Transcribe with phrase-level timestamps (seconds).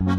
[0.00, 0.14] Jetzt,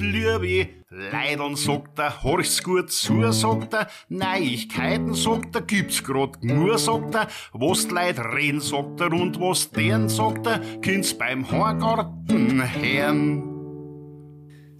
[0.00, 6.78] liebe Leidern, sagt er, horch's gut zu, sagt er, Neuigkeiten, sagt er, gibt's grad nur,
[6.78, 11.50] sagt er, was die Leute reden, sagt er, und was deren, sagt er, kind's beim
[11.50, 13.55] Horgarten hören.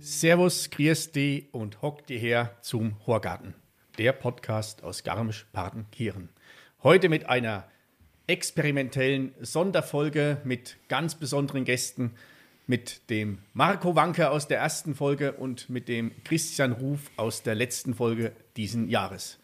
[0.09, 3.55] Servus, grüß die und hock die her zum Horgarten,
[3.99, 6.29] der Podcast aus Garmisch-Partenkirchen.
[6.85, 7.67] Heute mit einer
[8.29, 12.13] experimentellen Sonderfolge mit ganz besonderen Gästen,
[12.69, 17.57] mit dem Marco Wanke aus der ersten Folge und mit dem Christian Ruf aus der
[17.57, 19.41] letzten Folge diesen Jahres.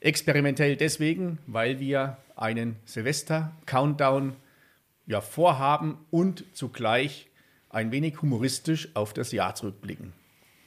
[0.00, 4.34] Experimentell deswegen, weil wir einen Silvester-Countdown
[5.06, 7.28] ja, vorhaben und zugleich
[7.72, 10.12] ein wenig humoristisch auf das Jahr zurückblicken.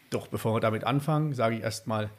[0.10, 2.10] Doch bevor wir damit anfangen, sage ich erstmal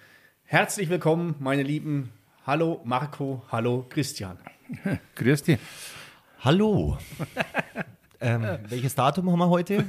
[0.45, 2.13] herzlich willkommen, meine Lieben.
[2.47, 4.39] Hallo Marco, hallo Christian.
[5.17, 5.59] Grüß dich.
[6.41, 6.97] Hallo.
[8.21, 9.85] ähm, welches Datum haben wir heute?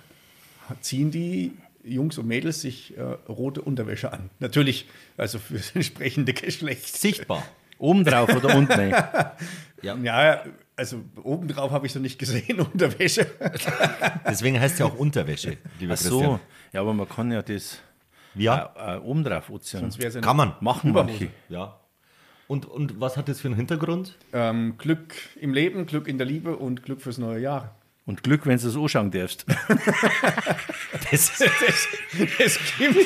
[0.82, 1.54] ziehen die
[1.84, 4.30] Jungs und Mädels sich äh, rote Unterwäsche an.
[4.40, 4.88] Natürlich,
[5.18, 6.98] also für das entsprechende Geschlecht.
[6.98, 7.44] Sichtbar.
[7.78, 8.94] Oben drauf oder unten?
[9.84, 10.44] Ja,
[10.82, 13.28] also obendrauf habe ich so nicht gesehen, Unterwäsche.
[14.28, 16.18] Deswegen heißt es ja auch Unterwäsche, lieber Ach so.
[16.18, 16.40] Christian.
[16.74, 17.78] Ja, aber man kann ja das
[18.34, 19.90] Ja, äh, äh, oben drauf ozean.
[20.00, 20.56] Ja kann man.
[20.60, 21.28] Machen manche.
[21.50, 21.78] Ja.
[22.48, 24.18] Und, und was hat das für einen Hintergrund?
[24.34, 27.76] ähm, Glück im Leben, Glück in der Liebe und Glück fürs neue Jahr.
[28.08, 29.46] Und Glück, wenn du es anschauen darfst.
[31.12, 31.42] Das,
[32.40, 32.98] Es gibt.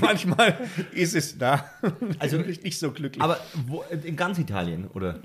[0.00, 0.56] Manchmal
[0.92, 1.70] ist es da.
[2.18, 3.22] Also- nicht, nicht so glücklich.
[3.22, 5.20] aber wo, in ganz Italien, oder?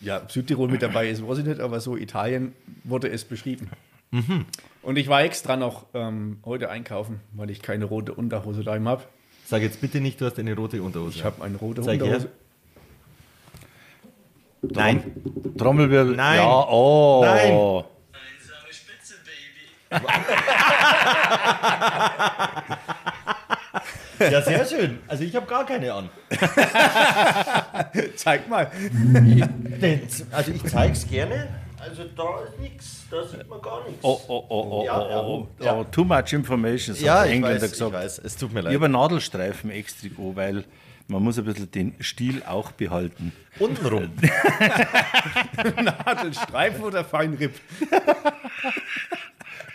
[0.00, 3.70] Ja, Südtirol mit dabei ist, weiß ich nicht, aber so Italien wurde es beschrieben.
[4.10, 4.44] Mhm.
[4.82, 9.04] Und ich war extra noch ähm, heute einkaufen, weil ich keine rote Unterhose daheim habe.
[9.46, 11.18] Sag jetzt bitte nicht, du hast eine rote Unterhose.
[11.18, 12.24] Ich habe eine rote Zeig Unterhose.
[12.24, 12.30] her.
[14.62, 15.12] Nein.
[15.56, 16.16] Trommelwirbel.
[16.16, 16.38] Nein.
[16.38, 17.22] Ja, oh.
[17.24, 17.52] Nein.
[18.12, 19.90] Einsame Spitze, Baby.
[24.20, 24.98] Ja, sehr schön.
[25.08, 26.08] Also ich habe gar keine an.
[28.16, 28.70] Zeig mal.
[30.30, 31.48] Also ich zeige es gerne.
[31.78, 34.04] Also da ist nichts, da sieht man gar nichts.
[34.04, 35.74] Oh, oh, oh, oh, Ja, oh, oh, oh, ja.
[35.76, 37.90] oh, Too much information, hat ja, der ich Engländer weiß, gesagt.
[37.90, 38.74] ich weiß, es tut mir Ich leid.
[38.74, 40.64] habe einen Nadelstreifen extra weil
[41.08, 43.32] man muss ein bisschen den Stil auch behalten.
[43.58, 44.10] Untenrum.
[46.04, 47.54] Nadelstreifen oder Feinripp?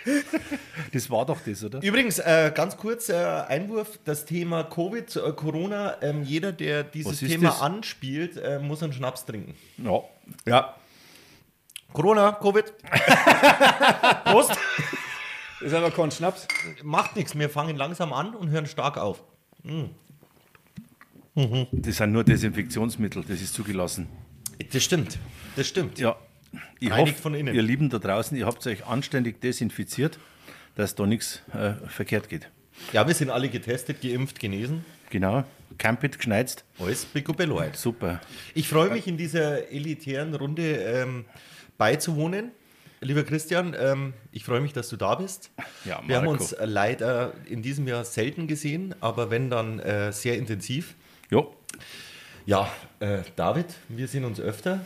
[0.92, 1.82] Das war doch das, oder?
[1.82, 7.20] Übrigens, äh, ganz kurz äh, Einwurf, das Thema Covid, äh, Corona, ähm, jeder, der dieses
[7.20, 7.62] Thema das?
[7.62, 9.56] anspielt, äh, muss einen Schnaps trinken.
[9.78, 10.02] Ja.
[10.46, 10.76] Ja.
[11.94, 12.74] Corona, Covid.
[14.26, 14.58] Prost.
[15.62, 16.48] Ist aber kein Schnaps.
[16.84, 19.24] Macht nichts, wir fangen langsam an und hören stark auf.
[21.34, 24.08] Das sind nur Desinfektionsmittel, das ist zugelassen.
[24.72, 25.18] Das stimmt,
[25.56, 26.00] das stimmt.
[26.00, 26.16] Ja,
[26.80, 30.20] ich Einig hoffe, ihr Lieben da draußen, ihr habt euch anständig desinfiziert,
[30.76, 32.50] dass da nichts äh, verkehrt geht.
[32.92, 34.84] Ja, wir sind alle getestet, geimpft, genesen.
[35.10, 35.44] Genau,
[35.78, 37.78] Campit, geschneizt, Alles heute.
[37.78, 38.20] super.
[38.54, 41.26] Ich freue mich, in dieser elitären Runde ähm,
[41.78, 42.52] beizuwohnen.
[43.02, 45.52] Lieber Christian, ähm, ich freue mich, dass du da bist.
[45.86, 46.42] Ja, Wir haben Marco.
[46.42, 50.96] uns äh, leider in diesem Jahr selten gesehen, aber wenn dann äh, sehr intensiv.
[51.30, 51.44] Ja,
[52.46, 52.70] Ja,
[53.00, 54.86] äh, David, wir sehen uns öfter,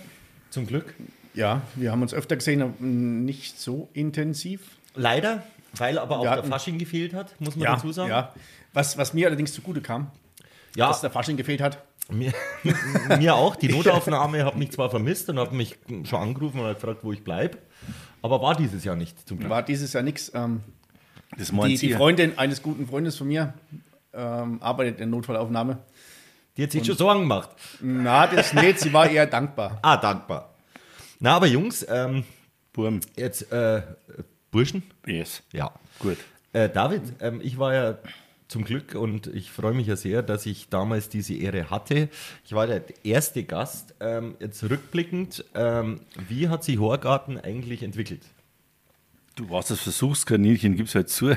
[0.49, 0.93] zum Glück.
[1.33, 4.61] Ja, wir haben uns öfter gesehen, aber nicht so intensiv.
[4.95, 5.43] Leider,
[5.73, 8.09] weil aber auch Wir der Fasching gefehlt hat, muss man Ja, dazu sagen.
[8.09, 8.33] ja.
[8.73, 10.11] Was, was mir allerdings zugute kam,
[10.75, 11.83] Ja, dass der Fasching gefehlt hat.
[12.11, 12.33] mir,
[13.19, 13.55] mir auch.
[13.55, 17.11] Die Notaufnahme hat mich zwar vermisst und hat mich schon angerufen und hat gefragt, wo
[17.13, 17.57] ich bleibe,
[18.21, 19.49] aber war dieses Jahr nicht, zum Glück.
[19.49, 20.31] War dieses Jahr nichts.
[20.33, 20.61] Ähm,
[21.37, 21.93] das die, die.
[21.93, 23.53] Freundin eines guten Freundes von mir
[24.13, 25.77] ähm, arbeitet in der Notfallaufnahme.
[26.57, 27.49] Die hat sich schon Sorgen gemacht.
[27.79, 29.79] Na, das nicht, sie war eher dankbar.
[29.81, 30.48] Ah, dankbar.
[31.19, 32.23] Na, aber Jungs, ähm,
[32.73, 33.01] Burm.
[33.17, 33.81] jetzt äh,
[34.51, 34.83] Burschen?
[35.05, 35.43] Yes.
[35.51, 35.71] Ja.
[35.99, 36.17] Gut.
[36.53, 37.97] Äh, David, ähm, ich war ja
[38.47, 42.09] zum Glück und ich freue mich ja sehr, dass ich damals diese Ehre hatte.
[42.45, 43.93] Ich war der erste Gast.
[43.99, 48.21] Ähm, jetzt rückblickend, ähm, wie hat sich Horgarten eigentlich entwickelt?
[49.35, 51.35] Du warst das Versuchskaninchen, gib's halt zu.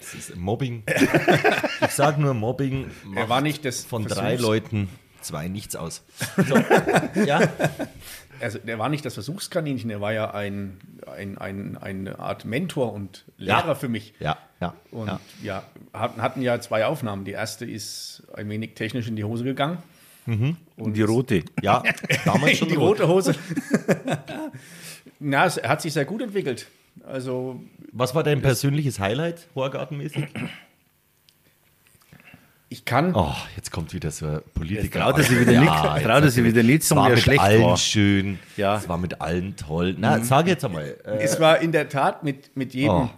[0.00, 0.84] Es ist Mobbing.
[1.82, 2.90] ich sage nur Mobbing.
[3.14, 4.88] Er war nicht das von Versuchs- drei Leuten
[5.24, 6.04] zwei nichts aus.
[6.46, 6.56] So,
[7.24, 7.40] ja,
[8.40, 12.92] Also, der war nicht das Versuchskaninchen, er war ja ein, ein, ein, eine Art Mentor
[12.92, 13.74] und Lehrer Ja.
[13.74, 14.14] für mich.
[14.20, 14.74] ja, ja.
[14.90, 15.20] Und ja.
[15.42, 15.62] ja,
[15.92, 17.24] hatten, hatten ja zwei Aufnahmen.
[17.24, 19.78] Die erste ist ein wenig technisch in die Hose gegangen.
[20.26, 21.44] Und die rote.
[21.62, 21.82] Ja,
[22.24, 23.00] damals schon die rot.
[23.00, 23.34] rote Hose.
[25.20, 26.66] Na, es hat sich sehr gut entwickelt.
[27.06, 27.60] Also,
[27.92, 30.26] Was war dein persönliches Highlight, Horgartenmäßig?
[32.74, 33.14] Ich kann.
[33.14, 35.00] Oh, jetzt kommt wieder so ein Politiker.
[35.00, 37.14] traut er sich wieder nicht- traut jetzt er sich wieder nicht Es sagen, war er
[37.14, 37.76] mit schlecht allen war.
[37.76, 38.38] schön.
[38.56, 38.76] Ja.
[38.76, 39.94] Es war mit allen toll.
[39.98, 40.96] Na, sag jetzt einmal.
[41.04, 43.10] Äh, Es war in der Tat mit, mit jedem Oh.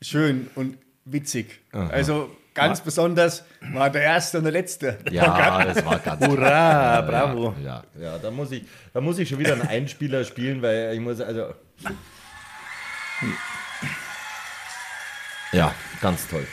[0.00, 1.60] schön und witzig.
[1.72, 4.98] Also, ganz besonders war der erste und der letzte.
[5.10, 7.54] ja, das war ganz Hurra, bravo.
[7.62, 8.64] Ja, ja, da muss ich,
[8.94, 11.52] da muss ich schon wieder einen Einspieler spielen, weil ich muss also.
[15.52, 16.46] Ja, ganz toll.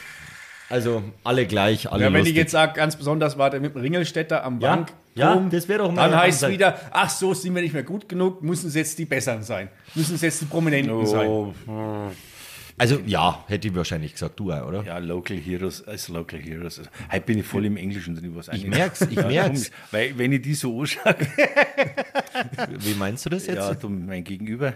[0.74, 2.32] Also alle gleich, alle Ja, wenn lustig.
[2.34, 4.92] ich jetzt sage, ganz besonders war der mit dem Ringelstädter am Ja, Bank.
[5.14, 7.76] ja, rum, das wäre doch mal Dann heißt es wieder, ach so, sind wir nicht
[7.76, 9.70] mehr gut genug, müssen es jetzt die Besseren sein.
[9.94, 11.30] Müssen es jetzt die Prominenten sein.
[12.84, 14.84] Also ja, hätte ich wahrscheinlich gesagt, du auch, oder?
[14.84, 16.80] ja, Local Heroes als Local Heroes.
[16.80, 18.36] Also, heute bin ich voll im Englischen drin.
[18.36, 19.72] Was Ich merk's, ich merk's.
[19.92, 21.16] Weil, wenn ich die so anschaue,
[22.80, 23.56] Wie meinst du das jetzt?
[23.56, 24.74] ja, du, mein Gegenüber,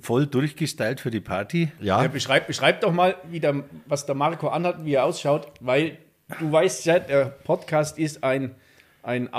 [0.00, 1.70] voll durchgestylt für die Party.
[1.80, 5.52] Ja, Ja, beschreib, beschreib doch mal, wie der, was der Marco anhat, wie er ausschaut,
[5.60, 5.98] weil
[6.38, 8.52] du weißt ja, der Podcast ist ein,
[9.02, 9.34] ein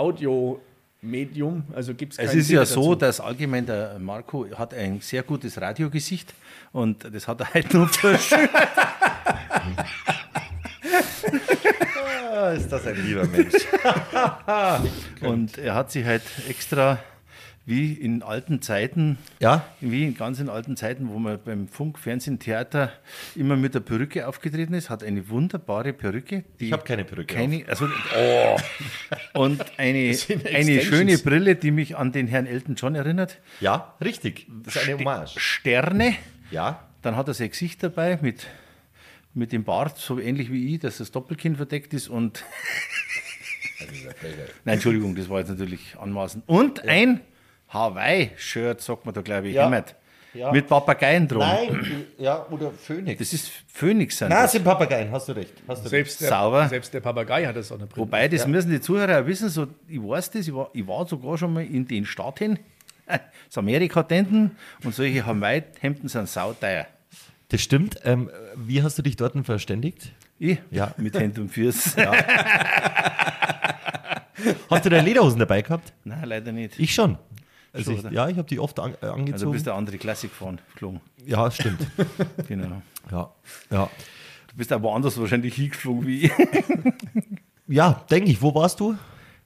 [1.01, 5.24] Audio-Medium, also gibt es Es ist ja so, dass allgemein der Marco hat ein sehr
[5.24, 6.34] gutes Radiogesicht
[6.72, 8.50] und das hat er halt nur verschön.
[12.31, 13.54] Ah, ist das ein lieber Mensch.
[15.22, 17.00] Und er hat sich halt extra
[17.69, 22.00] wie in alten Zeiten, Ja, wie in ganz in alten Zeiten, wo man beim Funk,
[22.00, 22.92] Fernsehen, Theater
[23.36, 26.45] immer mit der Perücke aufgetreten ist, hat eine wunderbare Perücke.
[26.60, 27.88] Die Ich hab keine Perücke Keine, also,
[28.18, 28.57] oh.
[29.33, 30.18] Und eine,
[30.51, 33.38] eine schöne Brille, die mich an den Herrn Elton John erinnert.
[33.60, 34.48] ja, richtig.
[34.63, 35.39] Das ist eine Hommage.
[35.39, 36.16] Sterne.
[36.50, 38.48] Ja, Dann hat er sein Gesicht dabei mit,
[39.36, 42.44] mit dem Bart, so ähnlich wie ich, dass das Doppelkinn verdeckt ist und.
[44.66, 46.44] Nein, Entschuldigung, das war jetzt natürlich anmaßend.
[46.48, 47.21] Und ein
[47.69, 49.69] Hawaii-Shirt, sagt man da, glaube ich, Ja.
[49.69, 49.95] Hemd.
[50.31, 50.51] Ja.
[50.51, 51.39] Mit Papageien drum.
[51.39, 53.18] Nein, ja, oder Phönix.
[53.18, 54.16] Das ist Phoenix.
[54.19, 54.51] Sind Na, das.
[54.51, 55.54] sind Papageien, hast du recht.
[55.68, 55.89] Hast du recht.
[55.89, 56.68] selbst der, Sauber.
[56.69, 58.06] Selbst der Papagei hat das auch eine Brille.
[58.06, 61.07] Wobei, das müssen die Zuhörer auch wissen, so, ich weiß das, ich war, ich war
[61.07, 62.60] sogar schon mal in den Staaten,
[63.07, 63.19] das
[63.57, 64.51] Amerika-Tenten
[64.83, 66.86] und solche Hawaii-Hemden sind sauteuer.
[67.48, 67.95] Das stimmt.
[68.04, 70.12] Ähm, wie hast du dich dort verständigt?
[70.38, 70.60] Ich?
[70.69, 70.94] Ja.
[70.98, 72.04] Mit Händen und Füßen.
[74.69, 75.92] Hast du deine Lederhosen dabei gehabt?
[76.04, 76.80] Nein, leider nicht.
[76.80, 77.18] Ich schon.
[77.74, 79.51] Also ich, ja, ich habe die oft an, äh, Also du angezogen.
[79.51, 81.01] bist der andere Klassik gefahren, geflogen.
[81.25, 81.80] ja, stimmt.
[82.48, 82.81] Genau.
[83.12, 83.31] ja,
[83.69, 83.89] ja.
[84.48, 86.31] Du bist aber anders wahrscheinlich hingeflogen wie ich.
[87.68, 88.42] ja denke ich.
[88.42, 88.95] Wo warst du?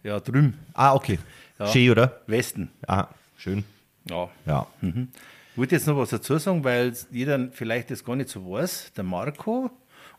[0.03, 0.58] Ja, drüben.
[0.74, 1.20] Ah, okay.
[1.72, 2.22] Schön, oder?
[2.27, 2.70] Westen.
[2.88, 3.63] Ah, schön.
[4.10, 4.30] Ja.
[4.46, 4.68] Ja.
[4.82, 8.92] Ich wollte jetzt noch was dazu sagen, weil jeder vielleicht das gar nicht so weiß.
[8.98, 9.70] Der Marco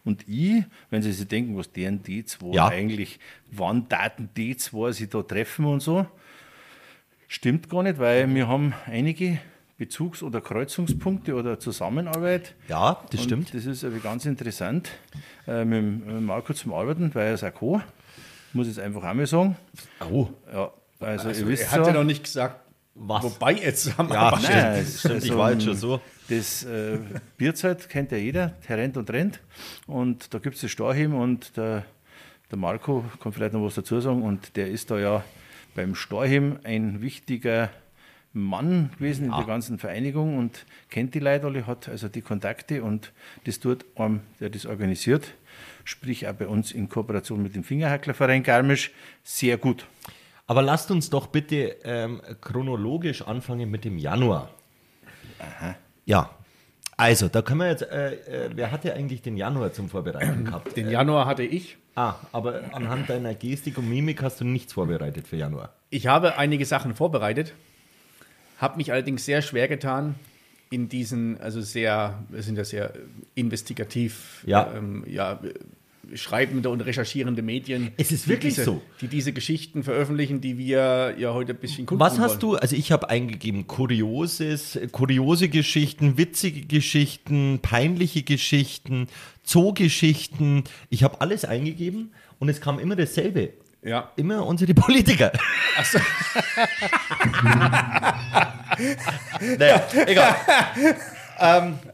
[0.04, 2.68] und ich, wenn Sie sich denken, was deren die zwei Ja.
[2.68, 3.18] eigentlich,
[3.50, 6.06] wann Daten die zwei sich da treffen und so,
[7.28, 9.38] stimmt gar nicht, weil wir haben einige
[9.76, 12.54] Bezugs- oder Kreuzungspunkte oder Zusammenarbeit.
[12.68, 13.54] Ja, das Und stimmt.
[13.54, 14.90] Das ist ganz interessant,
[15.48, 17.80] äh, mit, Marco zum Arbeiten, weil er ist auch Co.
[18.52, 19.56] Muss ich jetzt einfach auch mal sagen.
[20.12, 20.28] Oh.
[20.52, 22.60] Ja, also, ihr er wisst hat ja, noch nicht gesagt,
[22.94, 23.24] Was?
[23.24, 24.54] wobei jetzt haben wir Ja, stimmt.
[24.54, 25.16] Nein, stimmt.
[25.16, 26.00] Ich also, war jetzt schon so.
[26.28, 26.98] Das äh,
[27.36, 29.40] Bierzeit kennt ja jeder, der rennt und rennt.
[29.86, 31.84] Und da gibt es das Storheben und der,
[32.50, 34.22] der Marco kann vielleicht noch was dazu sagen.
[34.22, 35.24] Und der ist da ja
[35.74, 37.70] beim Storheben ein wichtiger
[38.32, 42.82] Mann gewesen in der ganzen Vereinigung und kennt die Leute alle, hat also die Kontakte
[42.82, 43.12] und
[43.44, 45.34] das tut einem, der das organisiert,
[45.84, 48.90] sprich auch bei uns in Kooperation mit dem Fingerhacklerverein Garmisch,
[49.22, 49.86] sehr gut.
[50.46, 54.50] Aber lasst uns doch bitte ähm, chronologisch anfangen mit dem Januar.
[56.04, 56.30] Ja.
[56.96, 60.76] Also, da können wir jetzt, äh, äh, wer hatte eigentlich den Januar zum Vorbereiten gehabt?
[60.76, 61.76] Den Januar hatte ich.
[61.96, 65.72] Ah, aber anhand deiner Gestik und Mimik hast du nichts vorbereitet für Januar.
[65.90, 67.52] Ich habe einige Sachen vorbereitet,
[68.58, 70.16] habe mich allerdings sehr schwer getan,
[70.70, 72.92] in diesen, also sehr, wir sind ja sehr
[73.36, 74.72] investigativ, Ja.
[74.74, 75.38] ähm, ja,
[76.14, 77.92] schreibende und recherchierende Medien.
[77.96, 78.82] Es ist die wirklich diese, so.
[79.00, 82.52] Die diese Geschichten veröffentlichen, die wir ja heute ein bisschen gucken Was hast wollen.
[82.52, 82.56] du?
[82.56, 89.08] Also ich habe eingegeben Kurioses, kuriose Geschichten, witzige Geschichten, peinliche Geschichten,
[89.42, 90.64] Zoogeschichten.
[90.90, 93.50] Ich habe alles eingegeben und es kam immer dasselbe.
[93.82, 94.12] Ja.
[94.16, 95.30] Immer unsere Politiker.
[95.76, 95.98] Achso,
[99.58, 100.36] naja, egal.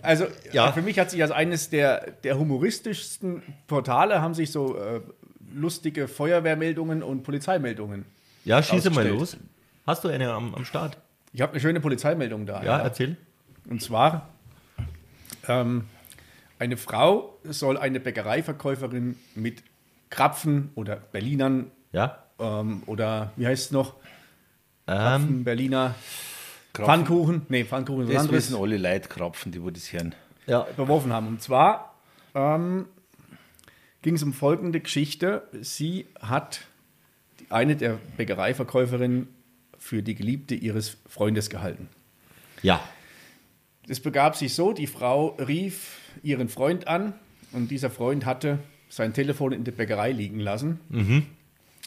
[0.02, 0.72] also Ja.
[0.72, 5.00] für mich hat sich als eines der, der humoristischsten Portale haben sich so äh,
[5.54, 8.04] lustige Feuerwehrmeldungen und Polizeimeldungen.
[8.44, 9.36] Ja, schieße mal los.
[9.86, 10.96] Hast du eine am, am Start?
[11.32, 12.62] Ich habe eine schöne Polizeimeldung da.
[12.62, 13.16] Ja, erzähl.
[13.68, 14.28] Und zwar,
[15.48, 15.84] ähm,
[16.58, 19.62] eine Frau soll eine Bäckereiverkäuferin mit
[20.10, 22.22] Krapfen oder Berlinern Ja.
[22.38, 23.94] ähm, oder wie heißt es noch?
[24.86, 25.94] Ähm, Krapfen, Berliner
[26.74, 30.14] Pfannkuchen, nee, Pfannkuchen ist was Das anderes, wissen alle Leute Krapfen, die wo das hören.
[30.46, 30.66] ja.
[30.76, 31.26] beworfen haben.
[31.26, 31.94] Und zwar
[32.34, 32.86] ähm,
[34.02, 35.42] ging es um folgende Geschichte.
[35.60, 36.62] Sie hat
[37.40, 39.28] die, eine der Bäckereiverkäuferinnen
[39.78, 41.88] für die Geliebte ihres Freundes gehalten.
[42.62, 42.80] Ja.
[43.88, 47.14] Es begab sich so, die Frau rief ihren Freund an
[47.52, 48.58] und dieser Freund hatte
[48.88, 50.80] sein Telefon in der Bäckerei liegen lassen.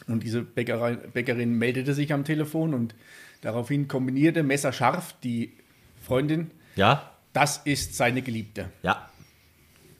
[0.08, 2.94] Und diese Bäckerei, Bäckerin meldete sich am Telefon und
[3.44, 5.52] daraufhin kombinierte messerscharf die
[6.04, 7.10] Freundin, Ja.
[7.32, 8.70] das ist seine Geliebte.
[8.82, 9.08] Ja.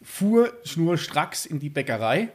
[0.03, 2.29] Fuhr schnurstracks in die Bäckerei,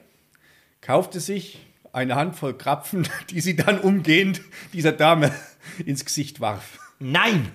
[0.82, 1.60] kaufte sich
[1.92, 4.42] eine Handvoll Krapfen, die sie dann umgehend
[4.74, 5.34] dieser Dame
[5.86, 6.80] ins Gesicht warf.
[7.00, 7.52] Nein!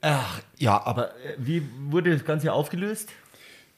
[0.00, 3.08] Ach, ja, aber äh, wie wurde das Ganze aufgelöst?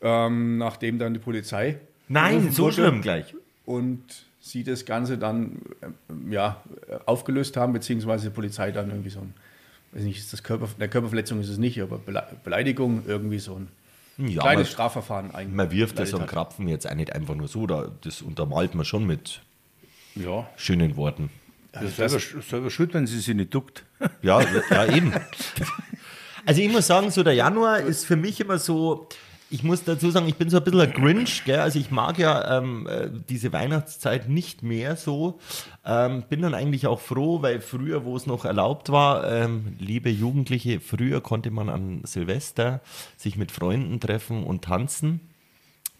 [0.01, 3.35] Ähm, nachdem dann die Polizei Nein, so schlimm gleich.
[3.65, 4.03] und
[4.47, 5.63] sie das Ganze dann
[6.11, 6.63] ähm, ja,
[7.07, 9.33] aufgelöst haben, beziehungsweise die Polizei dann irgendwie so ein,
[9.93, 13.55] weiß nicht, ist das Körper, der Körperverletzung ist es nicht, aber Bele- Beleidigung, irgendwie so
[13.57, 13.69] ein
[14.29, 15.57] Ja, kleines man, Strafverfahren eigentlich.
[15.57, 16.27] man wirft das am.
[16.27, 19.41] Krapfen jetzt auch nicht einfach nur so, da, das untermalt man schon mit
[20.15, 21.31] Ja, schönen Worten.
[21.73, 23.85] das ist selber, selber schuld, wenn sie sich nicht duckt.
[24.21, 25.13] Ja, ja, eben.
[26.47, 29.09] Also ich muss sagen, so der Januar ist für mich immer so,
[29.55, 31.61] ich muss dazu sagen, ich bin so ein bisschen ein Grinch, gell?
[31.61, 35.39] also ich mag ja ähm, äh, diese Weihnachtszeit nicht mehr so.
[35.87, 40.11] Ähm, bin dann eigentlich auch froh, weil früher, wo es noch erlaubt war, ähm, liebe
[40.11, 42.81] Jugendliche, früher konnte man an Silvester
[43.17, 45.21] sich mit Freunden treffen und tanzen.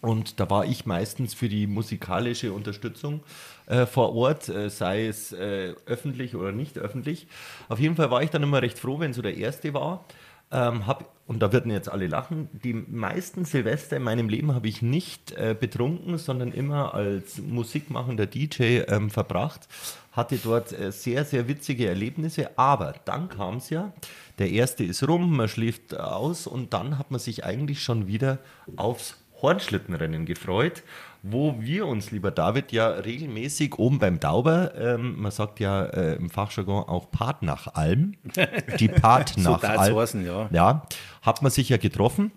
[0.01, 3.23] Und da war ich meistens für die musikalische Unterstützung
[3.67, 7.29] äh, vor Ort, äh, sei es äh, öffentlich oder nicht öffentlich.
[7.69, 10.05] Auf jeden Fall war ich dann immer recht froh, wenn so der erste war.
[10.51, 12.49] Ähm, hab, und da würden jetzt alle lachen.
[12.53, 18.27] Die meisten Silvester in meinem Leben habe ich nicht äh, betrunken, sondern immer als musikmachender
[18.27, 19.69] DJ ähm, verbracht.
[20.13, 22.59] Hatte dort äh, sehr, sehr witzige Erlebnisse.
[22.59, 23.93] Aber dann kam es ja.
[24.39, 28.39] Der erste ist rum, man schläft aus und dann hat man sich eigentlich schon wieder
[28.77, 30.83] aufs Hornschlittenrennen gefreut,
[31.27, 36.17] wo wir uns, lieber David, ja regelmäßig oben beim Dauber, ähm, man sagt ja äh,
[36.17, 38.15] im Fachjargon auch Partnachalm,
[38.79, 40.49] die So Partnachalm, heißen, ja.
[40.53, 40.87] ja,
[41.23, 42.31] hat man sich ja getroffen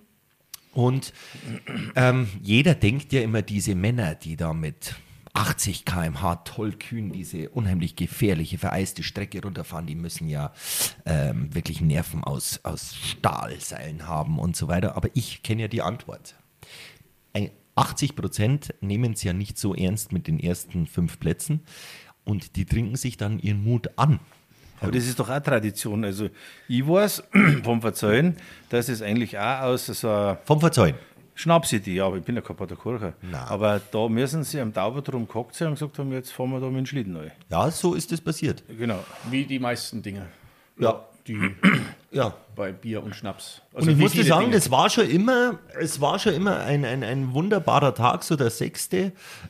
[0.74, 1.12] und
[1.96, 4.96] ähm, jeder denkt ja immer, diese Männer, die da mit
[5.34, 10.54] 80 km/h tollkühn diese unheimlich gefährliche, vereiste Strecke runterfahren, die müssen ja
[11.06, 14.96] ähm, wirklich Nerven aus, aus Stahlseilen haben und so weiter.
[14.96, 16.36] Aber ich kenne ja die Antwort.
[17.34, 21.62] Ein- 80 Prozent nehmen es ja nicht so ernst mit den ersten fünf Plätzen
[22.24, 24.20] und die trinken sich dann ihren Mut an.
[24.80, 26.04] Aber das ist doch auch Tradition.
[26.06, 26.30] Also
[26.68, 27.24] ich weiß
[27.64, 28.38] vom Verzeihen,
[28.70, 30.96] dass es eigentlich auch aus so einer Vom Verzeihen.
[31.34, 33.14] Schnapsidee, aber ich bin ja kein Paterkurcher.
[33.48, 36.60] Aber da müssen sie am Tauber drum gehockt sein und gesagt haben, jetzt fahren wir
[36.60, 37.30] da mit dem Schlitten neu.
[37.50, 38.64] Ja, so ist es passiert.
[38.68, 39.04] Genau.
[39.30, 40.28] Wie die meisten Dinge,
[40.80, 41.06] Ja.
[41.28, 41.40] Die
[42.12, 43.62] Ja, bei Bier und Schnaps.
[43.74, 44.56] Und ich muss dir sagen, Dinge.
[44.56, 48.50] das war schon immer, es war schon immer ein, ein, ein wunderbarer Tag, so der
[48.50, 48.90] 6.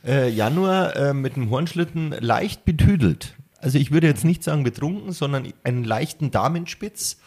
[0.04, 3.34] Äh, Januar äh, mit dem Hornschlitten leicht betüdelt.
[3.60, 7.18] Also ich würde jetzt nicht sagen betrunken, sondern einen leichten Damenspitz,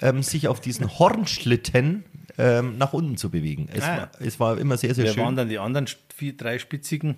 [0.00, 2.04] ähm, sich auf diesen Hornschlitten
[2.38, 3.68] ähm, nach unten zu bewegen.
[3.72, 3.96] Es, Ah.
[3.96, 5.24] war, es war immer sehr, sehr Wer schön.
[5.24, 5.86] waren dann die anderen
[6.18, 7.16] vier, drei Spitzigen?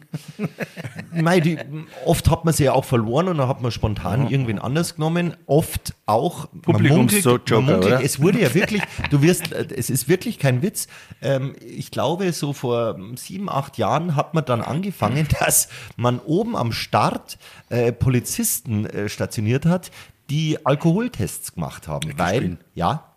[1.13, 1.59] Mei, die,
[2.05, 5.35] oft hat man sie ja auch verloren und dann hat man spontan irgendwen anders genommen.
[5.47, 8.03] Oft auch Publikumsjoker?
[8.03, 10.87] Es wurde ja wirklich, du wirst, äh, es ist wirklich kein Witz.
[11.23, 16.55] Ähm, ich glaube, so vor sieben, acht Jahren hat man dann angefangen, dass man oben
[16.55, 17.39] am Start
[17.71, 19.91] äh, Polizisten äh, stationiert hat,
[20.29, 22.13] die Alkoholtests gemacht haben.
[22.19, 23.17] Weil, ja,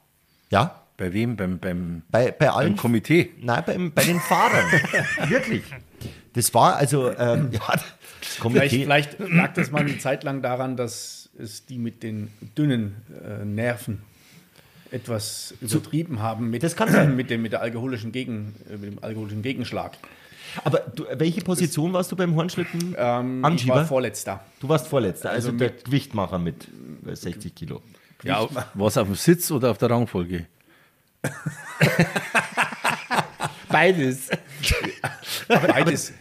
[0.49, 1.35] ja, Bei wem?
[1.35, 3.31] Beim, beim, bei, bei allen beim Komitee?
[3.41, 4.71] Nein, bei, bei den Fahrern.
[5.27, 5.63] Wirklich.
[6.31, 7.83] Das war also, ähm, ja, das
[8.21, 8.83] Vielleicht, Komitee.
[8.83, 13.43] vielleicht lag das mal eine Zeit lang daran, dass es die mit den dünnen äh,
[13.43, 14.01] Nerven
[14.91, 17.15] etwas übertrieben haben mit, Das kann sein.
[17.17, 19.97] mit, dem, mit, der alkoholischen Gegen, äh, mit dem alkoholischen Gegenschlag.
[20.63, 22.95] Aber du, welche Position warst du beim Hornschlitten?
[22.97, 23.75] Ähm, ich Anschieber?
[23.75, 24.39] war Vorletzter.
[24.61, 26.65] Du warst Vorletzter, also, Also der Gewichtmacher mit
[27.05, 27.81] äh, 60 Kilo.
[28.23, 30.45] Ja, was auf dem Sitz oder auf der Rangfolge?
[33.69, 34.29] Beides.
[35.47, 36.13] Beides.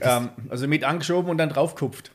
[0.00, 2.12] ähm, also mit angeschoben und dann draufkupft.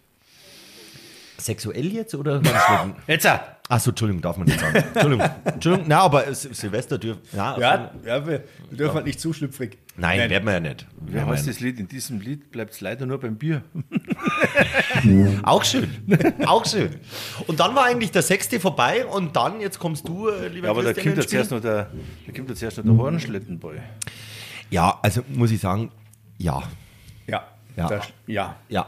[1.39, 2.41] Sexuell jetzt oder?
[3.07, 3.27] Jetzt!
[3.69, 4.75] Achso, Entschuldigung, darf man nicht sagen.
[4.93, 5.85] Entschuldigung, Entschuldigung.
[5.89, 7.21] Na, aber äh, Sil- Silvester dürfen.
[7.33, 9.77] Ja, Ja, ja wir, wir dürfen halt nicht zu schlüpfrig.
[9.97, 10.29] Nein, Nein.
[10.29, 10.87] werden wir ja nicht.
[11.05, 11.77] Wie heißt das Lied?
[11.79, 13.61] In diesem Lied bleibt es leider nur beim Bier.
[15.43, 15.89] Auch schön.
[16.45, 16.95] Auch schön.
[17.47, 20.71] Und dann war eigentlich der Sechste vorbei und dann, jetzt kommst du, äh, lieber Ja,
[20.71, 21.39] aber da Christian, kommt, ja ins Spiel.
[21.39, 21.89] zuerst noch der,
[22.25, 23.83] da kommt ja zuerst noch der Hornschlittenball.
[24.69, 25.91] Ja, also muss ich sagen,
[26.37, 26.63] ja.
[27.27, 27.43] Ja.
[27.75, 27.87] Ja.
[27.89, 28.55] Das, ja.
[28.69, 28.87] Ja.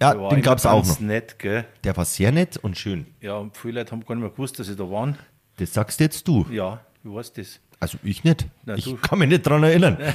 [0.00, 1.00] Ja, Der den gab es auch noch.
[1.00, 1.36] nett?
[1.42, 3.06] Der war sehr nett und schön.
[3.20, 5.16] Ja, und viele Leute haben gar nicht mehr gewusst, dass sie da waren.
[5.56, 6.44] Das sagst jetzt du.
[6.50, 7.60] Ja, wie weißt du das?
[7.80, 8.46] Also ich nicht.
[8.64, 9.96] Na, ich du- kann mich nicht dran erinnern.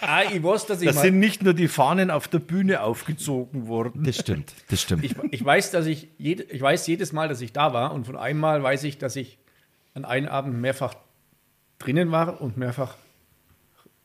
[0.00, 2.80] Ah, ich weiß, dass ich Da mal, sind nicht nur die Fahnen auf der Bühne
[2.82, 4.02] aufgezogen worden.
[4.04, 5.04] Das stimmt, das stimmt.
[5.04, 8.04] ich, ich weiß, dass ich, jede, ich weiß jedes Mal, dass ich da war und
[8.06, 9.38] von einem Mal weiß ich, dass ich
[9.94, 10.94] an einem Abend mehrfach
[11.78, 12.94] drinnen war und mehrfach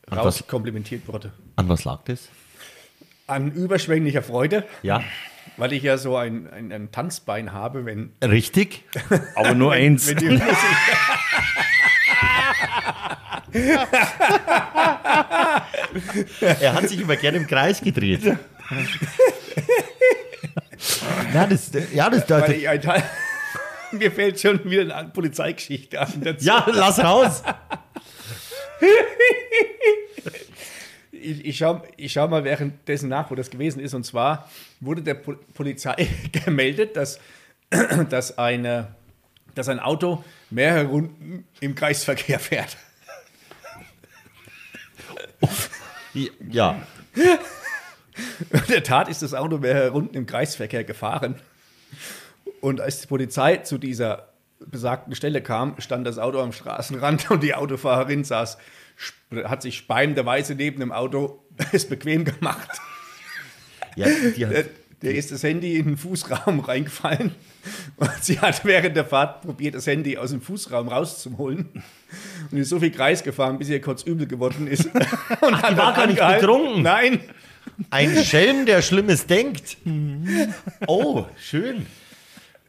[0.08, 1.32] Und raus was- komplimentiert wurde.
[1.56, 2.28] An was lag das?
[3.26, 5.02] An überschwänglicher Freude, Ja.
[5.56, 8.84] weil ich ja so ein, ein, ein Tanzbein habe, wenn, Richtig?
[9.36, 10.06] Aber nur eins.
[10.08, 10.42] wenn die Musik
[16.40, 18.22] Er hat sich immer gerne im Kreis gedreht.
[18.24, 18.36] ja,
[21.46, 22.60] das, ja, das, Teil,
[23.92, 26.08] Mir fällt schon wieder eine Polizeigeschichte an.
[26.22, 26.46] Dazu.
[26.46, 27.42] ja, lass raus.
[31.22, 33.94] Ich, ich schaue ich schau mal währenddessen nach, wo das gewesen ist.
[33.94, 34.50] Und zwar
[34.80, 37.20] wurde der Pol Polizei gemeldet, dass,
[38.10, 38.94] dass, eine,
[39.54, 42.76] dass ein Auto mehrere Runden im Kreisverkehr fährt.
[46.50, 46.82] Ja,
[47.14, 51.36] In der Tat ist das Auto mehrere Runden im Kreisverkehr gefahren.
[52.60, 54.28] Und als die Polizei zu dieser
[54.60, 58.58] besagten Stelle kam, stand das Auto am Straßenrand und die Autofahrerin saß,
[59.44, 62.68] hat sich speimenderweise neben dem Auto es bequem gemacht.
[63.96, 64.64] ja die hat, Der,
[65.02, 67.34] der ist das Handy in den Fußraum reingefallen
[67.96, 71.68] und sie hat während der Fahrt probiert, das Handy aus dem Fußraum rauszuholen
[72.50, 74.86] und ist so viel Kreis gefahren, bis ihr kurz übel geworden ist.
[75.40, 76.82] Und die war gar nicht betrunken?
[76.82, 77.20] Nein.
[77.90, 79.78] ein Schelm, der Schlimmes denkt.
[80.86, 81.86] Oh, schön.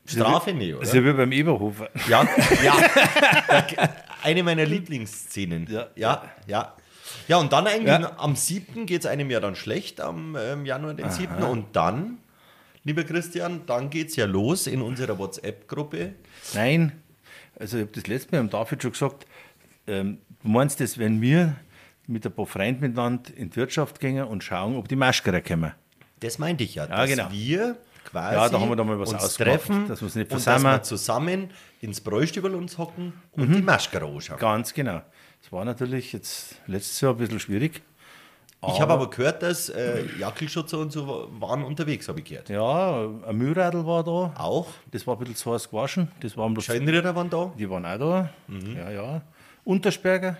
[0.06, 1.02] Strafe, nee, Das ist oder?
[1.02, 1.90] ja wie beim Eberhofer.
[2.08, 2.28] Ja,
[2.64, 2.76] ja.
[4.24, 5.68] Eine meiner Lieblingsszenen.
[5.70, 5.88] Ja.
[5.96, 6.24] ja.
[6.48, 6.76] Ja,
[7.28, 8.18] ja und dann eigentlich Ja.
[8.18, 8.86] am 7.
[8.86, 11.44] geht es einem ja dann schlecht, am ähm, Januar den 7.
[11.44, 12.18] Und dann,
[12.84, 16.14] lieber Christian, dann geht es ja los in unserer WhatsApp-Gruppe.
[16.54, 16.94] Nein,
[17.60, 19.28] also ich habe das letzte Mal am David schon gesagt,
[19.88, 21.56] ähm, du meinst das, wenn wir
[22.08, 25.74] mit ein paar Freunden miteinander in die Wirtschaft gehen und schauen, ob die Maschkerer kommen.
[26.20, 27.30] Das meinte ich ja, dass genau.
[27.32, 27.78] wir
[28.13, 30.34] quasi Ja, da haben wir da mal was uns treffen dass wir uns nicht und
[30.36, 30.76] dass versammeln.
[30.76, 31.49] wir zusammen
[31.82, 34.39] ins Bräustübel uns hocken und die Maschkara anschauen.
[34.39, 35.02] Ganz genau.
[35.41, 37.82] Das war natürlich jetzt letztes Jahr ein bisschen schwierig.
[38.65, 42.47] Ich habe aber gehört, dass äh, Jackelschutzer und so waren unterwegs, habe ich gehört.
[42.47, 44.34] Ja, ein Mühlradl war da.
[44.41, 44.67] Auch.
[44.89, 46.10] Das war ein bisschen zu heiß gewaschen.
[46.21, 47.52] Das waren Scheinritter waren da.
[47.60, 48.30] die waren auch da.
[48.78, 49.21] Ja, ja.
[49.65, 50.38] Untersberger,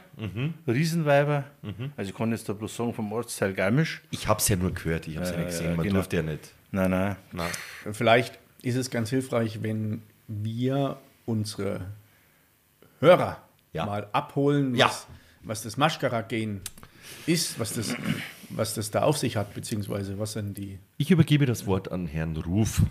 [0.67, 1.43] Riesenweiber.
[1.97, 4.01] Also ich kann jetzt da bloß sagen, vom Ortsteil Garmisch.
[4.12, 5.83] Ich habe es ja nur gehört, ich habe es ja, Ja, nicht gesehen, ja, man
[5.83, 5.95] genau.
[5.95, 6.51] durfte ja nicht.
[6.73, 7.15] Nein, nein.
[7.31, 7.47] Na.
[7.91, 11.86] Vielleicht ist es ganz hilfreich, wenn wir unsere
[12.99, 13.41] Hörer
[13.73, 13.86] Ja.
[13.86, 14.91] mal abholen, was, Ja.
[15.43, 16.62] was das Maschkara-Gen
[17.27, 17.95] ist, was das,
[18.56, 20.80] was das da auf sich hat, beziehungsweise was sind die.
[20.98, 22.82] Ich übergebe das Wort an Herrn Ruf.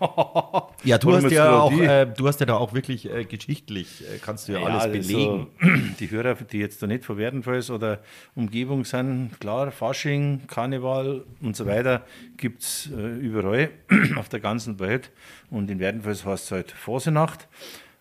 [0.84, 4.18] ja, du hast ja, auch, äh, du hast ja da auch wirklich äh, geschichtlich, äh,
[4.18, 5.48] kannst du ja, alles belegen.
[5.60, 8.00] Also, die Hörer, die jetzt da nicht von Werdenfels oder
[8.34, 12.04] Umgebung sind, klar, Fasching, Karneval und so weiter
[12.36, 13.70] gibt es äh, überall
[14.16, 15.10] auf der ganzen Welt.
[15.50, 17.48] Und in Werdenfels heißt es halt Fasenacht.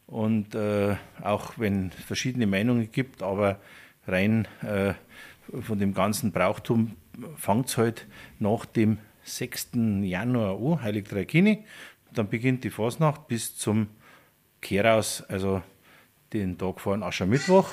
[0.08, 3.60] Und äh, auch wenn es verschiedene Meinungen gibt, aber
[4.08, 4.94] rein äh,
[5.62, 6.96] von dem ganzen Brauchtum
[7.38, 8.06] fängt es halt
[8.40, 9.70] nach dem 6.
[10.04, 11.64] Januar an, Heilig Drei Kini.
[12.14, 13.88] Dann beginnt die Fasnacht bis zum
[14.62, 15.62] Kehraus, also
[16.34, 17.70] den Tag vor Aschermittwoch.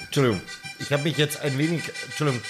[0.00, 0.40] Entschuldigung,
[0.78, 2.42] ich habe mich jetzt ein wenig, Entschuldigung,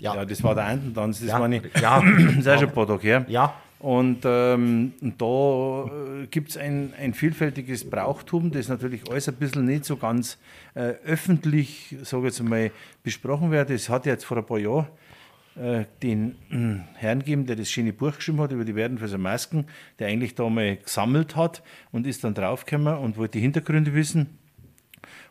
[0.00, 1.40] ja, Ja, das war der Ententanz, das Ja.
[1.40, 1.66] war nicht.
[1.80, 2.00] Ja.
[2.26, 3.24] das ist auch schon ein paar Tage her.
[3.28, 3.54] Ja.
[3.80, 9.66] Und ähm, da äh, gibt es ein, ein vielfältiges Brauchtum, das natürlich alles ein bisschen
[9.66, 10.38] nicht so ganz
[10.74, 12.72] äh, öffentlich, sage ich jetzt mal,
[13.04, 13.70] besprochen wird.
[13.70, 14.88] Das hat jetzt vor ein paar Jahren
[15.54, 19.66] äh, den äh, Herrn geben, der das schöne Buch geschrieben hat über die Werdenfelser Masken,
[20.00, 21.62] der eigentlich da mal gesammelt hat
[21.92, 24.38] und ist dann draufgekommen und wollte die Hintergründe wissen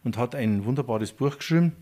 [0.05, 1.73] und hat ein wunderbares Buch geschrieben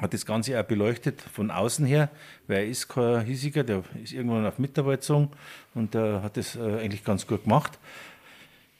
[0.00, 2.08] hat das Ganze auch beleuchtet von außen her,
[2.46, 5.30] weil er ist kein Hiesiger, der ist irgendwann auf Mitarbeit gezogen
[5.74, 7.78] und äh, hat das äh, eigentlich ganz gut gemacht.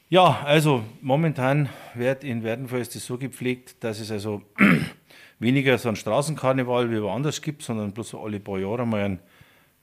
[0.09, 4.41] Ja, also momentan wird in Werdenfall ist das so gepflegt, dass es also
[5.39, 9.19] weniger so einen Straßenkarneval wie woanders gibt, sondern bloß alle paar Jahre mal einen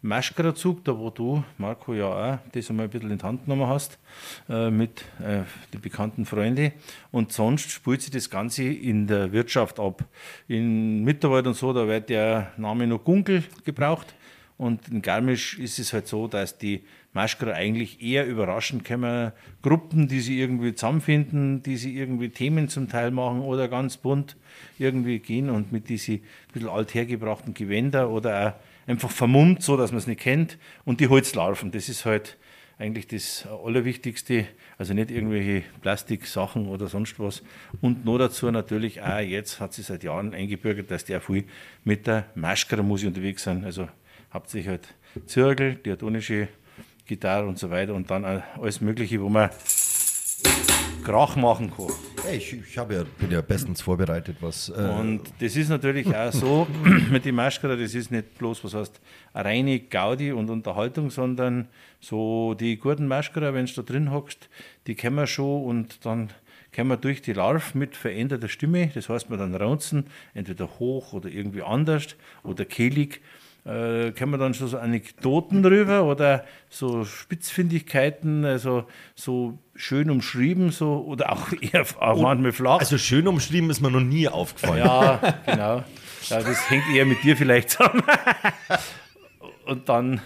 [0.07, 3.67] Maschkererzug, da wo du, Marco, ja auch das einmal ein bisschen in die Hand genommen
[3.67, 3.99] hast
[4.49, 5.43] äh, mit äh,
[5.73, 6.73] den bekannten Freunden.
[7.11, 10.05] Und sonst spielt sich das Ganze in der Wirtschaft ab.
[10.49, 14.15] In Mitarbeit und so, da wird der Name noch Gunkel gebraucht.
[14.59, 19.33] Und in Garmisch ist es halt so, dass die Maschkerer eigentlich eher überraschend kommen.
[19.61, 24.37] Gruppen, die sie irgendwie zusammenfinden, die sie irgendwie Themen zum Teil machen oder ganz bunt
[24.79, 29.91] irgendwie gehen und mit diesen ein bisschen althergebrachten Gewänder oder auch einfach vermummt, so dass
[29.91, 30.59] man es nicht kennt.
[30.85, 32.37] Und die Holzlarven, das ist halt
[32.79, 34.47] eigentlich das Allerwichtigste.
[34.79, 37.43] Also nicht irgendwelche Plastiksachen oder sonst was.
[37.81, 41.45] Und noch dazu natürlich auch, jetzt hat sich seit Jahren eingebürgert, dass die auch viel
[41.85, 43.65] mit der Maschkara-Musik unterwegs sind.
[43.65, 43.89] Also
[44.33, 44.95] hauptsächlich halt
[45.27, 46.49] Zirkel, diatonische
[47.07, 49.51] Gitarre und so weiter und dann alles Mögliche, wo man
[51.07, 51.87] Krach machen kann.
[52.25, 54.71] Hey, ich ich ja, bin ja bestens vorbereitet, was.
[54.71, 56.67] Äh, Und das ist natürlich auch so
[57.13, 59.01] mit den Maschkara, das ist nicht bloß, was heißt,
[59.33, 61.69] eine reine Gaudi und Unterhaltung, sondern
[62.01, 64.49] so die guten Maschkara, wenn du da drin hockst,
[64.89, 66.31] die kennen wir schon und dann
[66.73, 71.13] können wir durch die Larv mit veränderter Stimme, das heißt, wir dann raunzen, entweder hoch
[71.13, 73.21] oder irgendwie anders oder kehlig,
[73.67, 78.85] äh, können wir dann schon so Anekdoten drüber oder so Spitzfindigkeiten, also
[79.17, 82.79] so schön umschrieben, so oder auch eher auch manchmal flach.
[82.79, 84.85] also schön umschrieben ist mir noch nie aufgefallen.
[84.85, 85.83] Ja, genau.
[86.29, 88.03] Ja, das hängt eher mit dir vielleicht zusammen.
[89.65, 90.21] Und dann,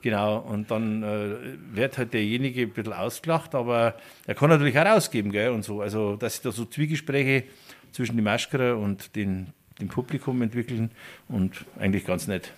[0.00, 1.36] genau, und dann äh,
[1.74, 5.82] wird halt derjenige ein bisschen ausgelacht, aber er kann natürlich auch rausgeben, gell, und so.
[5.82, 7.44] Also, dass sich da so Zwiegespräche
[7.90, 10.90] zwischen dem Maschkerer und den, dem Publikum entwickeln
[11.28, 12.50] und eigentlich ganz nett.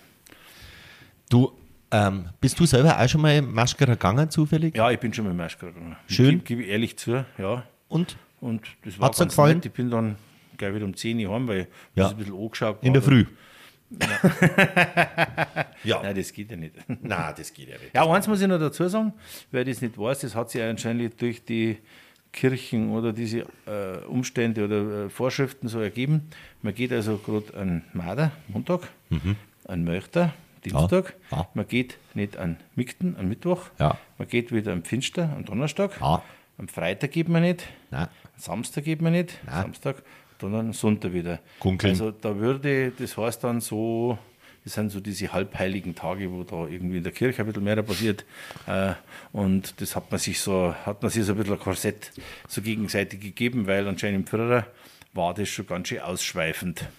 [1.29, 1.51] Du,
[1.91, 4.75] ähm, bist du selber auch schon mal Maschkara gegangen, zufällig?
[4.75, 5.95] Ja, ich bin schon mit dem Maschkerer gegangen.
[6.07, 6.29] Schön.
[6.29, 7.63] Gebe geb ich ehrlich zu, ja.
[7.87, 8.17] Und?
[8.41, 9.57] Und das war Hat's ganz gefallen?
[9.57, 9.65] nett.
[9.65, 10.15] Ich bin dann
[10.57, 11.59] gleich wieder um 10 Uhr heim, weil
[11.95, 12.03] Ja.
[12.03, 13.01] das ein bisschen angeschaut In der.
[13.01, 13.25] Früh.
[15.83, 16.01] ja.
[16.01, 16.73] Nein, das geht ja nicht.
[17.01, 17.93] Na, das geht ja nicht.
[17.93, 19.13] Ja, eins muss ich noch dazu sagen,
[19.51, 21.77] wer das nicht weiß, das hat sich anscheinend durch die
[22.33, 26.29] Kirchen oder diese äh, Umstände oder äh, Vorschriften so ergeben.
[26.61, 28.81] Man geht also gerade an Mader, Montag,
[29.67, 30.33] an Möchter,
[30.65, 31.15] Dienstag.
[31.31, 31.37] Mhm.
[31.37, 31.49] Ja.
[31.53, 33.69] Man geht nicht an Mikten, am Mittwoch.
[33.79, 33.97] Ja.
[34.17, 35.99] Man geht wieder am Pfinster, am Donnerstag.
[35.99, 36.23] Ja.
[36.57, 37.67] Am Freitag geht man nicht.
[37.91, 38.07] Nein.
[38.07, 39.39] Am Samstag geht man nicht.
[39.45, 39.63] Nein.
[39.63, 40.03] Samstag,
[40.41, 41.39] am Sonntag wieder.
[41.59, 41.91] Gunkeln.
[41.91, 44.17] Also da würde, das heißt dann so,
[44.63, 47.81] das sind so diese halbheiligen Tage, wo da irgendwie in der Kirche ein bisschen mehr
[47.83, 48.25] passiert.
[48.67, 48.93] Äh,
[49.31, 52.11] und das hat man sich so, hat man sich so ein bisschen ein Korsett
[52.47, 54.65] so gegenseitig gegeben, weil anscheinend im Pfarrer
[55.13, 56.89] war das schon ganz schön ausschweifend,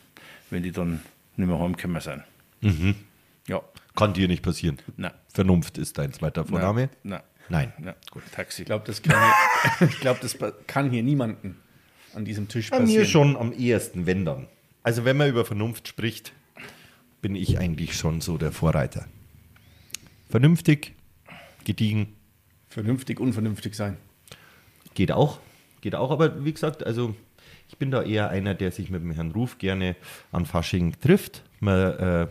[0.51, 1.03] wenn die dann
[1.37, 2.23] nicht mehr heimgekommen sind.
[2.61, 2.95] Ja,
[3.97, 4.79] Kann dir nicht passieren.
[4.97, 5.13] nein.
[5.33, 6.89] Vernunft ist dein zweiter Vorname.
[7.03, 7.21] Nein.
[7.49, 7.73] Nein.
[7.79, 7.95] Nein.
[8.11, 8.63] Gut, Taxi.
[8.63, 9.17] Ich glaube, das, kann
[9.79, 11.57] hier- ich glaub, das kann hier niemanden
[12.15, 13.03] an diesem Tisch Bei passieren.
[13.03, 14.47] mir schon am ehesten, wenn dann.
[14.83, 16.33] Also wenn man über Vernunft spricht,
[17.23, 19.07] bin ich eigentlich schon so der Vorreiter.
[20.29, 20.95] Vernünftig,
[21.65, 22.15] gediegen,
[22.69, 23.97] Vernünftig, unvernünftig sein.
[24.95, 25.39] geht auch.
[25.81, 27.15] Geht auch, aber wie gesagt, also
[27.69, 29.95] ich bin da eher einer, der sich mit dem Herrn Ruf gerne
[30.33, 31.43] an Fasching trifft.
[31.61, 32.27] Man äh,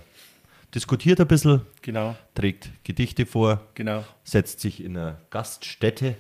[0.76, 4.04] diskutiert ein bisschen, Genau, trägt Gedichte vor, genau.
[4.24, 6.16] setzt sich in eine Gaststätte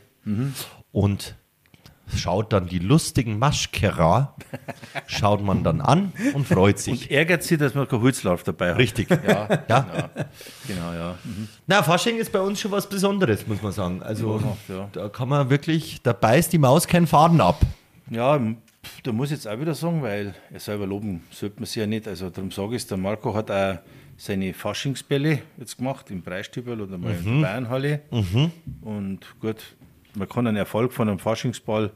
[0.91, 1.35] und
[2.15, 4.35] schaut dann die lustigen Maschkera,
[5.07, 7.03] schaut man dann an und freut sich.
[7.03, 8.77] Und ärgert sie, dass man kein Holzlauf dabei hat.
[8.77, 9.09] Richtig.
[9.09, 10.09] Ja, Ja.
[10.67, 11.15] genau, ja.
[11.67, 14.03] Na, Fasching ist bei uns schon was Besonderes, muss man sagen.
[14.03, 14.39] Also
[14.69, 14.89] Ja, ja.
[14.93, 17.59] da kann man wirklich, da beißt die Maus keinen Faden ab.
[18.09, 18.39] Ja,
[19.03, 21.87] da muss ich jetzt auch wieder sagen, weil er selber loben sollte man sich ja
[21.87, 22.07] nicht.
[22.07, 23.79] Also darum sage ich es, der Marco hat auch
[24.17, 28.01] seine Faschingsbälle jetzt gemacht im Preisstübel oder mal in der Bayernhalle.
[28.81, 29.75] Und gut,
[30.15, 31.91] man kann einen Erfolg von einem Faschingsball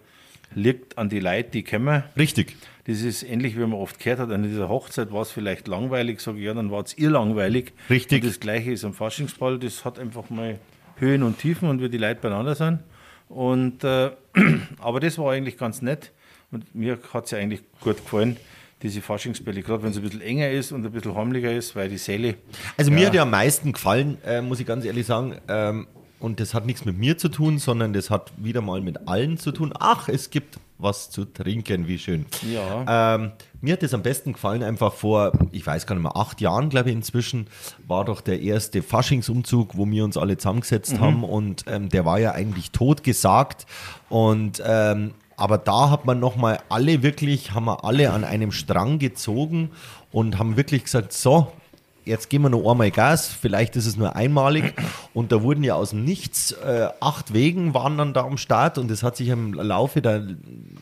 [0.55, 2.03] liegt an die Leute, die kommen.
[2.17, 2.55] Richtig.
[2.85, 6.21] Das ist ähnlich, wie man oft gehört hat, an dieser Hochzeit war es vielleicht langweilig,
[6.21, 7.73] sage ich, ja, dann war es ihr langweilig.
[7.89, 8.23] Richtig.
[8.23, 10.59] Und das Gleiche ist am Faschingsball, das hat einfach mal
[10.97, 12.79] Höhen und Tiefen und wie die Leute beieinander sind.
[13.27, 14.11] Und, äh,
[14.79, 16.11] aber das war eigentlich ganz nett
[16.51, 18.37] und mir hat es ja eigentlich gut gefallen,
[18.81, 21.89] diese Faschingsbälle, gerade wenn es ein bisschen enger ist und ein bisschen heimlicher ist, weil
[21.89, 22.35] die Säle,
[22.77, 25.35] Also mir hat ja am meisten gefallen, äh, muss ich ganz ehrlich sagen.
[25.47, 25.87] Ähm,
[26.19, 29.37] und das hat nichts mit mir zu tun, sondern das hat wieder mal mit allen
[29.37, 29.73] zu tun.
[29.77, 32.25] Ach, es gibt was zu trinken, wie schön.
[32.49, 33.15] Ja.
[33.15, 36.39] Ähm, mir hat es am besten gefallen, einfach vor, ich weiß gar nicht mehr, acht
[36.39, 37.47] Jahren, glaube ich, inzwischen,
[37.85, 42.19] war doch der erste Faschingsumzug, wo wir uns alle zusammengesetzt haben und ähm, der war
[42.19, 43.65] ja eigentlich totgesagt
[44.07, 48.99] und ähm, aber da hat man nochmal alle wirklich, haben wir alle an einem Strang
[48.99, 49.71] gezogen
[50.11, 51.47] und haben wirklich gesagt, so,
[52.03, 54.73] jetzt geben wir noch einmal Gas, vielleicht ist es nur einmalig.
[55.13, 58.77] Und da wurden ja aus dem Nichts äh, acht Wegen waren dann da am Start
[58.77, 60.23] und es hat sich im Laufe der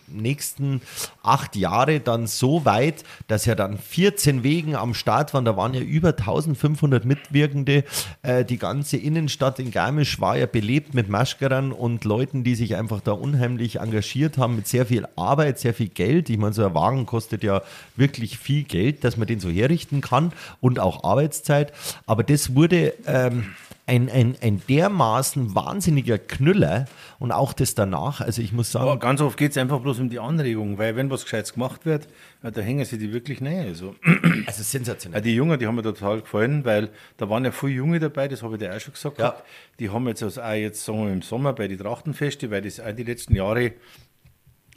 [0.08, 0.82] nächsten
[1.24, 5.46] acht Jahre dann so weit, dass ja dann 14 Wegen am Start waren.
[5.46, 7.84] Da waren ja über 1500 Mitwirkende.
[8.22, 12.76] Äh, die ganze Innenstadt in Garmisch war ja belebt mit Maschkerern und Leuten, die sich
[12.76, 16.30] einfach da unheimlich engagiert haben mit sehr viel Arbeit, sehr viel Geld.
[16.30, 17.62] Ich meine, so ein Wagen kostet ja
[17.96, 21.74] wirklich viel Geld, dass man den so herrichten kann und auch Arbeitszeit.
[22.06, 23.46] Aber das wurde ähm,
[23.88, 26.86] ein, ein, ein dermaßen wahnsinniger Knüller
[27.20, 28.20] und auch das danach.
[28.22, 30.96] Also ich muss sagen, Aber ganz oft geht es einfach bloß um die Anregung, weil
[30.98, 32.08] wenn was Gescheites gemacht wird,
[32.44, 33.64] ja, da hängen sie die wirklich näher.
[33.64, 33.96] Also,
[34.46, 35.20] also sensationell.
[35.20, 38.28] ja, die Jungen, die haben mir total gefallen, weil da waren ja viele Junge dabei,
[38.28, 39.20] das habe ich dir auch schon gesagt.
[39.20, 39.36] Ja.
[39.80, 42.80] Die haben jetzt also auch jetzt, sagen wir, im Sommer bei den Trachtenfeste, weil das
[42.82, 43.72] auch die letzten Jahre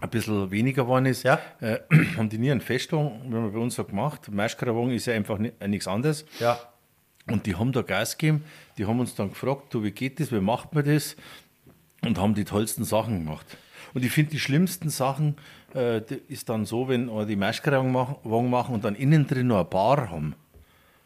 [0.00, 1.38] ein bisschen weniger geworden ist, Ja.
[1.60, 1.80] äh,
[2.16, 4.30] haben die nie einen Festwagen, wenn man bei uns so gemacht.
[4.32, 6.24] Maschkarawagen ist ja einfach äh, nichts anderes.
[6.38, 6.58] Ja.
[7.26, 8.44] Und die haben da Gas gegeben,
[8.78, 11.16] die haben uns dann gefragt, du, wie geht das, wie macht man das?
[12.02, 13.46] Und haben die tollsten Sachen gemacht.
[13.92, 15.36] Und ich finde, die schlimmsten Sachen
[15.74, 19.26] äh, die ist dann so, wenn wir die Maschkarawagen machen, Wagen machen und dann innen
[19.26, 20.34] drin noch eine Bar haben.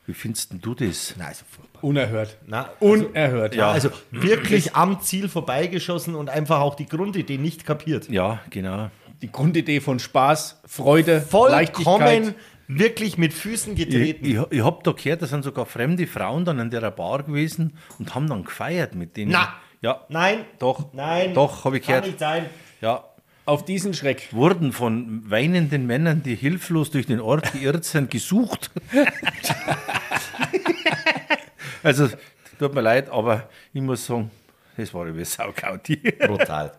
[0.06, 1.14] Wie findest denn du das?
[1.18, 1.82] Nein, so furchtbar.
[1.84, 2.36] Unerhört.
[2.46, 3.54] Na, also- Unerhört.
[3.54, 8.08] Ja, also wirklich am Ziel vorbeigeschossen und einfach auch die Grundidee nicht kapiert.
[8.10, 8.90] Ja, genau.
[9.22, 12.34] Die Grundidee von Spaß, Freude, Vollkommen Leichtigkeit.
[12.68, 14.24] Wirklich mit Füßen Ich, getreten.
[14.24, 17.76] ich, ich habe da gehört, da sind sogar fremde Frauen dann in der Bar gewesen
[17.98, 19.32] und haben dann gefeiert mit denen.
[19.32, 19.54] Na.
[19.80, 20.94] Ja, Nein, doch.
[20.94, 22.06] nein, Doch, habe ich kann gehört.
[22.06, 22.46] nicht sein.
[22.80, 23.04] Ja,
[23.44, 24.28] Auf diesen Schreck.
[24.32, 28.70] wurden von weinenden Männern, die hilflos durch den Ort geirrt sind, gesucht.
[31.82, 32.08] also,
[32.58, 34.30] tut mir leid, aber ich muss sagen,
[34.76, 35.96] das war über Saugauti.
[36.26, 36.72] Brutal.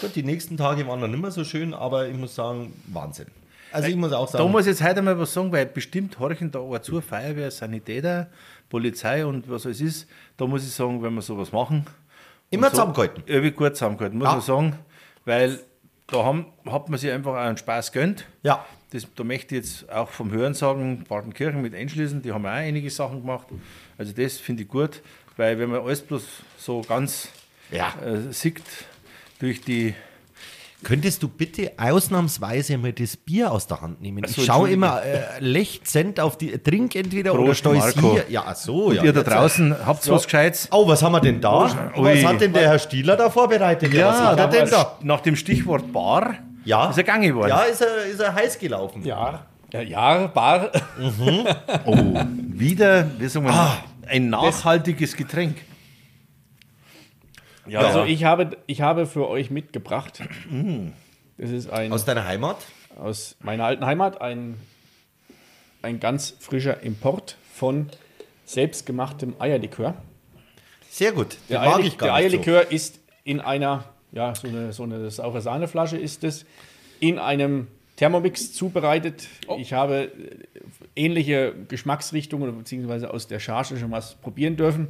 [0.00, 3.26] Gut, die nächsten Tage waren dann nicht mehr so schön, aber ich muss sagen, Wahnsinn.
[3.72, 6.18] Also ich muss auch Da sagen, muss ich jetzt heute mal was sagen, weil bestimmt
[6.18, 8.28] horchen da auch zu, Feuerwehr, Sanitäter,
[8.68, 10.08] Polizei und was es ist.
[10.36, 11.86] Da muss ich sagen, wenn wir sowas machen.
[12.50, 13.22] Immer so, zusammengehalten.
[13.26, 14.32] Irgendwie gut zusammengehalten, muss Ja.
[14.32, 14.78] man sagen.
[15.24, 15.58] Weil
[16.06, 18.24] da haben, hat man sich einfach einen Spaß gönnt.
[18.42, 18.64] Ja.
[18.90, 22.50] Das, da möchte ich jetzt auch vom Hören sagen, Partenkirchen mit einschließen, die haben auch
[22.50, 23.46] einige Sachen gemacht.
[23.98, 25.02] Also das finde ich gut,
[25.36, 26.24] weil wenn man alles bloß
[26.56, 27.28] so ganz
[27.70, 27.92] Ja.
[28.02, 28.62] äh, sieht
[29.40, 29.94] durch die
[30.82, 34.24] könntest du bitte ausnahmsweise mal das Bier aus der Hand nehmen?
[34.26, 38.12] So, ich schaue immer äh, lechzend auf die, trink entweder oder Prost, steuß Marco.
[38.12, 38.24] hier.
[38.28, 39.02] Ja, so, ja.
[39.02, 40.68] ihr da jetzt, draußen habt was Gescheites.
[40.70, 41.64] Oh, was haben wir denn da?
[41.96, 42.04] Ui.
[42.04, 43.92] Was hat denn der Herr Stieler da vorbereitet?
[43.94, 44.96] was hat er denn da?
[45.02, 46.90] nach dem Stichwort Bar Ja.
[46.90, 47.48] ist er gang geworden.
[47.50, 49.04] Ja, ist er, ist er heiß gelaufen.
[49.04, 49.40] Ja.
[49.72, 50.70] Ja, ja, Bar.
[51.84, 51.96] Oh,
[52.52, 53.78] wieder, wie sagen wir, Ah.
[54.06, 55.56] ein nachhaltiges Getränk.
[57.68, 58.06] Ja, Also ja.
[58.06, 60.22] ich habe, ich habe für euch mitgebracht.
[61.36, 62.56] Das ist ein Aus deiner Heimat?
[62.98, 64.56] aus meiner alten Heimat ein,
[65.82, 67.88] ein ganz frischer Import von
[68.44, 69.94] selbstgemachtem Eierlikör.
[70.90, 71.34] Sehr gut.
[71.34, 72.50] Den Der, mag Eierli ich gar der nicht so.
[72.50, 76.44] Eierlikör ist in einer, ja, so eine, so eine saure Sahneflasche ist es,
[76.98, 79.28] in einem Thermomix zubereitet.
[79.46, 79.56] Oh.
[79.60, 80.10] Ich habe äh,
[80.96, 84.88] ähnliche Geschmacksrichtungen beziehungsweise aus der Charge schon was probieren dürfen.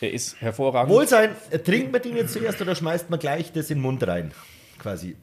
[0.00, 0.92] Er ist hervorragend.
[0.92, 4.06] Wohlsein, äh, trinkt man den jetzt zuerst oder schmeißt man gleich das in den Mund
[4.06, 4.32] rein?
[4.78, 5.16] Quasi.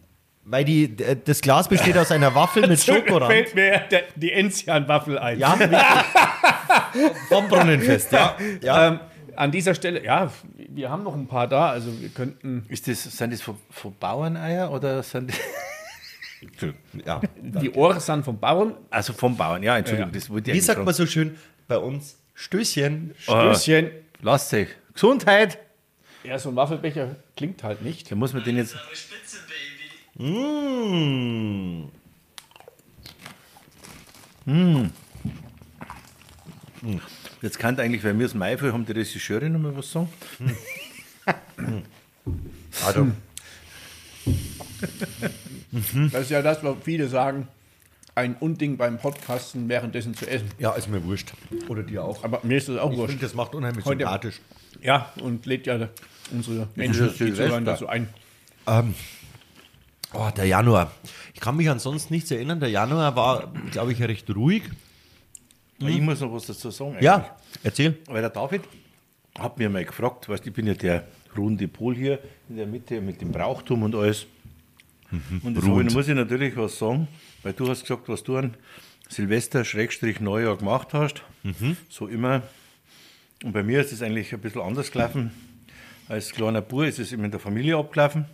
[0.46, 3.32] Weil die, d- das Glas besteht aus einer Waffel mit Schokorand.
[3.32, 5.40] fällt mir der, die Enzian-Waffel ein.
[5.40, 5.56] Ja.
[7.30, 8.36] Vom Brunnenfest, ja.
[8.62, 8.88] ja.
[8.90, 9.00] Ähm,
[9.36, 10.32] an dieser Stelle, ja,
[10.70, 13.96] wir haben noch ein paar da, also wir könnten Ist das, sind das von, von
[14.00, 15.32] Bauerneier oder sind
[16.62, 16.74] die,
[17.06, 17.20] ja.
[17.42, 19.64] die Ohren sind vom Bauern, also vom Bauern?
[19.64, 20.20] Ja, Entschuldigung, Ja.
[20.20, 21.36] das ich Wie sagt man so schön
[21.68, 22.18] bei uns?
[22.36, 23.16] Stößchen.
[23.18, 23.90] Stößchen.
[24.24, 24.70] Lasst euch.
[24.94, 25.60] Gesundheit!
[26.24, 28.10] Ja, so ein Waffelbecher klingt halt nicht.
[28.10, 28.74] Da muss man den jetzt.
[30.16, 30.30] Baby.
[34.46, 34.90] Mmh.
[37.42, 40.10] Jetzt kann eigentlich, weil wir es Mai haben, die Regisseure noch mal was sagen.
[42.86, 43.08] Also,
[46.12, 47.48] Das ist ja das, was viele sagen,
[48.16, 50.50] ein Unding beim Podcasten währenddessen zu essen.
[50.60, 51.34] ja, ist mir wurscht.
[51.68, 52.24] Oder dir auch.
[52.24, 53.12] Aber mir ist das auch Ich wurscht.
[53.12, 54.40] finde, das macht unheimlich Heute- sympathisch.
[54.82, 55.90] Ja, und lädt ja
[56.32, 58.08] unsere Menschen, die zuhören, dazu ein.
[60.14, 60.92] Oh, der Januar.
[61.34, 62.60] Ich kann mich ansonsten nichts erinnern.
[62.60, 64.64] Der Januar war, glaube ich, recht ruhig.
[65.80, 66.92] Ich muss noch was dazu sagen.
[66.92, 67.04] eigentlich.
[67.04, 67.98] Ja, erzähl.
[68.08, 68.62] Weil der David
[69.38, 73.02] hat mir mal gefragt, weißt, ich bin ja der runde Pol hier in der Mitte
[73.02, 74.28] mit dem Brauchtum und alles.
[75.44, 77.08] Und das habe ich, muss ich natürlich was sagen,
[77.44, 78.56] weil du hast gesagt, was du an
[79.10, 81.24] Silvester Schrägstrich Neujahr gemacht hast.
[81.90, 82.42] So immer.
[83.44, 85.32] Und bei mir ist es eigentlich ein bisschen anders gelaufen.
[86.08, 88.26] Als kleiner Bub ist es immer in der Familie abgelaufen,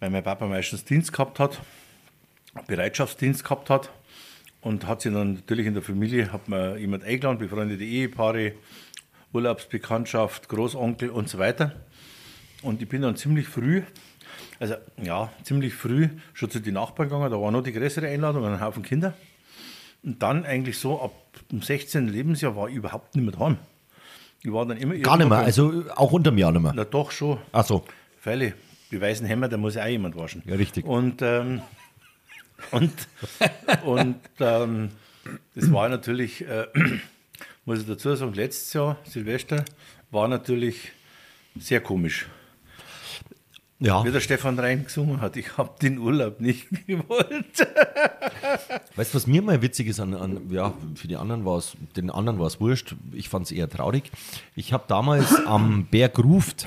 [0.00, 1.60] weil mein Papa meistens Dienst gehabt hat,
[2.66, 3.90] Bereitschaftsdienst gehabt hat.
[4.60, 8.54] Und hat sich dann natürlich in der Familie, hat man jemand eingeladen, befreundete Ehepaare,
[9.34, 11.84] Urlaubsbekanntschaft, Großonkel und so weiter.
[12.62, 13.82] Und ich bin dann ziemlich früh,
[14.64, 17.30] also ja, ziemlich früh schon zu den Nachbarn gegangen.
[17.30, 19.12] Da war noch die größere Einladung, ein Haufen Kinder.
[20.02, 21.12] Und dann eigentlich so ab
[21.52, 22.08] dem 16.
[22.08, 23.58] Lebensjahr war ich überhaupt nicht mehr daheim.
[24.42, 26.72] Ich war dann immer Gar nicht mehr, also auch unterm Jahr nicht mehr.
[26.74, 27.38] Na doch schon.
[27.52, 27.84] Ach so.
[28.20, 28.54] Freilich,
[28.90, 30.42] die weißen Hämmer, da muss ja auch jemand waschen.
[30.46, 30.86] Ja, richtig.
[30.86, 31.60] Und, ähm,
[32.70, 32.92] und,
[33.84, 34.90] und ähm,
[35.54, 36.66] das war natürlich, äh,
[37.66, 39.64] muss ich dazu sagen, letztes Jahr, Silvester,
[40.10, 40.92] war natürlich
[41.54, 42.26] sehr komisch.
[43.80, 47.66] Ja, Wie der Stefan Rein gesungen hat, ich habe den Urlaub nicht gewollt.
[48.94, 51.76] weißt du, was mir mal witzig ist, an, an, ja, für die anderen war es,
[51.96, 54.10] den anderen war es wurscht, ich fand es eher traurig.
[54.54, 56.66] Ich habe damals am Berg Ruft,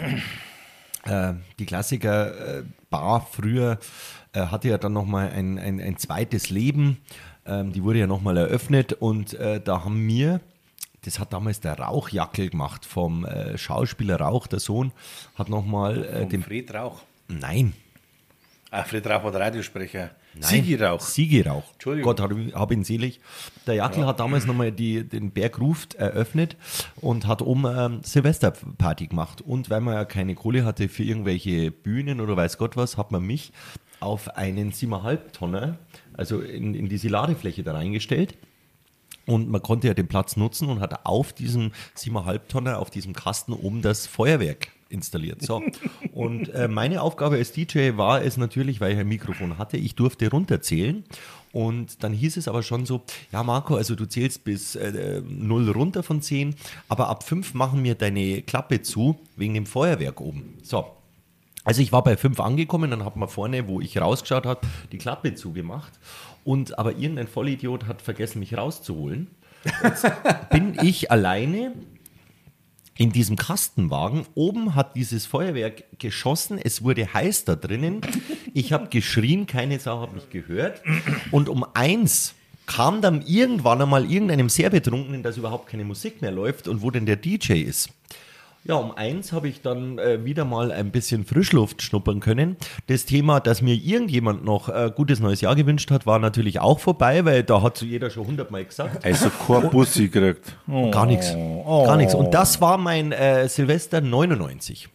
[1.05, 3.79] äh, die Klassiker äh, Bar früher,
[4.33, 6.97] äh, hatte ja dann nochmal ein, ein, ein zweites Leben,
[7.45, 10.41] ähm, die wurde ja nochmal eröffnet und äh, da haben wir,
[11.05, 14.91] das hat damals der Rauchjackel gemacht vom äh, Schauspieler Rauch, der Sohn,
[15.35, 17.01] hat nochmal äh, den, Fred Rauch.
[17.27, 17.73] nein,
[18.69, 20.11] Ah, Fred Rauch war der Radiosprecher.
[20.33, 20.99] Nein, Sigi Rauch.
[20.99, 21.63] Sigi Rauch.
[21.73, 22.15] Entschuldigung.
[22.15, 23.21] Gott hab, ihn selig.
[23.65, 26.57] Der Jackel hat damals nochmal die, den Berg Ruft eröffnet
[26.97, 29.41] und hat um ähm, Silvesterparty gemacht.
[29.41, 33.11] Und weil man ja keine Kohle hatte für irgendwelche Bühnen oder weiß Gott was, hat
[33.11, 33.53] man mich
[33.99, 35.77] auf einen 7,5 Tonner,
[36.13, 38.37] also in, in diese Ladefläche da reingestellt.
[39.27, 43.13] Und man konnte ja den Platz nutzen und hat auf diesem 7,5 Tonner, auf diesem
[43.13, 45.41] Kasten oben das Feuerwerk installiert.
[45.41, 45.61] So.
[46.13, 49.95] Und äh, meine Aufgabe als DJ war es natürlich, weil ich ein Mikrofon hatte, ich
[49.95, 51.03] durfte runterzählen.
[51.51, 55.71] Und dann hieß es aber schon so, ja Marco, also du zählst bis äh, 0
[55.71, 56.55] runter von 10,
[56.87, 60.57] aber ab 5 machen wir deine Klappe zu, wegen dem Feuerwerk oben.
[60.63, 60.85] So,
[61.63, 64.61] also ich war bei 5 angekommen, dann hat man vorne, wo ich rausgeschaut habe,
[64.91, 65.91] die Klappe zugemacht.
[66.47, 69.27] Und aber irgendein Vollidiot hat vergessen, mich rauszuholen.
[69.83, 70.05] Jetzt
[70.49, 71.73] bin ich alleine
[72.97, 74.25] in diesem Kastenwagen.
[74.33, 76.57] Oben hat dieses Feuerwerk geschossen.
[76.57, 77.99] Es wurde heiß da drinnen.
[78.53, 80.81] Ich habe geschrien, keine Sau hat mich gehört.
[81.31, 82.33] Und um eins
[82.65, 86.91] kam dann irgendwann einmal irgendeinem sehr Betrunkenen, dass überhaupt keine Musik mehr läuft und wo
[86.91, 87.89] denn der DJ ist.
[88.67, 92.57] Ja, um eins habe ich dann äh, wieder mal ein bisschen Frischluft schnuppern können.
[92.87, 96.79] Das Thema, dass mir irgendjemand noch äh, gutes neues Jahr gewünscht hat, war natürlich auch
[96.79, 99.05] vorbei, weil da hat so jeder schon hundertmal gesagt.
[99.05, 100.55] Also kein Bussi gekriegt.
[100.67, 100.91] Oh.
[100.91, 101.33] Gar nichts.
[101.33, 102.13] Gar nichts.
[102.13, 104.89] Und das war mein äh, Silvester 99.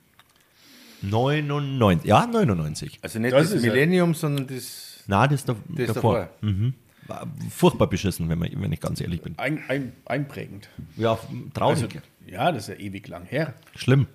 [1.03, 2.07] 99.
[2.09, 2.99] Ja, 99.
[3.03, 6.29] Also nicht Das das, ist ja- Millennium, sondern das, Na, das, da, das davor.
[6.41, 6.73] davor.
[7.09, 9.35] War furchtbar beschissen, wenn, man, wenn ich ganz ehrlich bin.
[9.39, 10.69] Ein, ein, einprägend.
[10.97, 11.19] Ja,
[11.53, 11.83] traurig.
[11.85, 13.55] Also, ja, das ist ja ewig lang her.
[13.77, 14.07] Schlimm.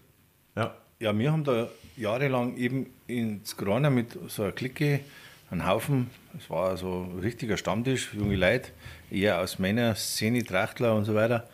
[0.55, 0.75] Ja.
[0.99, 5.01] Ja, wir haben da jahrelang eben ins Graner mit so einer Clique,
[5.51, 8.71] einen Haufen, es war so ein richtiger Stammtisch, junge Leute,
[9.11, 11.47] eher aus meiner Szene, Trachtler und so weiter.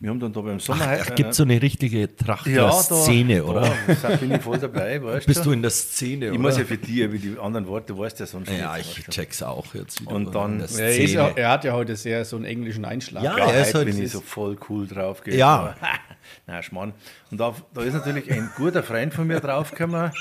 [0.00, 3.72] Wir haben dann da beim Sommer Ach, gibt so eine richtige ja, da, Trachtler-Szene, oder?
[4.00, 5.52] Da bin ich voll dabei, weißt Bist du du?
[5.52, 6.40] in der Szene, Ich oder?
[6.40, 9.08] muss ja für dich, wie die anderen Worte, du weißt ja sonst ja, ich weißt
[9.08, 9.10] du.
[9.10, 10.12] check's auch jetzt wieder.
[10.12, 13.24] Und dann- Er, ist, ja- er hat ja heute sehr so einen englischen Einschlag.
[13.24, 15.20] Ja, Ja, er ist heute halt bin ich so voll cool drauf.
[15.24, 15.34] gell.
[15.34, 15.74] Ja.
[16.46, 16.92] Nein, Schmarrn.
[17.32, 20.12] Und da, da ist natürlich ein guter Freund von mir draufgekommen.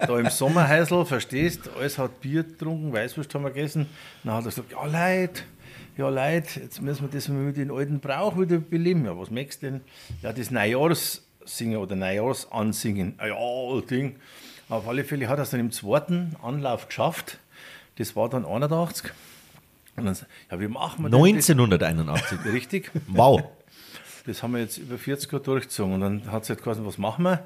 [0.00, 3.86] Da im Sommerhäusl, verstehst, alles hat Bier getrunken, Weißwurst haben wir gegessen.
[4.24, 5.42] Dann hat er gesagt, ja Leute,
[5.98, 9.04] ja Leute, jetzt müssen wir das mal mit den alten Brauch wieder beleben.
[9.04, 9.80] Ja, was möchtest du denn?
[10.22, 13.14] Ja, das Neujahrssingen oder Neujahrsansingen.
[13.18, 14.16] Ah Ja, Ding.
[14.68, 17.38] Auf alle Fälle hat er es dann im zweiten Anlauf geschafft.
[17.96, 19.10] Das war dann 81.
[19.96, 20.16] Und dann,
[20.50, 21.50] ja, wie machen wir denn das?
[21.50, 22.38] 1981.
[22.52, 22.90] Richtig.
[23.08, 23.42] Wow.
[24.24, 25.94] Das haben wir jetzt über 40 Jahre durchgezogen.
[25.94, 27.44] Und dann hat es halt geheißen, was machen wir?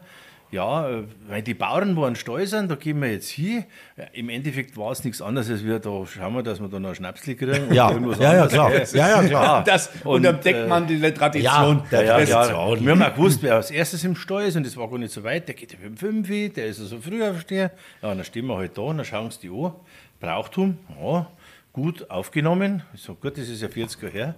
[0.53, 3.65] Ja, äh, weil die Bauern waren steu sind, da gehen wir jetzt hin.
[3.97, 6.79] Ja, Im Endeffekt war es nichts anderes, als wir da schauen wir, dass wir da
[6.79, 7.69] noch ein Schnapsli kriegen.
[7.69, 8.93] und Ja, irgendwas ja, ja, anderes.
[8.93, 9.09] klar.
[9.11, 9.65] Ja, ja, klar.
[9.65, 11.83] Das Und, unterm Deckmantel der Tradition.
[11.91, 12.81] ja, Ja, ja, Das- ja.
[12.81, 15.13] Wir haben auch gewusst, wer als erstes im Stall ist und das war gar nicht
[15.13, 15.49] so weit.
[15.49, 17.71] Der geht ja mit dem 5, der ist ja so früh aufstehen.
[18.03, 19.73] Ja, und dann stehen wir halt da und dann schauen sie die an.
[20.21, 21.27] Brauchtum, ja,
[21.73, 22.83] gut aufgenommen.
[22.93, 24.35] Ich sag, gut, das ist ja 40 Jahre her.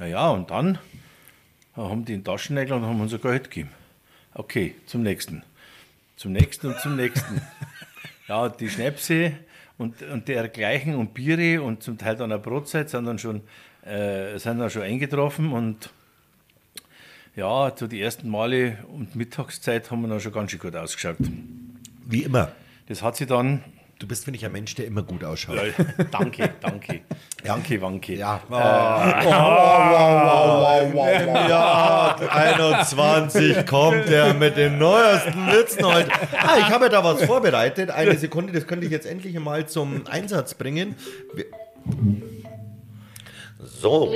[0.00, 0.78] Ja, ja, und dann
[1.76, 3.68] haben die den Taschennägel und haben uns ein Geld gegeben.
[4.34, 5.42] Okay, zum nächsten.
[6.18, 7.40] Zum nächsten und zum nächsten.
[8.28, 9.34] ja, die Schnäpse
[9.78, 13.42] und, und dergleichen und Biere und zum Teil dann auch Brotzeit sind dann schon,
[13.82, 15.90] äh, sind dann schon eingetroffen und
[17.36, 21.18] ja, zu die ersten Male und Mittagszeit haben wir dann schon ganz schön gut ausgeschaut.
[22.04, 22.50] Wie immer.
[22.88, 23.62] Das hat sich dann
[23.98, 25.58] Du bist, finde ich, ein Mensch, der immer gut ausschaut.
[26.12, 27.00] danke, danke.
[27.42, 28.14] Danke, Wanke.
[28.14, 28.40] Ja.
[28.48, 28.60] wow,
[29.24, 31.48] wow, wow, wow.
[31.48, 36.10] Ja, 21 kommt er mit den neuesten Witzen heute.
[36.38, 37.90] Ah, ich habe da was vorbereitet.
[37.90, 40.94] Eine Sekunde, das könnte ich jetzt endlich mal zum Einsatz bringen.
[41.34, 41.46] Wir-
[43.60, 44.08] So.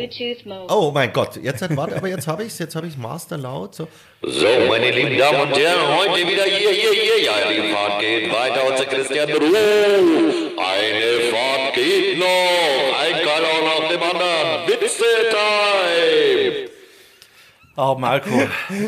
[0.69, 2.99] Oh mein Gott, jetzt hat, warte, aber jetzt habe ich es, jetzt habe ich es
[2.99, 3.75] Master laut.
[3.75, 3.89] So.
[4.23, 7.21] So, meine lieben Damen und Herren, heute wieder hier, hier, hier.
[7.25, 8.65] Ja, die Fahrt geht weiter.
[8.71, 9.43] Unser Christian Ruh.
[10.57, 13.01] Eine Fahrt geht noch.
[13.01, 14.69] Ein Karl nach dem anderen.
[14.69, 16.69] Witze-Time.
[17.75, 18.29] Ah, Marco,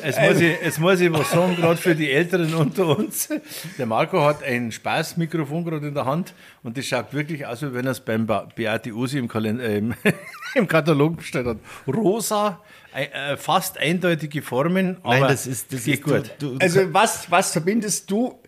[0.05, 3.31] jetzt muss, ich, jetzt muss ich was sagen, gerade für die Älteren unter uns.
[3.79, 7.73] Der Marco hat ein Spaßmikrofon gerade in der Hand und das schaut wirklich aus, wie
[7.73, 9.95] wenn er es beim Beate Usi im, Kalender, äh, im,
[10.55, 11.57] im Katalog bestellt hat.
[11.87, 12.61] Rosa,
[12.95, 16.31] äh, fast eindeutige Formen, aber Nein, das ist, das geht ist gut.
[16.39, 18.39] Du, du, Also was, was verbindest du?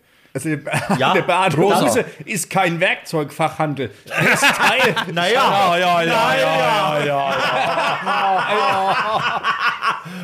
[0.45, 1.85] Also Ja, der Beate rosa.
[1.85, 3.91] Huse ist kein Werkzeugfachhandel.
[4.05, 4.95] Das ist Teil.
[5.13, 7.33] naja, ja, ja, ja, ja, ja.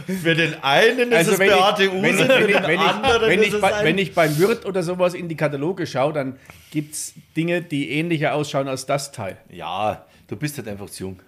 [0.22, 3.30] für den einen ist Also es wenn ich, Beate Use, für den wenn, ich, anderen
[3.30, 3.86] wenn, ist ich es bei, ein...
[3.86, 6.38] wenn ich beim Wirt oder sowas in die Kataloge schaue, dann
[6.72, 9.38] gibt es Dinge, die ähnlicher ausschauen als das Teil.
[9.49, 11.20] ja, du bist halt einfach zu jung.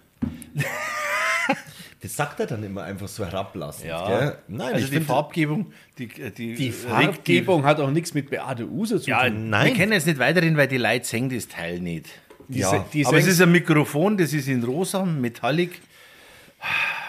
[2.06, 3.88] Das sagt er dann immer einfach so herablassend.
[3.88, 4.06] Ja.
[4.08, 4.38] Gell?
[4.48, 9.00] Nein, also die Farbgebung, die, die, Die regt Farbgebung hat auch nichts mit Beate Use
[9.00, 9.50] zu Ja, tun.
[9.50, 9.66] Nein.
[9.68, 12.06] wir können jetzt nicht weiterhin, weil die Leute sehen das Teil nicht.
[12.48, 15.80] Diese, die Aber es ist ein Mikrofon, das ist in rosa, metallic.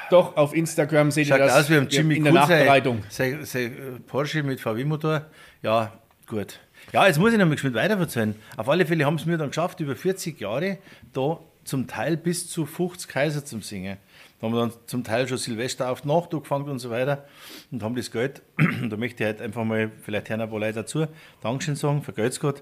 [0.10, 3.04] doch auf Instagram seht ihr Schaut das aus wie ein Jimmy in der Nachbereitung.
[3.10, 5.26] Sein, sein äh, Porsche mit VW-Motor.
[5.62, 5.94] Ja,
[6.28, 6.60] gut.
[6.94, 8.34] Ja, jetzt muss ich noch mal geschwind weiter erzählen.
[8.56, 10.78] Auf alle Fälle haben es mir dann geschafft, über 40 Jahre
[11.14, 13.98] da zum Teil bis zu 50 Kaiser zum Singen.
[14.40, 17.26] Da haben wir dann zum Teil schon Silvester auf die Nacht angefangen und so weiter
[17.72, 18.42] und haben das Geld,
[18.90, 21.08] da möchte ich halt einfach mal vielleicht hören ein paar Leute dazu,
[21.42, 22.62] Dankeschön sagen, vergelt's Gott,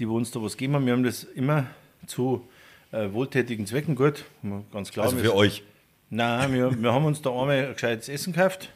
[0.00, 0.86] die wo uns da was geben haben.
[0.86, 1.66] Wir haben das immer
[2.06, 2.46] zu
[2.90, 4.24] äh, wohltätigen Zwecken, gut,
[4.72, 5.06] ganz klar.
[5.06, 5.62] also wir- für euch.
[6.10, 8.68] Nein, wir, wir haben uns da einmal ein gescheites Essen gekauft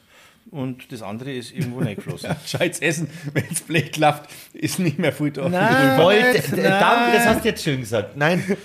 [0.50, 2.34] und das andere ist irgendwo reingeflossen.
[2.46, 5.48] Scheiß Essen, wenn es Blech klafft, ist nicht mehr viel da.
[5.48, 6.62] Nein, d- nein.
[6.62, 8.16] danke, das hast du jetzt schön gesagt.
[8.16, 8.56] Nein,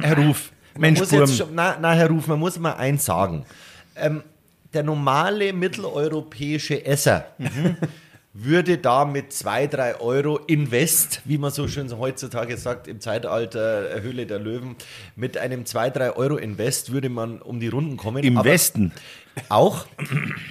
[0.00, 0.50] Herr Ruf.
[0.80, 3.44] Man Mensch, muss jetzt schon, na, na, Herr Ruf, man muss mal eins sagen.
[3.96, 4.22] Ähm,
[4.72, 7.26] der normale mitteleuropäische Esser
[8.32, 14.00] würde da mit 2, 3 Euro Invest, wie man so schön heutzutage sagt, im Zeitalter
[14.00, 14.76] Höhle der Löwen,
[15.16, 18.22] mit einem 2, 3 Euro Invest würde man um die Runden kommen.
[18.24, 18.92] Im Aber- Westen.
[19.50, 19.86] Auch.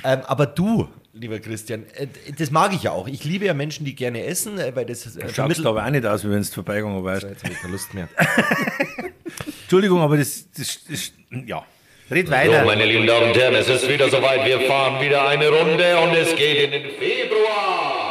[0.04, 2.08] ähm, aber du, lieber Christian, äh,
[2.38, 3.08] das mag ich ja auch.
[3.08, 6.06] Ich liebe ja Menschen, die gerne essen, äh, weil das äh, Schaust aber auch nicht
[6.06, 7.24] aus, wie wenn es vorbeigegangen wärst.
[7.24, 8.08] Jetzt habe ich keine Lust mehr.
[9.64, 11.12] Entschuldigung, aber das, das, das
[11.46, 11.66] ja.
[12.12, 12.66] Red So, weiter.
[12.66, 14.44] meine lieben Damen und Herren, es ist wieder soweit.
[14.46, 18.08] Wir fahren wieder eine Runde und es geht in den Februar.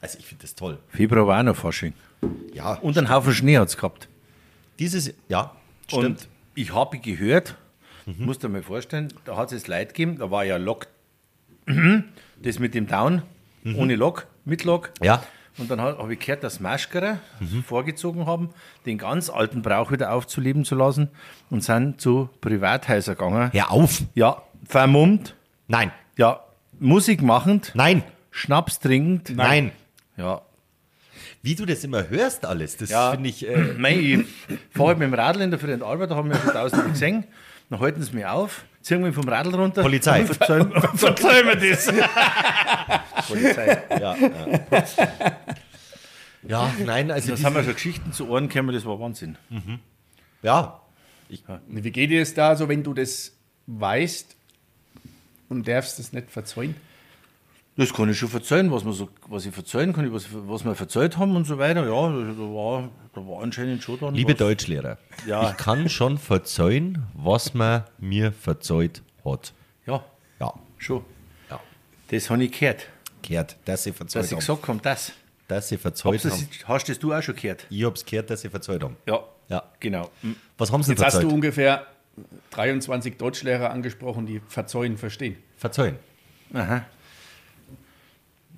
[0.00, 0.78] Also ich finde das toll.
[0.88, 1.92] Februar war auch noch Fasching.
[2.54, 4.08] Ja, Und einen Haufen Schnee hat es gehabt.
[4.78, 5.54] dieses, ja,
[5.86, 6.04] stimmt.
[6.04, 7.54] Und ich habe gehört,
[8.06, 10.86] musst dir mal vorstellen, da hat es Leute gegeben, da war ja Lok,
[12.42, 13.22] das mit dem Down,
[13.76, 14.90] ohne Lok, mit Lok.
[15.02, 15.22] Ja.
[15.58, 17.18] Und dann habe ich gehört, dass Maschkerer
[17.66, 18.50] vorgezogen haben,
[18.86, 21.08] den ganz alten Brauch wieder aufzuleben zu lassen
[21.50, 23.50] und sind zu Privathäusern gegangen.
[23.52, 24.02] Hör auf.
[24.14, 25.34] Ja, vermummt,
[25.68, 26.40] Nein, ja,
[26.78, 29.36] Musik machend, nein, Schnaps trinkend.
[29.36, 29.70] nein.
[30.16, 30.40] Ja,
[31.42, 33.10] Wie du das immer hörst alles, das Ja.
[33.12, 33.46] finde ich...
[33.46, 34.24] Äh, Mei, ich
[34.70, 36.84] fahre halt mit dem Radl in der Früh in Arbeit, da haben wir schon tausend
[36.92, 37.24] gesehen.
[37.70, 39.82] Dann halten sie mich auf, ziehen mich vom Radl runter.
[39.82, 40.24] Polizei.
[40.26, 40.68] Verzeihen
[41.46, 41.86] mir das.
[43.28, 43.82] Polizei.
[43.90, 44.60] ja, ja.
[46.42, 47.30] ja, nein, also...
[47.30, 49.38] Das haben wir schon Geschichten zu Ohren gekommen, das war Wahnsinn.
[50.42, 50.80] ja,
[51.68, 53.32] Wie geht dir das da so, wenn du das
[53.68, 54.34] weißt
[55.48, 56.74] und darfst es nicht verzeihen?
[57.80, 60.74] Das kann ich schon verzeihen, was, man so, was ich verzeihen kann, was, was wir
[60.74, 61.82] verzeiht haben und so weiter.
[61.84, 64.38] Ja, da war, da war anscheinend schon dann liebe was.
[64.38, 65.50] Deutschlehrer, Ja.
[65.50, 69.52] ich kann schon verzeihen, was man mir verzeiht hat.
[69.86, 70.04] Ja,
[70.38, 71.04] Ja, schon.
[71.48, 71.58] ja.
[72.08, 72.86] Das habe ich gehört.
[73.22, 74.38] Gehört, dass sie Dass verzeiht ich haben.
[74.40, 75.12] gesagt habe, das.
[75.48, 76.48] Dass sie verzeiht Hast, haben.
[76.68, 77.66] hast das du auch schon gehört?
[77.70, 78.96] Ich hab's gehört, dass sie verzeiht haben.
[79.06, 79.62] Ja, Ja.
[79.80, 80.10] genau.
[80.20, 80.36] Hm.
[80.58, 81.30] Was haben sie Jetzt hast verzeiht?
[81.30, 81.86] du ungefähr
[82.50, 85.36] 23 Deutschlehrer angesprochen, die verzeihen verstehen.
[85.56, 85.96] Verzeihen.
[86.52, 86.84] Aha.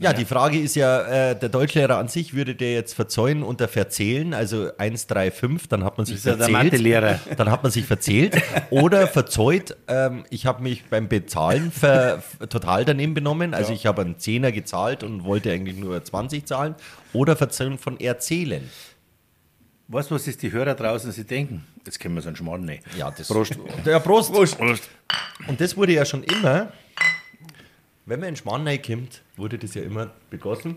[0.03, 3.69] Ja, die Frage ist ja, äh, der Deutschlehrer an sich würde der jetzt verzeihen unter
[3.69, 6.65] verzählen, also 1, 3, 5, dann hat man sich ja der verzählt.
[6.65, 7.21] Mathelehrer.
[7.37, 8.43] Dann hat man sich verzählt.
[8.71, 14.03] Oder verzeiht, ähm, ich habe mich beim Bezahlen ver, total daneben benommen, also ich habe
[14.03, 16.75] einen Zehner gezahlt und wollte eigentlich nur 20 zahlen.
[17.13, 18.69] Oder verzeihen von erzählen.
[19.89, 21.67] Weißt du, was ist die Hörer draußen sie denken?
[21.85, 22.83] Jetzt können wir so einen Schmarrn nehmen.
[22.97, 23.59] Ja, das Prost.
[23.85, 24.33] Ja, Prost.
[24.33, 24.59] Prost.
[25.47, 26.73] Und das wurde ja schon immer,
[28.13, 30.77] wenn man in Schmarrn kommt, wurde das ja immer begossen.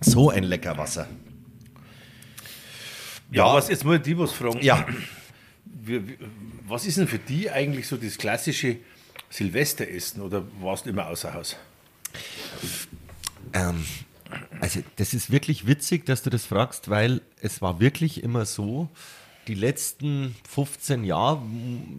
[0.00, 1.06] So ein lecker Wasser.
[3.30, 4.60] Ja, was jetzt mal die was fragen.
[4.62, 4.84] Ja.
[6.66, 8.78] Was ist denn für die eigentlich so das klassische
[9.30, 11.54] Silvesteressen oder warst du immer außer Haus?
[13.52, 13.84] Ähm,
[14.58, 18.88] also das ist wirklich witzig, dass du das fragst, weil es war wirklich immer so,
[19.48, 21.40] die letzten 15 Jahre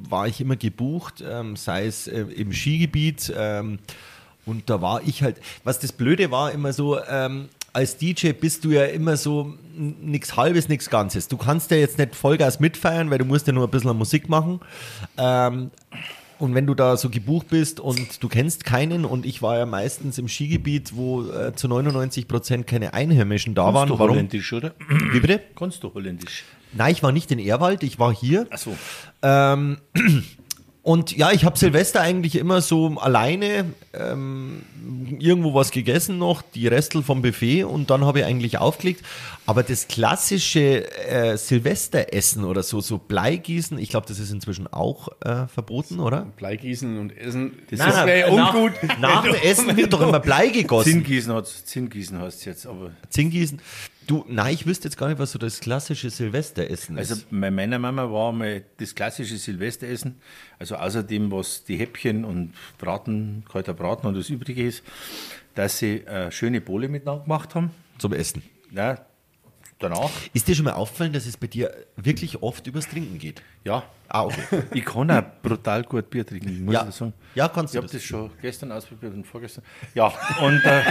[0.08, 3.80] war ich immer gebucht, ähm, sei es äh, im Skigebiet ähm,
[4.45, 8.66] und da war ich halt, was das Blöde war immer so, ähm, als DJ bist
[8.66, 11.28] du ja immer so nichts Halbes, nichts Ganzes.
[11.28, 14.28] Du kannst ja jetzt nicht Vollgas mitfeiern, weil du musst ja nur ein bisschen Musik
[14.28, 14.60] machen.
[15.18, 15.72] Ähm,
[16.39, 19.66] und wenn du da so gebucht bist und du kennst keinen und ich war ja
[19.66, 23.89] meistens im Skigebiet, wo äh, zu 99 Prozent keine Einheimischen da waren.
[23.89, 24.12] du Warum?
[24.12, 24.74] holländisch, oder?
[25.12, 25.41] Wie bitte?
[25.56, 26.45] Kannst du holländisch?
[26.74, 28.48] Nein, ich war nicht in Erwald, ich war hier.
[28.52, 28.76] Achso.
[29.22, 29.78] Ähm,
[30.84, 34.62] und ja, ich habe Silvester eigentlich immer so alleine ähm,
[35.20, 39.04] irgendwo was gegessen noch, die Restel vom Buffet und dann habe ich eigentlich aufgelegt.
[39.46, 45.10] Aber das klassische äh, Silvesteressen oder so, so Bleigießen, ich glaube, das ist inzwischen auch
[45.26, 46.28] äh, verboten, oder?
[46.38, 47.54] Bleigießen und Essen.
[47.72, 48.74] Das Nein, nein, wäre nach- ungut.
[49.02, 50.92] Nach dem Essen wird doch immer Blei gegossen.
[51.04, 52.92] Zinngießen hat's, Zinngießen heißt jetzt, aber.
[53.10, 53.60] Zinngießen.
[54.10, 57.28] Du, nein, ich wüsste jetzt gar nicht, was so das klassische Silvesteressen Also ist.
[57.30, 60.16] bei meiner Mama war mal das klassische Silvesteressen,
[60.57, 64.82] also außerdem, was die Häppchen und Braten, kalter Braten und das Übrige ist,
[65.53, 67.70] dass sie äh, schöne Bowle miteinander gemacht haben.
[67.99, 68.41] Zum Essen.
[68.72, 69.05] Ja,
[69.78, 73.43] danach, Ist dir schon mal aufgefallen, dass es bei dir wirklich oft übers Trinken geht?
[73.64, 74.64] ja, Ah, okay.
[74.74, 76.88] ich kann auch brutal gut Bier trinken, muss Ja.
[76.89, 77.14] ich sagen.
[77.36, 78.03] Ja, kannst Ich du habe das.
[78.03, 79.64] schon gestern ausprobiert und vorgestern.
[79.93, 80.07] Ja,
[80.41, 80.82] und äh,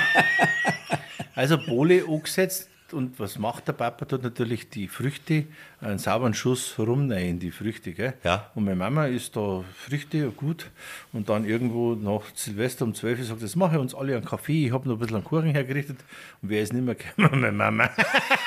[1.35, 4.05] also Bowle angesetzt und was macht der Papa?
[4.05, 5.45] Tut natürlich die Früchte,
[5.81, 7.93] einen sauberen Schuss rum rein in die Früchte.
[7.93, 8.15] Gell?
[8.25, 8.51] Ja.
[8.55, 10.71] Und meine Mama ist da Früchte gut
[11.13, 14.25] und dann irgendwo nach Silvester um 12 Uhr sagt, das mache ich uns alle einen
[14.25, 15.99] Kaffee, ich habe noch ein bisschen einen Kuchen hergerichtet
[16.43, 17.41] und wer ist nicht mehr gekommen?
[17.41, 17.91] Meine Mama.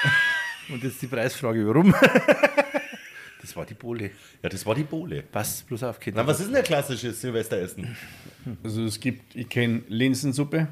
[0.70, 1.94] und jetzt die Preisfrage, warum?
[3.42, 4.12] das war die Bowle.
[4.42, 5.24] Ja, das war die Bohle.
[5.24, 6.22] Passt bloß auf, Kinder.
[6.22, 7.96] Na, was ist denn der klassische Silvesteressen?
[8.64, 10.68] Also es gibt, ich kenne Linsensuppe.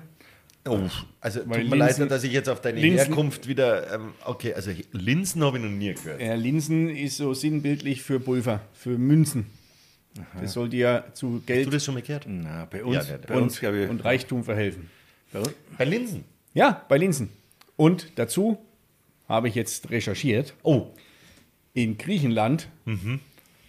[0.71, 0.89] Oh,
[1.21, 3.93] also Weil tut mir leid, Linsen- dass ich jetzt auf deine Linsen- Herkunft wieder.
[3.93, 6.21] Ähm, okay, also Linsen habe ich noch nie gehört.
[6.21, 9.47] Ja, Linsen ist so sinnbildlich für Pulver, für Münzen.
[10.41, 12.25] Das soll dir zu Hast Geld du das schon mal gehört?
[12.27, 14.89] Na, bei uns, Ja, bei uns ich, und Reichtum verhelfen.
[15.31, 15.41] bei
[15.77, 16.23] Bei Linsen.
[16.53, 17.29] Ja, bei Linsen.
[17.77, 18.57] Und dazu
[19.29, 20.53] habe ich jetzt recherchiert.
[20.63, 20.87] Oh,
[21.73, 22.67] In Griechenland,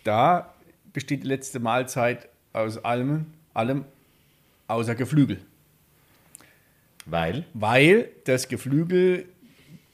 [0.04, 0.54] da
[0.92, 3.84] besteht die letzte Mahlzeit aus allem, allem
[4.66, 5.38] außer Geflügel.
[7.06, 7.44] Weil?
[7.54, 9.26] Weil das Geflügel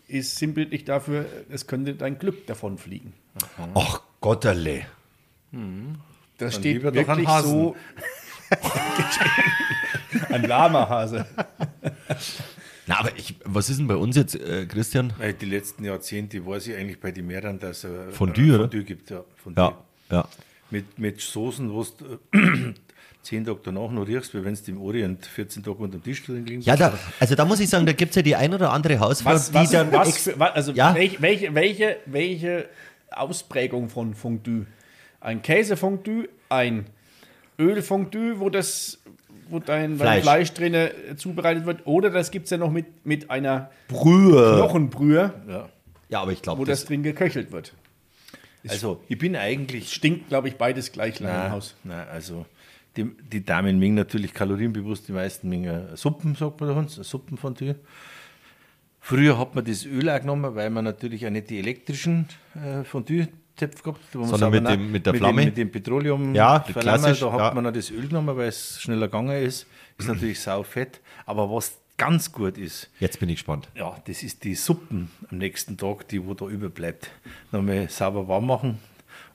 [0.08, 3.12] ist sinnbildlich dafür, es könnte dein Glück davon fliegen.
[3.74, 4.86] Ach Gotterle.
[5.52, 7.50] Das Dann steht wirklich an Hasen.
[7.50, 7.76] so.
[10.28, 11.26] Ein Lamahase.
[12.86, 15.12] Na, aber ich, was ist denn bei uns jetzt, äh, Christian?
[15.18, 18.58] weil die letzten Jahrzehnte weiß ich eigentlich bei den Mehrern, dass es äh, Fondue?
[18.58, 19.10] Fondue gibt.
[19.10, 19.64] Ja, Fondue.
[19.64, 19.76] Ja,
[20.10, 20.28] ja.
[20.70, 22.74] Mit, mit Soßen, wo du äh,
[23.26, 26.24] zehn Tage danach noch riechst, wie wenn du im Orient 14 Tage unter dem Tisch
[26.24, 26.66] drin liegst.
[26.66, 28.98] Ja, da, also da muss ich sagen, da gibt es ja die ein oder andere
[29.00, 29.92] Hausfrau, Was, die was, dann.
[29.92, 30.94] was, für, was also Ja.
[30.94, 32.68] welche, welche, welche, welche
[33.10, 34.66] Ausprägung von Fondue?
[35.20, 36.86] Ein Käsefondue, ein
[37.58, 38.98] Ölfondue, wo das
[39.48, 40.22] wo dein Fleisch.
[40.22, 44.56] Fleisch, drin äh, zubereitet wird, oder das gibt es ja noch mit, mit einer Brühe.
[44.56, 45.68] Knochenbrühe, Ja.
[46.08, 46.88] Ja, aber ich wo glaube, das das.
[46.88, 47.72] drin geköchelt wird.
[48.68, 49.92] Also, ich bin eigentlich.
[49.92, 51.76] Stinkt, glaube ich, beides gleich lange im Haus.
[51.84, 52.46] nein, also
[52.96, 57.76] die, die Damen mengen natürlich kalorienbewusst die meisten mengen Suppen, sagt man da uns, Suppenfondue.
[59.00, 62.26] Früher hat man das Öl auch genommen, weil man natürlich auch nicht die elektrischen
[62.56, 64.26] äh, Fondue-Töpfe gehabt hat.
[64.26, 65.42] Sondern mit noch- dem- mit der mit Flamme?
[65.42, 66.34] Dem, mit dem Petroleum.
[66.34, 67.54] Ja, klassisch, Da hat ja.
[67.54, 69.66] man auch das Öl genommen, weil es schneller gegangen ist.
[69.98, 71.00] Ist natürlich saufett.
[71.24, 73.68] Aber was ganz gut ist, Jetzt bin ich gespannt.
[73.76, 77.10] ja, das ist die Suppen am nächsten Tag, die wo da überbleibt.
[77.52, 78.78] Nochmal sauber warm machen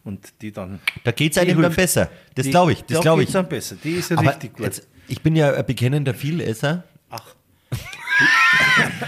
[0.04, 0.80] und die dann.
[1.04, 2.10] Da geht es einem dann besser.
[2.36, 2.84] Das glaube ich.
[2.84, 3.32] Das da glaube ich.
[3.32, 3.76] dann besser.
[3.84, 4.66] Die ist ja Aber richtig gut.
[4.66, 6.84] Jetzt, ich bin ja ein bekennender Vielesser.
[7.10, 7.36] Ach.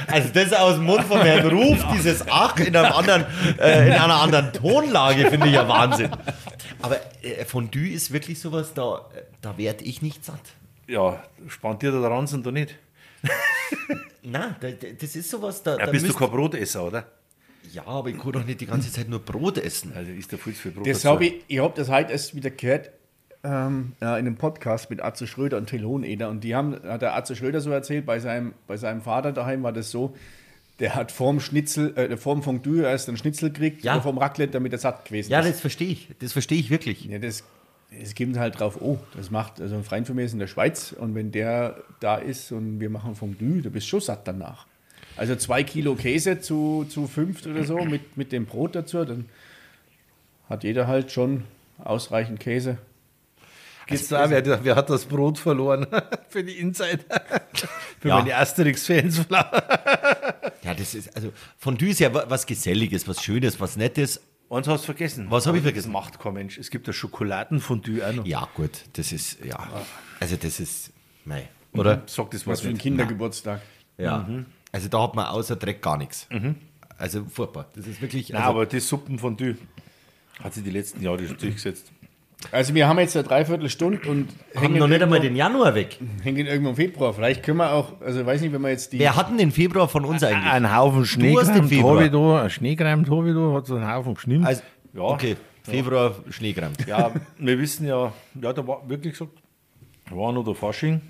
[0.07, 3.25] Also das aus dem Mund von Herrn Ruf, dieses Ach in, anderen,
[3.59, 6.09] äh, in einer anderen Tonlage, finde ich ja Wahnsinn.
[6.81, 9.07] Aber äh, Fondue ist wirklich sowas, da,
[9.41, 10.41] da werde ich nicht satt.
[10.87, 12.75] Ja, spannt dir da dran sind da nicht.
[14.23, 17.05] Nein, da, da, das ist sowas, da, Ja, da bist du kein Brotesser, oder?
[17.72, 19.93] Ja, aber ich kann doch nicht die ganze Zeit nur Brot essen.
[19.95, 22.36] Also ist da viel zu viel Brot Das habe ich, ich habe das heute erst
[22.36, 22.91] wieder gehört
[23.43, 26.30] ähm, ja, in einem Podcast mit Atze Schröder und Till Hoheneder.
[26.30, 29.64] Und die haben, hat der Atze Schröder so erzählt, bei seinem, bei seinem Vater daheim
[29.64, 30.16] war das so,
[30.80, 33.99] der hat vorm Schnitzel, äh, vorm Fondue erst einen Schnitzel gekriegt Ja.
[34.01, 35.49] vorm Raclette, damit er satt gewesen Ja, ist.
[35.51, 36.09] das verstehe ich.
[36.20, 37.05] Das verstehe ich wirklich.
[37.05, 37.43] Ja, das
[38.01, 40.47] es gibt halt drauf, oh, das macht, also ein Freund von mir ist in der
[40.47, 44.66] Schweiz und wenn der da ist und wir machen Fondue, du bist schon satt danach.
[45.16, 49.26] Also zwei Kilo Käse zu, zu fünft oder so mit, mit dem Brot dazu, dann
[50.49, 51.43] hat jeder halt schon
[51.78, 52.78] ausreichend Käse.
[53.86, 55.86] Geht's da, wer, wer hat das Brot verloren?
[56.30, 57.03] Für die Insider.
[57.99, 58.16] Für Ja.
[58.20, 59.26] meine Asterix-Fans.
[59.30, 64.22] Ja, das ist, also Fondue ist ja wa- was Geselliges, was Schönes, was Nettes.
[64.49, 65.28] Eins hast du vergessen.
[65.30, 65.91] Was hab ich Das vergessen?
[65.91, 66.57] macht kein Mensch.
[66.57, 68.26] Es gibt das Schokoladenfondue auch noch.
[68.26, 69.68] Ja, gut, das ist, ja.
[70.20, 70.91] Also das ist,
[71.26, 72.03] mei, oder?
[72.05, 72.82] Sag das Was für ein nicht.
[72.84, 73.61] Kindergeburtstag.
[73.97, 74.28] Ja.
[74.74, 76.28] Also da hat man außer Dreck gar nichts.
[76.97, 77.67] Also furchtbar.
[77.76, 79.55] Das ist wirklich, Nein, also, aber das Suppenfondue
[80.43, 81.91] hat sich die letzten Jahre durchgesetzt.
[82.51, 85.97] Also wir haben jetzt eine Dreiviertelstunde und haben noch nicht einmal den Januar weg.
[86.24, 87.13] hängen irgendwo im Februar.
[87.13, 88.99] Vielleicht können wir auch, also ich weiß nicht, wenn wir jetzt die.
[88.99, 90.51] Wer hat denn den Februar von uns eigentlich?
[90.51, 92.09] Ein Haufen hast den Februar.
[92.09, 94.45] da, ein Schneekram habe ich da, hat so einen Haufen geschnitten.
[94.45, 94.61] Also,
[94.93, 96.74] ja, Okay, Februar Schneekram.
[96.86, 98.11] ja, wir wissen ja,
[98.41, 99.32] ja, da war wirklich gesagt,
[100.09, 101.01] war noch der Fasching.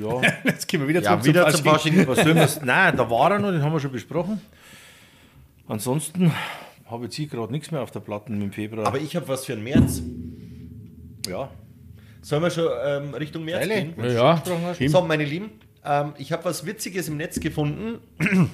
[0.00, 2.04] Ja, Jetzt gehen wir wieder Ja, wieder zum zum Fasching.
[2.06, 2.36] Fasching.
[2.36, 4.40] was nein, da war er noch, den haben wir schon besprochen.
[5.68, 6.32] Ansonsten
[6.86, 8.86] habe ich jetzt gerade nichts mehr auf der Platte im Februar.
[8.86, 10.02] Aber ich habe was für den März.
[11.28, 11.50] ja,
[12.22, 13.74] Sollen wir schon ähm, Richtung März Eile.
[13.92, 13.94] gehen?
[14.14, 14.42] Ja,
[14.76, 14.88] Tim.
[14.88, 15.50] So, meine Lieben,
[15.84, 17.98] ähm, ich habe was Witziges im Netz gefunden.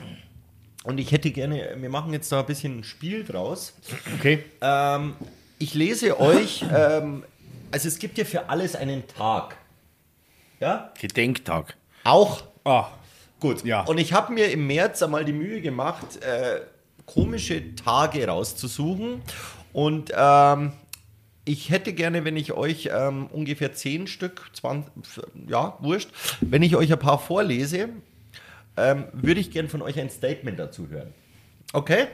[0.85, 3.75] Und ich hätte gerne, wir machen jetzt da ein bisschen ein Spiel draus.
[4.19, 4.45] okay.
[4.61, 5.15] Ähm,
[5.59, 7.25] ich lese euch, ähm,
[7.73, 9.57] also es gibt ja für alles einen Tag.
[10.61, 10.93] Ja?
[11.01, 11.77] Gedenktag.
[12.05, 12.89] Auch Ah,
[13.39, 13.65] gut.
[13.65, 13.83] Ja.
[13.83, 16.63] Und ich habe mir im März einmal die Mühe gemacht, äh,
[17.07, 19.23] komische Tage rauszusuchen.
[19.73, 20.73] Und ähm,
[21.45, 24.93] ich hätte gerne, wenn ich euch ähm, ungefähr 10 Stück, 20,
[25.47, 27.91] ja, wurscht, wenn ich euch ein paar vorlese,
[28.77, 31.15] ähm, würde ich gern von euch ein Statement dazu hören.
[31.73, 32.09] Okay?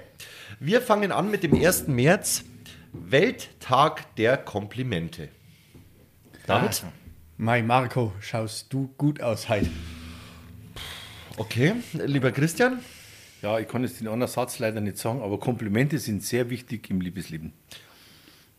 [0.60, 1.88] Wir fangen an mit dem 1.
[1.88, 2.44] März,
[2.92, 5.30] Welttag der Komplimente.
[6.46, 6.82] David?
[7.42, 9.68] Mai Marco, schaust du gut aus heute.
[11.38, 12.78] Okay, lieber Christian.
[13.42, 16.88] Ja, ich kann jetzt den anderen Satz leider nicht sagen, aber Komplimente sind sehr wichtig
[16.88, 17.52] im Liebesleben.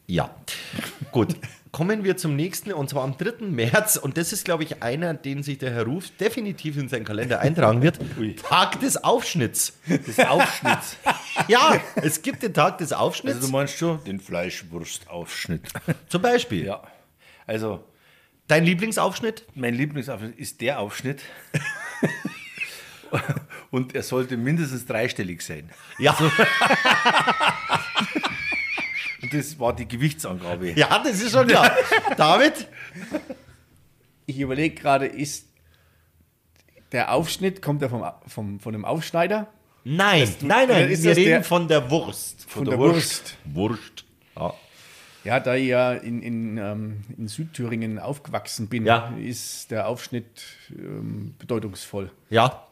[0.06, 0.36] Ja,
[1.14, 1.38] gut.
[1.72, 3.46] Kommen wir zum nächsten und zwar am 3.
[3.46, 3.96] März.
[3.96, 7.40] Und das ist, glaube ich, einer, den sich der Herr Ruf definitiv in seinen Kalender
[7.40, 8.02] eintragen wird.
[8.20, 8.36] Ui.
[8.36, 9.80] Tag des Aufschnitts.
[9.88, 10.80] Das Aufschnitt.
[11.48, 13.40] Ja, es gibt den Tag des also Aufschnitts.
[13.40, 15.70] du meinst schon den Fleischwurstaufschnitt.
[16.10, 16.66] Zum Beispiel.
[16.66, 16.84] Ja.
[17.48, 17.84] Also
[18.48, 19.46] Dein Lieblingsaufschnitt?
[19.56, 21.24] mein Lieblingsaufschnitt ist der Aufschnitt.
[23.72, 25.70] Und er sollte mindestens dreistellig sein.
[26.00, 26.16] Ja,
[29.22, 30.72] Und das war die Gewichtsangabe.
[30.72, 31.72] ja das ist schon klar.
[32.18, 32.68] David?
[34.26, 35.48] Ich überlege gerade, ist
[36.92, 39.48] der Aufschnitt, kommt er vom, vom, von dem Aufschneider?
[39.86, 40.90] Nein, nein, oder nein.
[40.92, 42.46] ist Wir das reden der- von der Wurst.
[42.50, 43.38] Von, der Wurst.
[43.46, 44.06] Wurst.
[44.38, 44.54] Ja.
[45.24, 49.14] Ja, da ich ja in, in, ähm, in Südthüringen aufgewachsen bin, Ja.
[49.18, 50.44] ist der Aufschnitt
[50.78, 52.12] ähm, bedeutungsvoll.
[52.30, 52.64] Ja.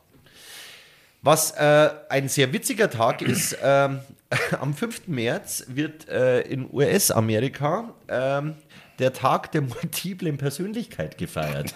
[1.21, 3.99] Was äh, ein sehr witziger Tag ist, ähm,
[4.59, 5.07] am 5.
[5.07, 8.55] März wird äh, in US-Amerika ähm,
[8.99, 11.73] der Tag der multiplen Persönlichkeit gefeiert.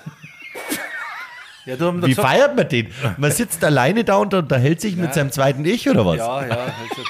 [1.65, 2.91] Ja, Wie feiert man den?
[3.17, 6.17] Man sitzt alleine da und unterhält sich mit seinem zweiten Ich oder was?
[6.17, 6.55] Ja, ja.
[6.57, 7.01] Also,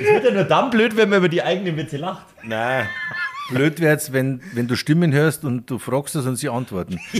[0.00, 2.26] Es wird ja nur dann blöd, wenn man über die eigenen Witze lacht.
[2.42, 2.86] nein.
[3.50, 7.00] Blöd wird's, wenn, wenn du Stimmen hörst und du fragst das und sie antworten.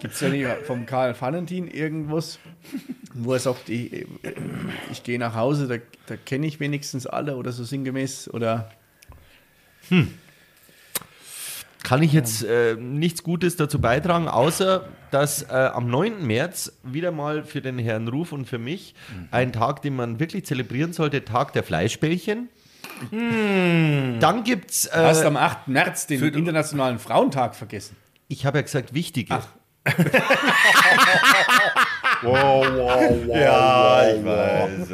[0.00, 2.38] Gibt es ja nicht vom Karl Valentin irgendwas,
[3.14, 4.06] wo er sagt, ich,
[4.92, 5.76] ich gehe nach Hause, da,
[6.06, 8.28] da kenne ich wenigstens alle oder so sinngemäß?
[8.34, 8.70] Oder
[11.86, 16.26] Kann ich jetzt äh, nichts Gutes dazu beitragen, außer dass äh, am 9.
[16.26, 18.96] März wieder mal für den Herrn Ruf und für mich
[19.30, 22.48] ein Tag, den man wirklich zelebrieren sollte, Tag der Fleischbällchen.
[23.12, 25.68] Dann gibt es, hast äh, am 8.
[25.68, 27.96] März den Internationalen Frauentag vergessen.
[28.26, 29.38] ich habe ja gesagt, wichtige.
[33.28, 34.88] Ja, ich weiß.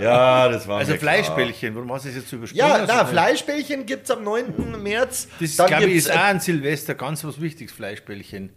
[0.00, 2.58] Ja, das war Also Fleischbällchen, warum hast du das jetzt übersprungen?
[2.68, 4.82] Ja, Also, na, Fleischbällchen gibt es am 9.
[4.82, 5.28] März.
[5.40, 8.50] Das Dann glaube ich gibt's, ist auch an Silvester ganz was Wichtiges, Fleischbällchen.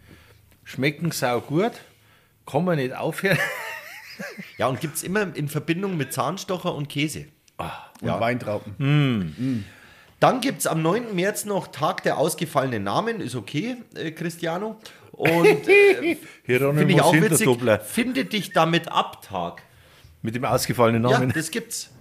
[0.64, 1.72] Schmecken sau gut,
[2.46, 3.38] kann man nicht aufhören.
[4.60, 7.26] Ja, und gibt es immer in Verbindung mit Zahnstocher und Käse.
[8.02, 9.66] Und Weintrauben.
[10.20, 11.16] Dann gibt es am 9.
[11.16, 14.78] März noch Tag der ausgefallenen Namen, ist okay, äh, Cristiano.
[15.22, 16.18] Und äh,
[16.48, 17.48] finde ich auch witzig,
[17.84, 19.62] finde dich damit ab Tag.
[20.24, 21.32] Mit dem ausgefallenen Ja, Namen.
[21.32, 21.92] das gibt's.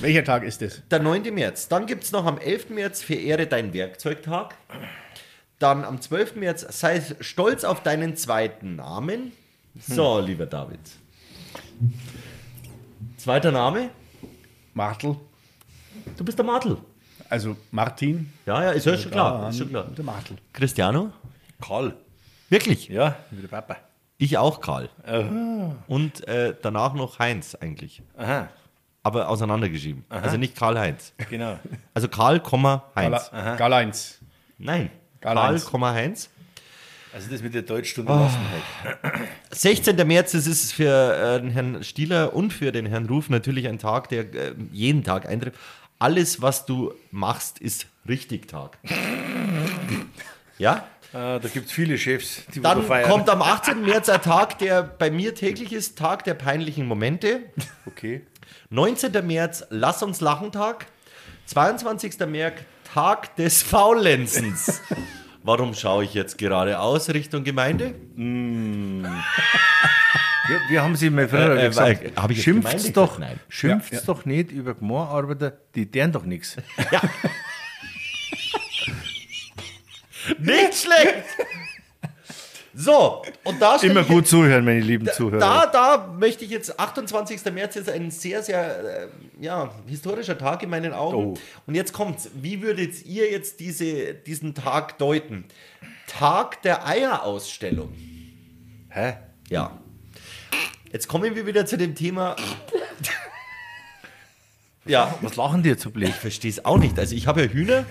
[0.00, 0.82] Welcher Tag ist das?
[0.88, 1.34] Der 9.
[1.34, 1.66] März.
[1.66, 2.70] Dann gibt es noch am 11.
[2.70, 4.54] März Verehre dein Werkzeugtag.
[5.58, 6.36] Dann am 12.
[6.36, 9.32] März sei stolz auf deinen zweiten Namen.
[9.80, 10.78] So, lieber David.
[13.16, 13.90] Zweiter Name?
[14.74, 15.16] Martel.
[16.16, 16.76] Du bist der Martel.
[17.28, 18.32] Also Martin.
[18.46, 19.48] Ja, ja, ist ja schon klar.
[19.48, 19.88] Ist schon klar.
[19.96, 20.36] Der Martel.
[20.52, 21.12] Cristiano?
[21.60, 21.94] Karl.
[22.48, 22.88] Wirklich?
[22.88, 23.76] Ja, wie der Papa.
[24.18, 24.88] Ich auch Karl.
[25.86, 28.02] Und äh, danach noch Heinz eigentlich.
[28.16, 28.48] Aha,
[29.02, 30.04] Aber auseinandergeschrieben.
[30.08, 31.12] Also nicht Karl-Heinz.
[31.30, 31.58] genau.
[31.94, 32.42] Also Karl,
[32.96, 33.30] Heinz.
[33.30, 34.18] Karl-Heinz.
[34.58, 34.90] Nein.
[35.20, 35.36] Karl,
[35.94, 36.30] Heinz.
[37.12, 39.28] Also das mit der Deutschstunde lassen halt.
[39.50, 40.06] 16.
[40.06, 43.78] März, das ist für äh, den Herrn Stieler und für den Herrn Ruf natürlich ein
[43.78, 45.58] Tag, der äh, jeden Tag eintrifft.
[45.98, 48.78] Alles, was du machst, ist richtig Tag.
[50.58, 50.86] ja?
[51.12, 53.08] Ah, da gibt es viele Chefs, die Dann feiern.
[53.10, 53.82] kommt am 18.
[53.82, 57.40] März ein Tag, der bei mir täglich ist, Tag der peinlichen Momente.
[57.86, 58.26] Okay.
[58.70, 59.26] 19.
[59.26, 60.86] März, Lass uns lachen Tag.
[61.46, 62.18] 22.
[62.26, 62.56] März,
[62.92, 64.82] Tag des Faulenzens.
[65.42, 67.94] Warum schaue ich jetzt gerade aus Richtung Gemeinde?
[70.48, 73.18] Wir, wir haben sie mal früher Äh, äh, gesagt, weil- hab ich schimpft's doch?
[73.18, 73.38] Nein.
[73.50, 74.04] schimpft's Ja, ja.
[74.06, 76.56] doch nicht über Gemorarbeiter, die deren doch nichts.
[80.38, 81.24] Nicht schlecht!
[82.80, 85.40] So, und da Immer gut zuhören, meine lieben Zuhörer.
[85.40, 87.44] Da, da möchte ich jetzt, 28.
[87.52, 89.08] März ist ein sehr, sehr äh,
[89.40, 91.16] ja, historischer Tag in meinen Augen.
[91.16, 91.34] Oh.
[91.66, 92.30] Und jetzt kommt's.
[92.34, 95.46] Wie würdet ihr jetzt diese, diesen Tag deuten?
[96.06, 97.92] Tag der Eierausstellung.
[98.90, 99.14] Hä?
[99.48, 99.76] Ja.
[100.92, 102.36] Jetzt kommen wir wieder zu dem Thema.
[104.84, 106.10] ja, Was lachen die jetzt so blöd?
[106.10, 106.96] ich verstehe es auch nicht.
[106.96, 107.86] Also ich habe ja Hühner.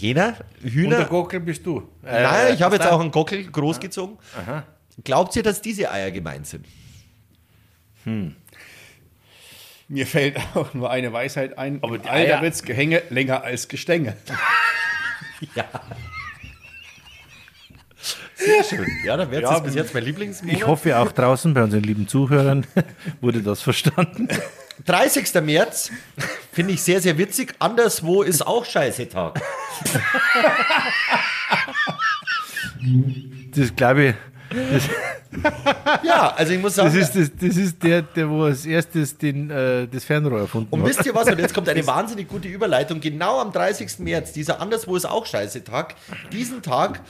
[0.00, 0.22] Henna.
[0.22, 1.04] Hähner, Und der Hühner.
[1.06, 1.88] Gockel bist du.
[2.04, 4.18] Äh, Nein, ich habe jetzt auch einen Gockel großgezogen.
[5.04, 6.64] Glaubt ihr, dass diese Eier gemeint sind?
[9.88, 11.78] Mir fällt auch nur eine Weisheit ein.
[11.82, 14.16] Aber die Alter Eier- wird's Gehänge länger als Gestänge.
[18.34, 18.86] Sehr schön.
[19.04, 20.56] Ja, dann wäre Ja, das bis jetzt mein Lieblingsmonat.
[20.56, 22.66] Ich hoffe auch draußen bei unseren lieben Zuhörern
[23.20, 24.28] wurde das verstanden.
[24.84, 25.34] 30.
[25.42, 25.90] März
[26.52, 27.54] finde ich sehr, sehr witzig.
[27.58, 29.40] Anderswo ist auch scheiße Tag.
[33.54, 34.14] Das glaube ich,
[36.02, 36.94] Ja, also ich muss sagen.
[36.94, 40.68] das ist, das, das ist der, der wo als erstes den, äh, das Fernrohr erfunden
[40.72, 40.88] und hat.
[40.88, 41.28] wisst ihr was?
[41.28, 43.00] Und jetzt kommt eine wahnsinnig gute Überleitung.
[43.00, 43.98] Genau am 30.
[43.98, 45.94] März, dieser Anderswo ist auch scheiße Tag.
[46.32, 47.00] Diesen Tag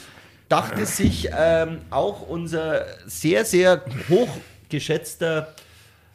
[0.48, 5.54] dachte sich ähm, auch unser sehr, sehr hochgeschätzter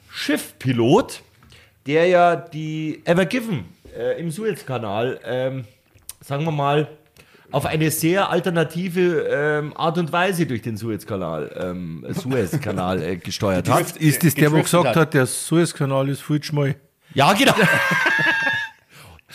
[0.09, 1.21] Schiffpilot,
[1.85, 3.65] der ja die Ever Given
[3.97, 5.65] äh, im Suezkanal, ähm,
[6.21, 6.87] sagen wir mal,
[7.51, 13.69] auf eine sehr alternative ähm, Art und Weise durch den Suezkanal, ähm, Suezkanal äh, gesteuert
[13.69, 13.97] hat.
[13.97, 14.95] Ist das der, wo gesagt hat.
[14.95, 16.75] hat, der Suezkanal ist viel schmal?
[17.13, 17.53] Ja, genau.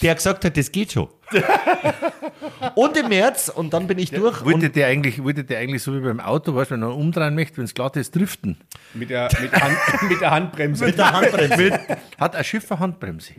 [0.02, 1.08] Der gesagt hat, das geht schon.
[2.74, 4.44] Und im März, und dann bin ich durch.
[4.44, 7.34] Wollte der, eigentlich, wollte der eigentlich so wie beim Auto, weißt du, wenn er umdrehen
[7.34, 8.56] möchte, wenn es glatt ist, driften?
[8.94, 9.76] Mit der, mit, Hand,
[10.10, 10.86] mit der Handbremse.
[10.86, 11.80] mit der Handbremse.
[12.18, 13.34] Hat ein Schiff eine Handbremse?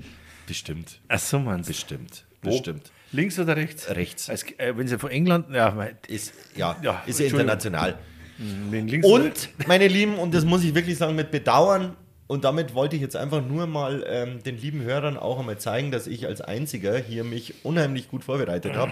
[0.46, 1.00] Bestimmt.
[1.08, 1.74] Ach so, meinst du?
[1.74, 2.26] Bestimmt.
[2.42, 2.52] Wo?
[2.52, 2.92] Bestimmt.
[3.12, 3.90] Links oder rechts?
[3.90, 4.30] Rechts.
[4.30, 7.98] Als, äh, wenn sie von England, ja, mein- Ist, ja, Ja, ist ja international.
[9.04, 11.96] oder- Und, meine Lieben, und das muss ich wirklich sagen, mit Bedauern,
[12.28, 15.92] und damit wollte ich jetzt einfach nur mal ähm, den lieben Hörern auch einmal zeigen,
[15.92, 18.92] dass ich als Einziger hier mich unheimlich gut vorbereitet habe.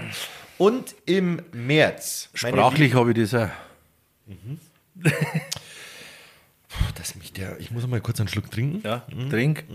[0.57, 2.29] Und im März.
[2.33, 3.49] sprachlich habe ich das auch.
[4.25, 4.59] Lieben,
[6.95, 8.81] dass mich der, ich muss mal kurz einen Schluck trinken.
[8.86, 9.65] Ja, trink.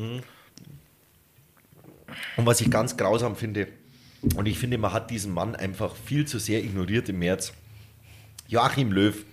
[2.36, 3.68] Und was ich ganz grausam finde,
[4.36, 7.52] und ich finde, man hat diesen Mann einfach viel zu sehr ignoriert im März.
[8.48, 9.24] Joachim Löw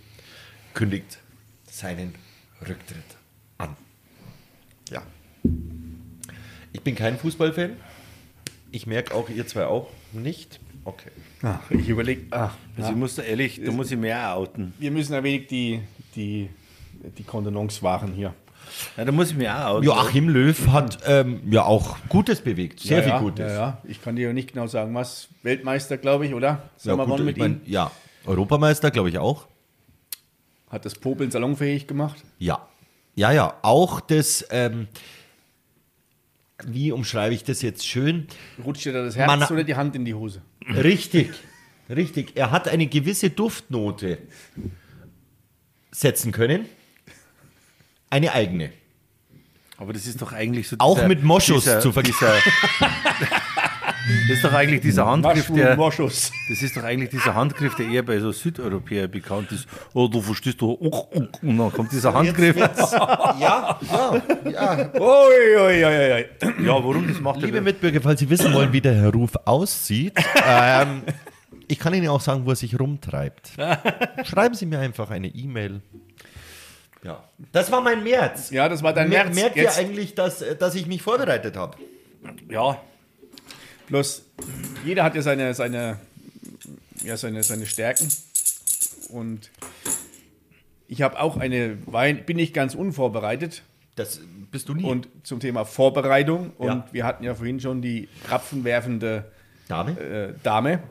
[0.73, 1.19] kündigt
[1.69, 2.15] seinen
[2.61, 3.16] Rücktritt.
[4.91, 5.01] Ja.
[6.73, 7.71] Ich bin kein Fußballfan.
[8.71, 10.59] Ich merke auch, ihr zwei auch nicht.
[10.83, 11.09] Okay.
[11.41, 14.73] Ach, ich überlege, ach, Also ich muss da ehrlich, da muss ich mehr outen.
[14.79, 15.81] wir müssen ein wenig die,
[16.15, 16.49] die,
[17.17, 18.33] die Kontenance wahren hier.
[18.95, 19.83] Ja, da muss ich mir auch outen.
[19.85, 22.79] Joachim Löw hat ähm, ja auch Gutes bewegt.
[22.79, 23.51] Sehr ja, viel ja, Gutes.
[23.51, 23.77] Ja, ja.
[23.85, 25.29] Ich kann dir nicht genau sagen, was.
[25.43, 26.47] Weltmeister, glaube ich, oder?
[26.47, 27.71] Ja, Sagen wir gut, mal mit ich mein, ihm.
[27.71, 27.91] ja,
[28.25, 29.47] Europameister, glaube ich auch.
[30.69, 32.23] Hat das Popeln salonfähig gemacht?
[32.39, 32.67] Ja.
[33.17, 33.57] Ja, ja.
[33.63, 34.87] Auch das, ähm,
[36.63, 38.27] wie umschreibe ich das jetzt schön?
[38.63, 40.43] Rutscht dir da das Herz Man- oder die Hand in die Hose?
[40.69, 41.31] Richtig.
[41.89, 42.33] Richtig.
[42.35, 44.19] Er hat eine gewisse Duftnote
[45.91, 46.67] setzen können.
[48.11, 48.71] Eine eigene.
[49.77, 50.75] Aber das ist doch eigentlich so.
[50.77, 52.35] Auch mit Moschus dieser, zu dieser,
[54.27, 55.75] Das ist doch eigentlich dieser Handgriff, der.
[55.75, 56.31] Das
[56.61, 59.67] ist doch eigentlich dieser Handgriff, der eher bei so Südeuropäern bekannt ist.
[59.93, 60.77] Oh, du verstehst doch.
[60.79, 62.55] Oh, oh, und dann kommt dieser Handgriff.
[63.39, 64.89] Ja, ja, ja.
[64.99, 65.79] Ui, ui.
[65.81, 67.07] Ja, warum?
[67.07, 67.61] Das macht Liebe er.
[67.63, 70.13] Mitbürger, falls Sie wissen wollen, wie der Herr Ruf aussieht,
[70.47, 71.03] ähm,
[71.67, 73.51] ich kann Ihnen auch sagen, wo er sich rumtreibt.
[74.23, 75.81] Schreiben Sie mir einfach eine E-Mail.
[77.03, 77.23] Ja.
[77.51, 78.49] Das war mein März.
[78.51, 79.35] Ja, das war dein Mer März.
[79.35, 81.77] Merkt Jetzt- ihr eigentlich, dass, dass ich mich vorbereitet habe?
[82.49, 82.77] Ja,
[83.87, 84.23] Bloß,
[84.85, 85.97] jeder hat ja seine, seine,
[87.03, 88.07] ja, seine, seine Stärken.
[89.09, 89.49] Und
[90.87, 93.63] ich habe auch eine Wein, bin nicht ganz unvorbereitet.
[93.95, 94.19] Das
[94.51, 94.83] bist du nie.
[94.83, 96.51] Und zum Thema Vorbereitung.
[96.57, 96.87] Und Ja.
[96.91, 99.31] wir hatten ja vorhin schon die krapfenwerfende
[99.67, 99.99] Dame?
[99.99, 100.83] äh, Dame.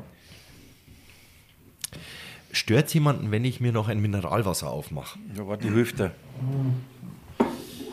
[2.53, 5.18] Stört jemanden, wenn ich mir noch ein Mineralwasser aufmache?
[5.36, 6.12] ja warte, die.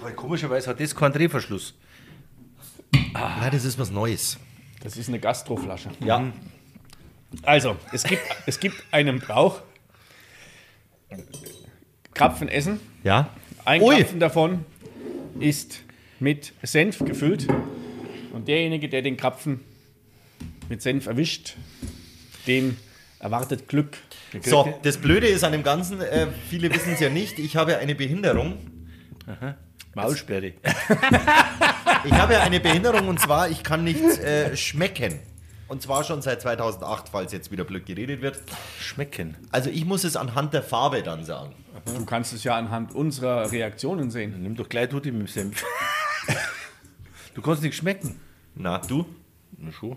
[0.01, 1.74] Aber komischerweise hat das keinen Drehverschluss.
[3.14, 4.38] Nein, das ist was Neues.
[4.84, 5.90] Das ist eine Gastroflasche.
[6.04, 6.32] Ja.
[7.44, 9.62] Also, es gibt, es gibt einen Brauch.
[12.14, 12.80] Krapfen essen.
[13.04, 13.30] Ja.
[13.64, 13.96] Ein Ui.
[13.96, 14.66] Krapfen davon
[15.40, 15.80] ist
[16.20, 17.48] mit Senf gefüllt.
[18.34, 19.62] Und derjenige, der den Krapfen
[20.68, 21.56] mit Senf erwischt,
[22.46, 22.78] den
[23.20, 23.98] erwartet Glück.
[24.42, 27.72] So, das Blöde ist an dem Ganzen, äh, viele wissen es ja nicht, ich habe
[27.72, 28.58] ja eine Behinderung.
[29.96, 30.54] Maulsperre.
[32.06, 35.20] Ich habe ja eine Behinderung und zwar, ich kann nicht äh, schmecken.
[35.70, 38.41] Und zwar schon seit 2008, falls jetzt wieder blöd geredet wird.
[38.78, 39.38] Schmecken.
[39.52, 41.54] Also ich muss es anhand der Farbe dann sagen.
[41.86, 44.36] Du kannst es ja anhand unserer Reaktionen sehen.
[44.44, 45.64] Nimm doch gleich Tutti mit dem Senf.
[47.34, 48.20] Du kannst nicht schmecken.
[48.56, 49.06] Na, du?
[49.58, 49.96] Na schon.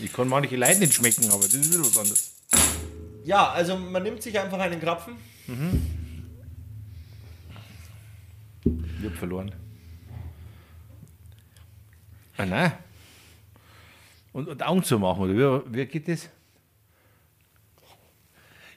[0.00, 2.32] Ich kann manche Leute nicht schmecken, aber das ist wieder was anderes.
[3.24, 5.14] Ja, also man nimmt sich einfach einen Krapfen.
[8.64, 9.52] Ich hab verloren.
[12.36, 12.72] Ah, nein.
[14.32, 16.28] Und, und Augen zu machen, oder wie, wie geht das?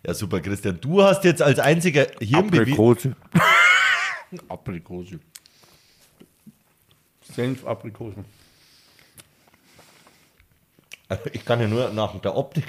[0.05, 0.79] Ja, super, Christian.
[0.79, 2.73] Du hast jetzt als einziger Hirnbewegung.
[2.91, 3.15] Aprikose.
[4.47, 5.19] Aprikose.
[7.33, 8.25] Senf, Aprikosen.
[11.31, 12.65] Ich kann ja nur nach der Optik.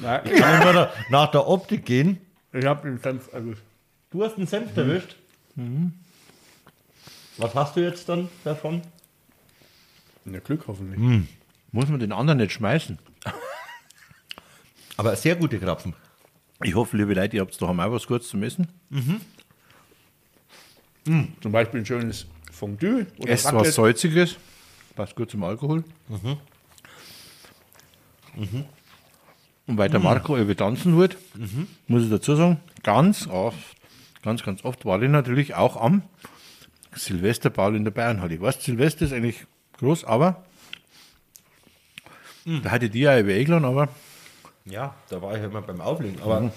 [0.00, 2.18] Nein, Ich kann ja nur nach- der Optik gehen.
[2.52, 3.62] ich habe den Senf erwischt.
[4.10, 5.16] Du hast einen Senf erwischt.
[7.36, 8.82] Was hast du jetzt dann davon?
[10.24, 11.26] Na, Glück hoffentlich.
[11.72, 12.98] Muss man den anderen nicht schmeißen?
[14.96, 15.94] Aber sehr gute Krapfen.
[16.62, 18.68] Ich hoffe, liebe Leute, ihr habt daheim auch was Gutes zum Essen.
[21.04, 23.66] Zum Beispiel ein schönes Fondue oder Esst Raclette.
[23.68, 24.36] was Salziges.
[24.94, 25.82] Passt gut zum Alkohol.
[29.66, 31.16] Und weil der Marco über tanzen wird,
[31.88, 33.58] muss ich dazu sagen, ganz oft,
[34.22, 36.02] ganz, ganz oft war ich natürlich auch am
[36.94, 38.34] Silvesterball in der Bayernhalle.
[38.34, 39.46] Ich weiß, Silvester ist eigentlich
[39.78, 40.44] groß, aber
[42.44, 43.88] da hatte die ja über aber
[44.64, 46.20] Ja, da war ich ja immer beim Auflegen.
[46.22, 46.52] Aber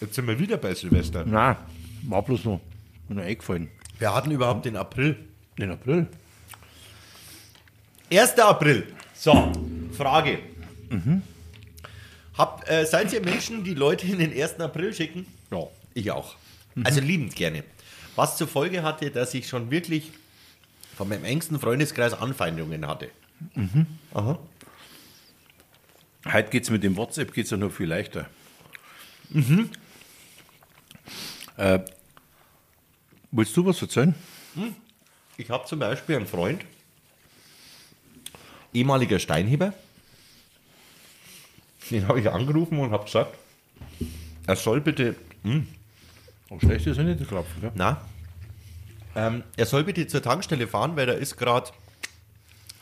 [0.00, 1.24] jetzt sind wir wieder bei Silvester.
[1.24, 1.56] nein,
[2.02, 2.60] war bloß noch,
[3.08, 3.68] noch eingefallen.
[3.98, 5.16] Wir hatten überhaupt den April.
[5.58, 6.08] Den April.
[8.10, 8.38] 1.
[8.40, 8.86] April.
[9.14, 9.52] So,
[9.96, 10.38] Frage.
[12.36, 14.60] Habt, äh, seid ihr Menschen, die Leute in den 1.
[14.60, 15.26] April schicken?
[15.50, 16.34] Ja, ich auch.
[16.84, 17.62] Also liebend gerne.
[18.16, 20.12] Was zur Folge hatte, dass ich schon wirklich
[20.96, 23.10] von meinem engsten Freundeskreis Anfeindungen hatte.
[24.14, 24.38] Aha.
[26.30, 28.28] Heute geht es mit dem WhatsApp geht's ja noch viel leichter.
[31.56, 31.80] Äh,
[33.30, 34.14] willst du was erzählen?
[35.36, 36.64] Ich habe zum Beispiel einen Freund,
[38.72, 39.72] ehemaliger Steinheber.
[41.90, 43.36] Den habe ich angerufen und habe gesagt,
[44.46, 45.16] er soll bitte
[46.52, 47.72] Aber schlecht ist ja nicht der Klapfen, gell?
[47.74, 48.02] Na?
[49.16, 51.70] Ähm, er soll bitte zur Tankstelle fahren, weil da ist gerade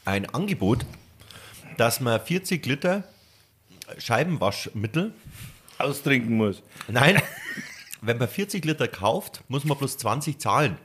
[0.05, 0.85] ein Angebot,
[1.77, 3.05] dass man 40 Liter
[3.99, 5.13] Scheibenwaschmittel,
[5.79, 6.63] Austrinken muss.
[6.89, 7.23] nein,
[8.01, 10.77] wenn man 40 Liter kauft, muss man plus 20 zahlen.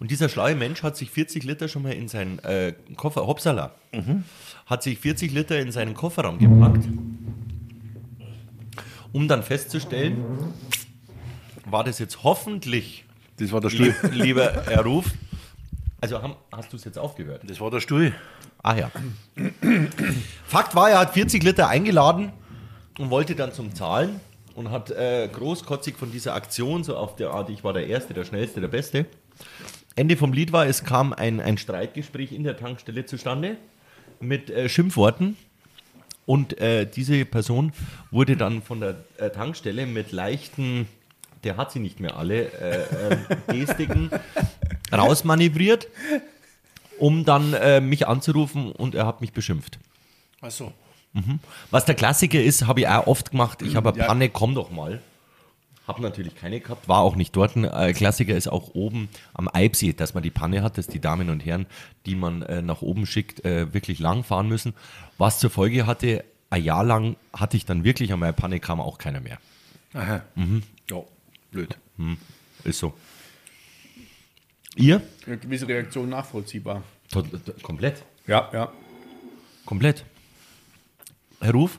[0.00, 3.74] Und dieser schlaue Mensch hat sich 40 Liter schon mal in seinen äh, Koffer, Hopsala,
[4.66, 6.88] hat sich 40 Liter in seinen Kofferraum gepackt,
[9.12, 10.24] um dann festzustellen,
[11.66, 13.04] war das jetzt hoffentlich
[13.38, 13.94] Das war der Stuhl.
[14.02, 15.06] Lieb, lieber Herr Ruf.
[16.00, 17.42] Also haben, hast du es jetzt aufgehört?
[17.46, 18.12] Das war der Stuhl.
[18.62, 18.90] Ah ja.
[20.46, 22.32] Fakt war, er hat 40 Liter eingeladen
[22.98, 24.20] und wollte dann zum Zahlen
[24.54, 28.14] und hat äh, großkotzig von dieser Aktion, so auf der Art, ich war der Erste,
[28.14, 29.06] der Schnellste, der Beste.
[29.94, 33.56] Ende vom Lied war, es kam ein, ein Streitgespräch in der Tankstelle zustande
[34.20, 35.36] mit äh, Schimpfworten.
[36.24, 37.72] Und äh, diese Person
[38.10, 40.86] wurde dann von der äh, Tankstelle mit leichten,
[41.42, 43.26] der hat sie nicht mehr alle, äh, ähm,
[43.66, 44.10] Gestiken
[44.92, 45.88] rausmanövriert,
[46.98, 49.78] um dann äh, mich anzurufen und er hat mich beschimpft.
[50.40, 50.72] Achso.
[51.70, 53.60] Was der Klassiker ist, habe ich auch oft gemacht.
[53.60, 54.06] Ich habe eine Ja.
[54.06, 55.00] Panne, komm doch mal.
[55.88, 57.56] Habe natürlich keine gehabt, war auch nicht dort.
[57.56, 61.28] Äh, Klassiker ist auch oben am Eibsee, dass man die Panne hat, dass die Damen
[61.28, 61.66] und Herren,
[62.06, 64.74] die man äh, nach oben schickt, äh, wirklich lang fahren müssen.
[65.18, 68.80] Was zur Folge hatte, ein Jahr lang hatte ich dann wirklich an meiner Panne, kam
[68.80, 69.38] auch keiner mehr.
[69.94, 70.22] Aha.
[70.88, 71.02] Ja,
[71.50, 71.76] blöd.
[72.64, 72.94] Ist so.
[74.76, 75.02] Ihr?
[75.26, 76.82] Eine gewisse Reaktion nachvollziehbar.
[77.10, 78.04] To- to- Komplett.
[78.26, 78.72] Ja, ja.
[79.66, 80.04] Komplett.
[81.40, 81.78] Herr Ruf?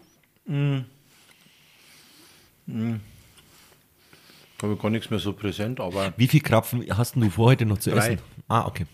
[4.63, 7.47] Habe ich gar nichts mehr so präsent, aber Wie viel Krapfen hast denn du vor,
[7.47, 8.13] heute noch zu Drei.
[8.13, 8.19] essen?
[8.47, 8.85] Ah, okay.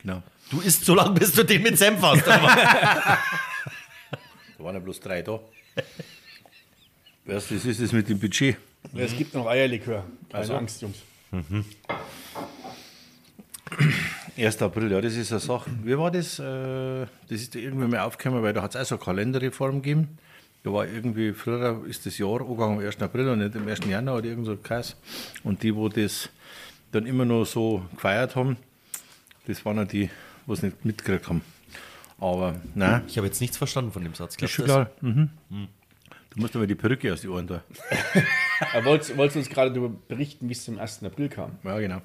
[0.00, 0.22] genau.
[0.50, 2.26] Du isst so lange, bis du den mit Senf hast.
[2.26, 2.42] Da
[4.58, 5.40] waren ja bloß drei da.
[7.24, 8.56] Weißt du, das ist es mit dem Budget.
[8.94, 10.04] Es gibt noch Eierlikör.
[10.30, 10.54] Keine Also.
[10.56, 10.98] Angst, Jungs.
[14.36, 14.62] 1.
[14.62, 15.70] April, ja, das ist eine Sache.
[15.82, 16.38] Wie war das?
[16.38, 19.80] Äh, Das ist da irgendwie mal aufgekommen, weil da hat es auch so eine Kalenderreform
[19.82, 20.18] gegeben.
[20.64, 23.00] Da war irgendwie, früher ist das Jahr angegangen am 1.
[23.02, 23.80] April und nicht am 1.
[23.86, 24.96] Januar oder irgend so Kreis.
[25.44, 26.30] Und die, wo das
[26.90, 28.56] dann immer noch so gefeiert haben,
[29.46, 30.08] das waren ja die,
[30.46, 31.42] die es nicht mitgekriegt haben.
[32.18, 34.36] Aber nein, Ich habe jetzt nichts verstanden von dem Satz.
[34.36, 34.90] ist schon klar.
[35.02, 35.28] Mhm.
[35.50, 37.62] Du musst aber die Perücke aus die Ohren da.
[38.84, 41.02] Wolltest, wolltest du uns gerade darüber berichten, wie es zum 1.
[41.04, 41.52] April kam?
[41.62, 42.00] Ja, genau.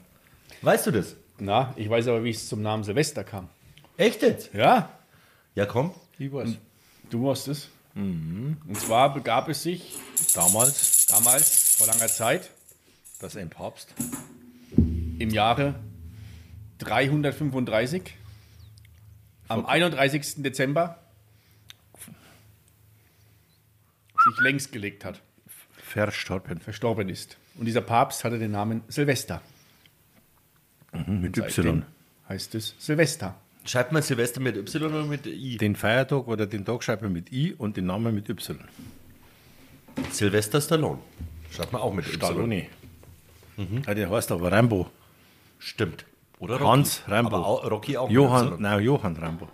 [0.62, 1.16] Weißt du das?
[1.40, 3.48] Na, ich weiß aber, wie es zum Namen Silvester kam.
[3.96, 4.54] Echt jetzt?
[4.54, 4.90] Ja,
[5.56, 5.92] Ja, komm.
[6.18, 6.50] Ich weiß.
[7.10, 7.22] du
[8.00, 8.68] wusstest.
[8.68, 9.98] Und zwar begab es sich
[10.34, 12.52] Damals, damals, vor langer Zeit,
[13.20, 13.94] dass ein Papst
[14.76, 15.76] im Jahre
[16.80, 18.16] 335,
[19.48, 20.44] am 31.
[20.44, 21.00] Dezember,
[24.24, 25.22] sich längst gelegt hat,
[25.78, 26.60] verstorben.
[26.60, 27.38] verstorben ist.
[27.56, 29.42] Und dieser Papst hatte den Namen Silvester.
[30.92, 31.86] Mit Seitdem Y.
[32.28, 33.36] heißt es Silvester.
[33.70, 35.58] Schreibt man Silvester mit Y oder mit I?
[35.58, 38.58] Den Feiertag oder den Tag schreibt man mit I und den Namen mit Y.
[40.10, 40.98] Silvester Stallone.
[41.52, 42.16] Schreibt man auch mit Y.
[42.16, 42.66] Stallone.
[43.86, 44.90] Ja, der heißt aber Rambo.
[45.60, 46.06] Stimmt.
[46.40, 47.36] Oder Hans Rambo.
[47.36, 48.10] Aber auch, Rocky auch.
[48.10, 49.48] Johann, nein, Johann Rambo.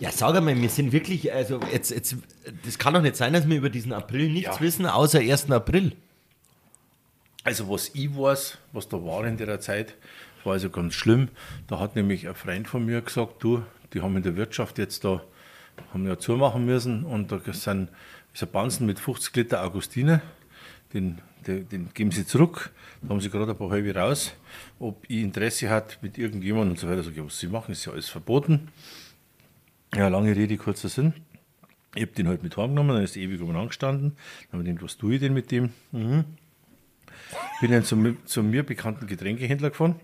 [0.00, 2.16] Ja, sag einmal, wir sind wirklich, also jetzt, jetzt,
[2.64, 5.48] das kann doch nicht sein, dass wir über diesen April nichts wissen, außer 1.
[5.52, 5.92] April.
[7.44, 9.94] Also was ich weiß, was da war in der Zeit,
[10.46, 11.28] war also ganz schlimm.
[11.66, 15.04] Da hat nämlich ein Freund von mir gesagt, du, die haben in der Wirtschaft jetzt
[15.04, 15.22] da,
[15.92, 17.90] haben ja zumachen müssen und da sind,
[18.32, 20.22] ist ein Banzen mit 50 Liter Augustiner,
[20.94, 22.70] den, den, den geben sie zurück,
[23.02, 24.34] da haben sie gerade ein paar halbe raus,
[24.78, 27.02] ob ich Interesse hat mit irgendjemandem und so weiter.
[27.02, 28.68] Sag ich, was sie machen, ist ja alles verboten.
[29.94, 31.12] Ja, lange Rede, kurzer Sinn.
[31.94, 34.16] Ich habe den halt mit heimgenommen, dann ist er ewig um angestanden.
[34.50, 35.70] Dann habe ich gedacht, was tue ich denn mit dem?
[35.92, 36.24] Mhm.
[37.60, 39.98] Bin dann zum, zum mir bekannten Getränkehändler gefahren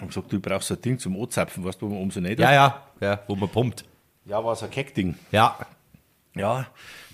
[0.00, 2.20] und gesagt, du brauchst so ein Ding zum Anzapfen, weißt du, wo man oben so
[2.20, 3.84] nicht Ja, ja, ja, wo man pumpt.
[4.24, 5.14] Ja, war so ein Keckding.
[5.32, 5.58] Ja.
[6.34, 6.66] Ja,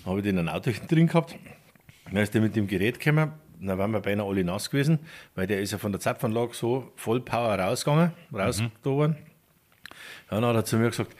[0.03, 1.35] dann habe ich den ein Auto drin gehabt.
[2.05, 3.31] Dann ist der mit dem Gerät gekommen.
[3.59, 4.99] Dann waren wir beinahe alle nass gewesen,
[5.33, 9.17] weil der ist ja von der Zapfanlage so voll Power rausgegangen, rausgetan worden.
[10.29, 11.15] Ja, dann hat er zu mir gesagt,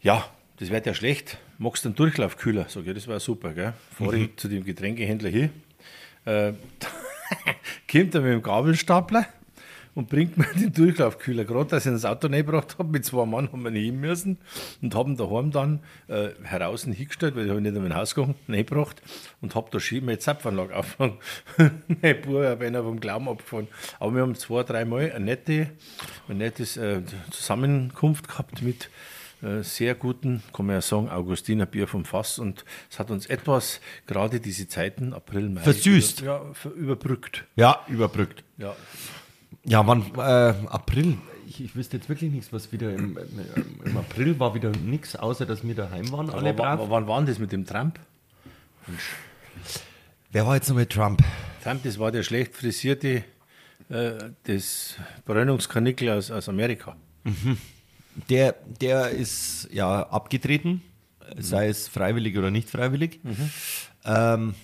[0.00, 0.24] ja,
[0.58, 2.66] das wird ja schlecht, magst du einen Durchlaufkühler?
[2.68, 3.74] Sag ich, ja, das war super, gell?
[3.90, 5.50] Fahre ich zu dem Getränkehändler hin,
[6.24, 6.52] äh,
[7.90, 9.26] kommt er mit dem Gabelstapler
[9.94, 11.44] und bringt mir den Durchlaufkühler.
[11.44, 14.38] Gerade, dass ich das Auto reingebracht habe, mit zwei Mann haben wir nehmen müssen
[14.80, 18.34] und haben daheim dann äh, heraus hingestellt, weil ich habe nicht in mein Haus gegangen,
[18.48, 19.02] reingebracht
[19.40, 21.18] und habe da schön meine Zapfanlage aufgefangen.
[22.00, 23.68] mein Bruder habe einer vom Glauben abgefahren.
[23.98, 25.70] Aber wir haben zwei, dreimal eine nette,
[26.28, 28.88] ein nettes äh, Zusammenkunft gehabt mit
[29.42, 33.26] äh, sehr guten, kann man ja sagen, Augustiner Bier vom Fass und es hat uns
[33.26, 36.20] etwas, gerade diese Zeiten, April, Mai, Versüßt.
[36.20, 37.44] Über, ja, überbrückt.
[37.56, 38.44] Ja, überbrückt.
[38.56, 38.76] Ja.
[39.64, 40.20] Ja, wann, äh,
[40.68, 41.18] April.
[41.46, 43.18] Ich, ich wüsste jetzt wirklich nichts, was wieder im,
[43.84, 46.90] im, April war wieder nichts, außer dass wir daheim waren, alle Aber wa- brav.
[46.90, 47.98] wann war denn das mit dem Trump?
[50.30, 51.22] Wer war jetzt noch mit Trump?
[51.62, 53.24] Trump, das war der schlecht frisierte,
[53.90, 54.12] äh,
[54.44, 54.96] das
[55.26, 56.96] Bräunungskanickel aus, aus Amerika.
[58.30, 60.82] Der, der ist ja abgetreten,
[61.38, 63.20] sei es freiwillig oder nicht freiwillig.
[64.04, 64.54] Ähm,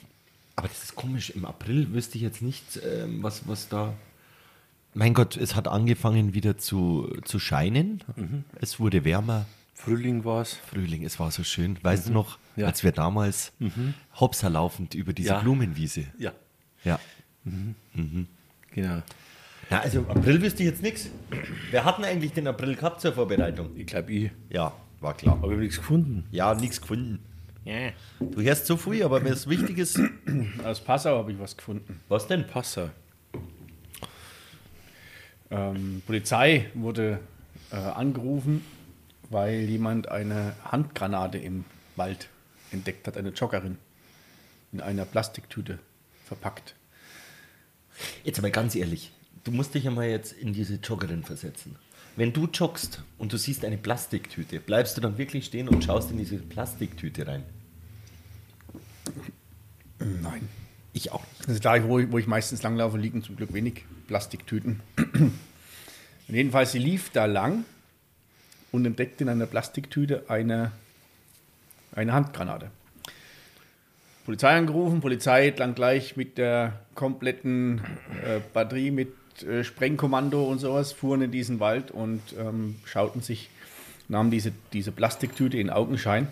[0.57, 1.31] aber das ist komisch.
[1.31, 3.93] Im April wüsste ich jetzt nicht, ähm, was, was da.
[4.99, 8.03] Mein Gott, es hat angefangen wieder zu, zu scheinen.
[8.61, 9.47] Es wurde wärmer.
[9.75, 10.55] Frühling war es.
[10.55, 11.79] Frühling, es war so schön.
[11.83, 12.67] Weißt du noch, Ja.
[12.67, 13.53] als wir damals
[14.19, 15.39] Hopser laufend über diese Ja.
[15.41, 16.07] Blumenwiese.
[16.19, 16.33] Ja,
[16.83, 16.99] Ja.
[18.75, 19.03] genau.
[19.71, 21.11] Na, also im April wüsste ich jetzt nichts.
[21.71, 23.77] Wer hat denn eigentlich den April gehabt zur Vorbereitung?
[23.77, 24.31] Ich glaube, ich.
[24.51, 25.35] Ja, war klar.
[25.35, 26.25] Aber ich habe nichts gefunden.
[26.33, 27.21] Ja, nichts gefunden.
[27.65, 27.91] Ja.
[28.19, 30.01] Du hörst so viel, aber wenn es wichtig ist,
[30.65, 32.01] Aus Passau habe ich was gefunden.
[32.09, 32.47] was denn?
[32.47, 32.89] Passau.
[35.51, 37.21] Ähm, Polizei wurde
[37.71, 38.65] äh, angerufen,
[39.31, 41.65] weil jemand eine Handgranate im
[41.97, 42.29] Wald
[42.71, 43.79] entdeckt hat, eine Joggerin,
[44.73, 45.79] in einer Plastiktüte
[46.27, 46.75] verpackt.
[48.25, 49.13] Jetzt aber ganz ehrlich,
[49.45, 51.77] du musst dich einmal jetzt in diese Joggerin versetzen.
[52.17, 56.11] Wenn du joggst und du siehst eine Plastiktüte, bleibst du dann wirklich stehen und schaust
[56.11, 57.45] in diese Plastiktüte rein?
[59.99, 60.49] Nein.
[60.99, 61.23] Ich auch.
[61.47, 64.81] Also da, wo ich, wo ich meistens langlaufe, liegen zum Glück wenig Plastiktüten.
[64.97, 65.33] Und
[66.27, 67.65] jedenfalls, sie lief da lang
[68.73, 70.73] und entdeckte in einer Plastiktüte eine,
[71.93, 72.73] eine Handgranate.
[74.27, 77.81] Polizei angerufen, Polizei dann gleich mit der kompletten
[78.25, 83.51] äh, Batterie mit äh, Sprengkommando und sowas, fuhren in diesen Wald und ähm, schauten sich,
[84.09, 86.27] nahmen diese, diese Plastiktüte in Augenschein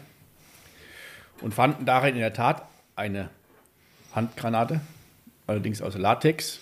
[1.41, 3.31] und fanden darin in der Tat eine
[4.17, 4.81] Handgranate,
[5.47, 6.59] allerdings aus Latex.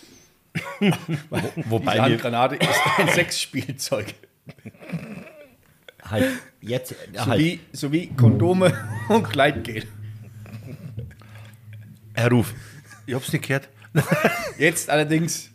[1.69, 4.15] Wobei Die wir Handgranate ist ein Sexspielzeug.
[6.05, 6.27] halt
[6.61, 8.73] jetzt halt, Sowie, sowie Kondome
[9.09, 9.85] und Gleitgel.
[12.15, 12.55] Herr Ruf,
[13.07, 13.69] Ich hab's nicht gehört.
[14.59, 15.51] Jetzt allerdings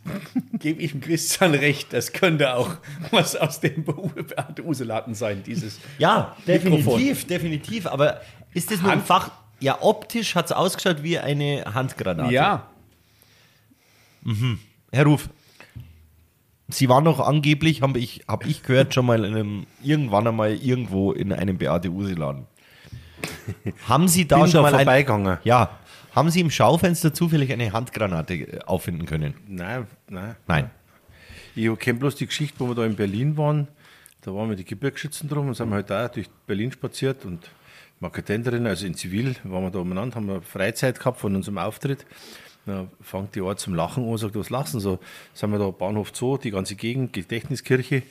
[0.58, 2.76] gebe ich dem Christian recht, das könnte auch
[3.10, 3.84] was aus dem
[4.64, 6.98] Uselaten sein, dieses Ja, Mikrofon.
[6.98, 7.86] definitiv, definitiv.
[7.86, 8.20] Aber
[8.54, 9.30] ist das nur ein Hand- Fach?
[9.60, 12.32] Ja, optisch hat es ausgeschaut wie eine Handgranate.
[12.32, 12.66] Ja,
[14.92, 15.28] Herr Ruf,
[16.68, 20.54] Sie waren doch angeblich, habe ich, hab ich gehört, schon mal in einem, irgendwann einmal
[20.54, 22.46] irgendwo in einem Beate Use-Laden.
[23.88, 25.38] Haben Sie da Bin schon da mal vorbeigegangen.
[25.42, 25.78] Ja.
[26.12, 29.34] Haben Sie im Schaufenster zufällig eine Handgranate äh, auffinden können?
[29.46, 30.36] Nein, nein.
[30.46, 30.70] Nein.
[31.54, 33.68] Ich kenne bloß die Geschichte, wo wir da in Berlin waren.
[34.22, 37.50] Da waren wir die Gebirgsschützen drum und sind halt da durch Berlin spaziert und
[38.00, 42.06] Marketenderin, also in Zivil, waren wir da umeinander, haben wir Freizeit gehabt von unserem Auftritt.
[42.66, 44.98] Da fängt die Art zum Lachen an und sagt, was lachen so?
[45.34, 48.02] Sind wir da Bahnhof Zoo, die ganze Gegend, Gedächtniskirche.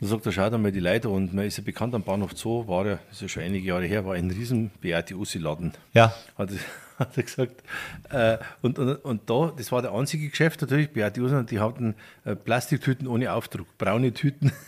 [0.00, 2.66] Da sagt er, schaut einmal die Leute und man ist ja bekannt am Bahnhof Zoo,
[2.68, 6.12] war ja, das ist ja schon einige Jahre her, war ein riesen Beate Ussi-Laden Ja.
[6.36, 6.50] hat,
[6.98, 7.62] hat er gesagt.
[8.10, 11.94] Äh, und, und, und da, das war der einzige Geschäft natürlich, Beate Usen, die hatten
[12.24, 14.52] äh, Plastiktüten ohne Aufdruck, braune Tüten.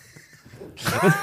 [1.02, 1.14] das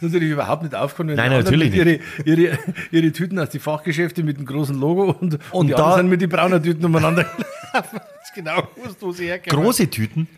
[0.00, 2.58] ist natürlich überhaupt nicht wenn Nein, natürlich ihre, ihre,
[2.90, 6.00] ihre Tüten aus die Fachgeschäfte mit dem großen Logo und, und, Und die da- anderen
[6.02, 8.00] sind mit den braunen Tüten umeinander gelaufen.
[8.34, 9.64] Genau gewusst, wo sie herkommen.
[9.64, 10.28] Große Tüten,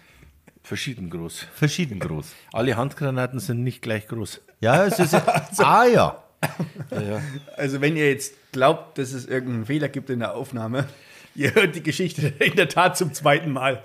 [0.62, 1.48] Verschieden groß.
[1.54, 2.32] verschieden groß.
[2.50, 4.40] Alle Handgranaten sind nicht gleich groß.
[4.60, 5.14] Ja, es ist.
[5.58, 6.16] ah ja.
[7.58, 10.86] also wenn ihr jetzt glaubt, dass es irgendeinen Fehler gibt in der Aufnahme,
[11.34, 13.82] ihr hört die Geschichte in der Tat zum zweiten Mal.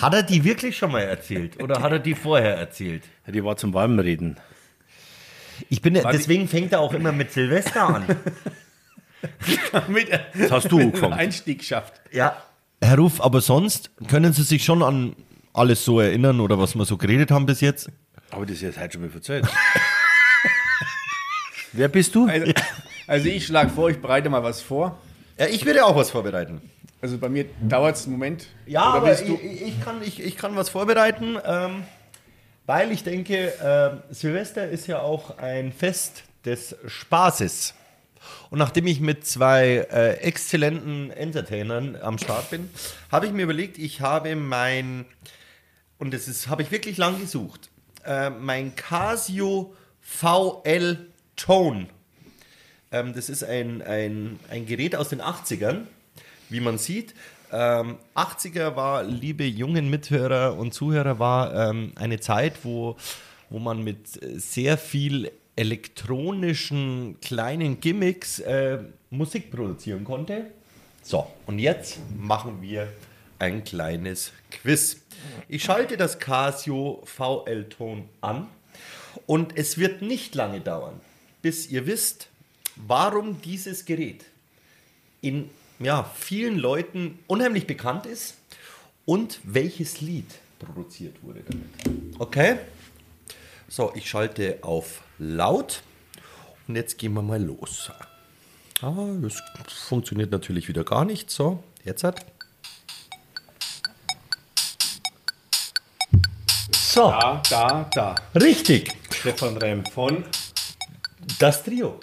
[0.00, 3.04] Hat er die wirklich schon mal erzählt oder hat er die vorher erzählt?
[3.26, 4.38] Ja, die war zum Warmreden.
[5.68, 8.04] Ich bin, War deswegen fängt er auch immer mit Silvester an.
[9.88, 11.12] Mit, Das hast du mit angefangen.
[11.14, 11.94] einem Einstieg schafft.
[12.12, 12.36] Ja.
[12.82, 15.16] Herr Ruf, aber sonst können Sie sich schon an
[15.54, 17.88] alles so erinnern oder was wir so geredet haben bis jetzt?
[18.30, 19.46] Aber das ist jetzt heute schon mal verzeiht.
[21.72, 22.26] Wer bist du?
[22.28, 22.52] Also,
[23.06, 24.98] also ich schlage vor, ich bereite mal was vor.
[25.38, 26.60] Ja, ich würde auch was vorbereiten.
[27.04, 28.46] Also bei mir dauert es einen Moment.
[28.64, 31.84] Ja, Oder aber ich, ich, kann, ich, ich kann was vorbereiten, ähm,
[32.64, 37.74] weil ich denke, ähm, Silvester ist ja auch ein Fest des Spaßes.
[38.48, 42.70] Und nachdem ich mit zwei äh, exzellenten Entertainern am Start bin,
[43.12, 45.04] habe ich mir überlegt, ich habe mein,
[45.98, 47.68] und das ist, habe ich wirklich lang gesucht,
[48.06, 51.86] äh, mein Casio VL Tone.
[52.90, 55.82] Ähm, das ist ein, ein, ein Gerät aus den 80ern,
[56.54, 57.14] wie man sieht.
[57.52, 62.96] Ähm, 80er war, liebe jungen Mithörer und Zuhörer, war ähm, eine Zeit, wo,
[63.50, 68.78] wo man mit äh, sehr viel elektronischen kleinen Gimmicks äh,
[69.10, 70.46] Musik produzieren konnte.
[71.02, 72.88] So, und jetzt machen wir
[73.38, 75.02] ein kleines Quiz.
[75.48, 78.46] Ich schalte das Casio VL-Ton an
[79.26, 81.00] und es wird nicht lange dauern,
[81.42, 82.28] bis ihr wisst,
[82.76, 84.24] warum dieses Gerät
[85.20, 88.36] in ja, vielen Leuten unheimlich bekannt ist
[89.04, 90.26] und welches Lied
[90.58, 92.20] produziert wurde damit.
[92.20, 92.58] Okay?
[93.68, 95.82] So, ich schalte auf laut
[96.68, 97.90] und jetzt gehen wir mal los.
[98.80, 98.92] Ah,
[99.22, 99.40] das
[99.72, 101.30] funktioniert natürlich wieder gar nicht.
[101.30, 102.24] So, jetzt hat.
[106.72, 108.14] So, da, da, da.
[108.36, 108.92] richtig.
[109.12, 110.24] Stefan Rehm von
[111.40, 111.98] Das Trio.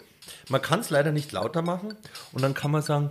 [0.49, 1.95] Man kann es leider nicht lauter machen
[2.34, 3.10] und dann kann man sagen,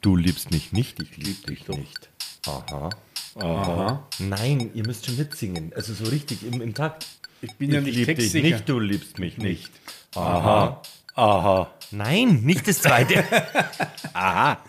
[0.00, 2.08] du liebst mich nicht, ich lieb dich nicht.
[2.46, 2.90] Aha.
[3.36, 4.06] Aha.
[4.18, 5.72] Nein, ihr müsst schon mitsingen.
[5.74, 7.06] Also so richtig im, im Takt.
[7.42, 8.56] Ich bin ja Ich nicht lieb dich textsicher.
[8.56, 9.70] nicht, du liebst mich nicht.
[10.14, 10.82] Aha.
[11.14, 11.74] Aha.
[11.90, 13.24] Nein, nicht das zweite.
[14.12, 14.62] Aha.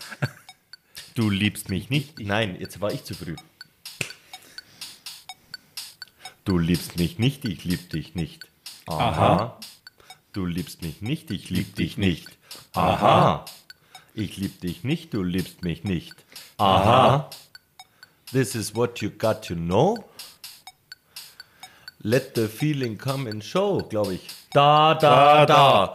[1.14, 2.18] Du liebst mich nicht.
[2.20, 3.36] Nein, jetzt war ich zu früh.
[6.44, 8.46] Du liebst mich nicht, ich lieb dich nicht.
[8.86, 9.58] Aha.
[10.32, 12.28] Du liebst mich nicht, ich lieb dich nicht.
[12.72, 13.44] Aha.
[14.14, 16.14] Ich lieb dich nicht, du liebst mich nicht.
[16.58, 17.30] Aha.
[18.30, 20.04] This is what you got to know.
[22.02, 24.28] Let the feeling come and show, glaube ich.
[24.52, 25.94] Da, da, da.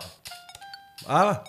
[1.05, 1.43] Ah.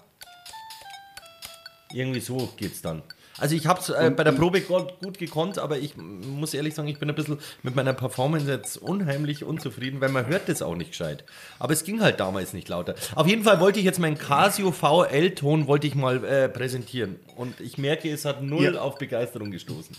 [1.93, 3.03] Irgendwie so geht's dann.
[3.39, 6.89] Also ich habe es äh, bei der Probe gut, gekonnt, aber ich muss ehrlich sagen,
[6.89, 10.75] ich bin ein bisschen mit meiner Performance jetzt unheimlich unzufrieden, weil man hört das auch
[10.75, 11.25] nicht gescheit.
[11.59, 12.95] Aber es ging halt damals nicht lauter.
[13.15, 17.17] Auf jeden Fall wollte ich jetzt meinen Casio VL-Ton wollte ich mal äh, präsentieren.
[17.37, 18.81] Und ich merke, es hat null Ja.
[18.81, 19.97] auf Begeisterung gestoßen.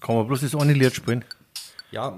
[0.00, 1.24] Kann man bloß das eine Lied spielen?
[1.92, 2.16] Ja,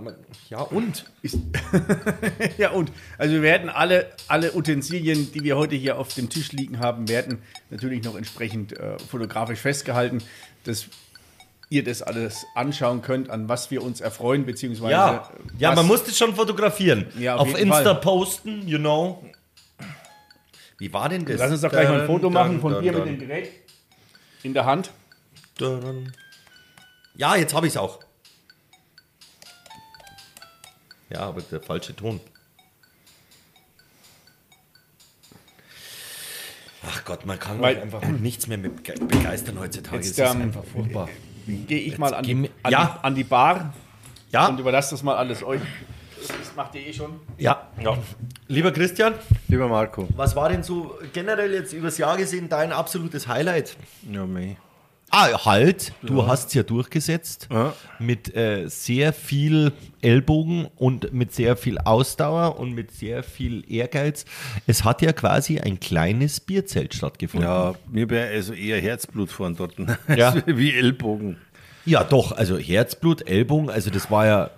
[0.48, 1.04] ja und?
[2.58, 6.52] Ja, und also wir werden alle, alle Utensilien, die wir heute hier auf dem Tisch
[6.52, 10.22] liegen haben, werden natürlich noch entsprechend äh, fotografisch festgehalten,
[10.64, 10.88] dass
[11.70, 16.04] ihr das alles anschauen könnt, an was wir uns erfreuen, beziehungsweise Ja, ja man muss
[16.04, 17.06] das schon fotografieren.
[17.18, 18.00] Ja, auf auf Insta Fall.
[18.00, 19.22] posten, you know.
[20.78, 21.38] Wie war denn das?
[21.38, 23.50] Lass uns doch gleich mal ein Foto machen von dir mit dem Gerät
[24.42, 24.90] in der Hand.
[27.16, 27.98] Ja, jetzt habe ich es auch.
[31.10, 32.20] Ja, aber der falsche Ton.
[36.86, 39.96] Ach Gott, man kann Weil- einfach nichts mehr mit bege- begeistern heutzutage.
[39.96, 41.08] Jetzt, es ist ähm, einfach furchtbar.
[41.46, 42.98] Gehe ich mal an, geh an, Ja.
[43.00, 43.72] die, an die Bar
[44.30, 45.60] Ja, und überlasse das mal alles euch.
[46.20, 47.20] Das macht ihr eh schon.
[47.38, 47.68] ja,
[48.48, 49.14] Lieber Christian,
[49.48, 50.08] Lieber Marco.
[50.16, 53.76] was war denn so generell jetzt übers Jahr gesehen dein absolutes Highlight?
[54.10, 54.56] Ja, mei.
[55.10, 57.72] Ah, halt, du hast es ja durchgesetzt Ja.
[57.98, 59.72] mit äh, sehr viel
[60.02, 64.26] Ellbogen und mit sehr viel Ausdauer und mit sehr viel Ehrgeiz.
[64.66, 67.48] Es hat ja quasi ein kleines Bierzelt stattgefunden.
[67.48, 69.74] Ja, mir wäre also eher Herzblut vorn dort.
[70.14, 70.34] Ja.
[70.46, 71.38] Wie Ellbogen.
[71.86, 74.50] Ja, doch, also Herzblut, Ellbogen, also das war ja,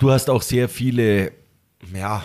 [0.00, 1.30] du hast auch sehr viele,
[1.94, 2.24] ja,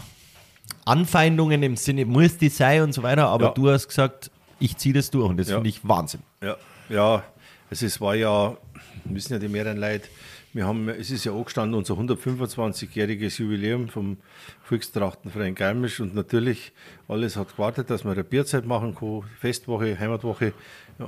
[0.85, 3.51] Anfeindungen im Sinne, muss die sein und so weiter, aber Ja.
[3.51, 5.55] du hast gesagt, ich ziehe das durch und das Ja.
[5.57, 6.21] finde ich Wahnsinn.
[6.41, 6.55] Ja,
[6.89, 7.23] ja
[7.69, 8.55] also es war ja,
[9.03, 10.07] wissen ja die mehreren Leute,
[10.53, 14.17] wir haben, es ist ja angestanden, unser 125-jähriges Jubiläum vom
[14.63, 16.71] Volkstrachtenverein Garmisch und natürlich
[17.09, 20.53] alles hat gewartet, dass wir eine Bierzeit machen kann, Festwoche, Heimatwoche,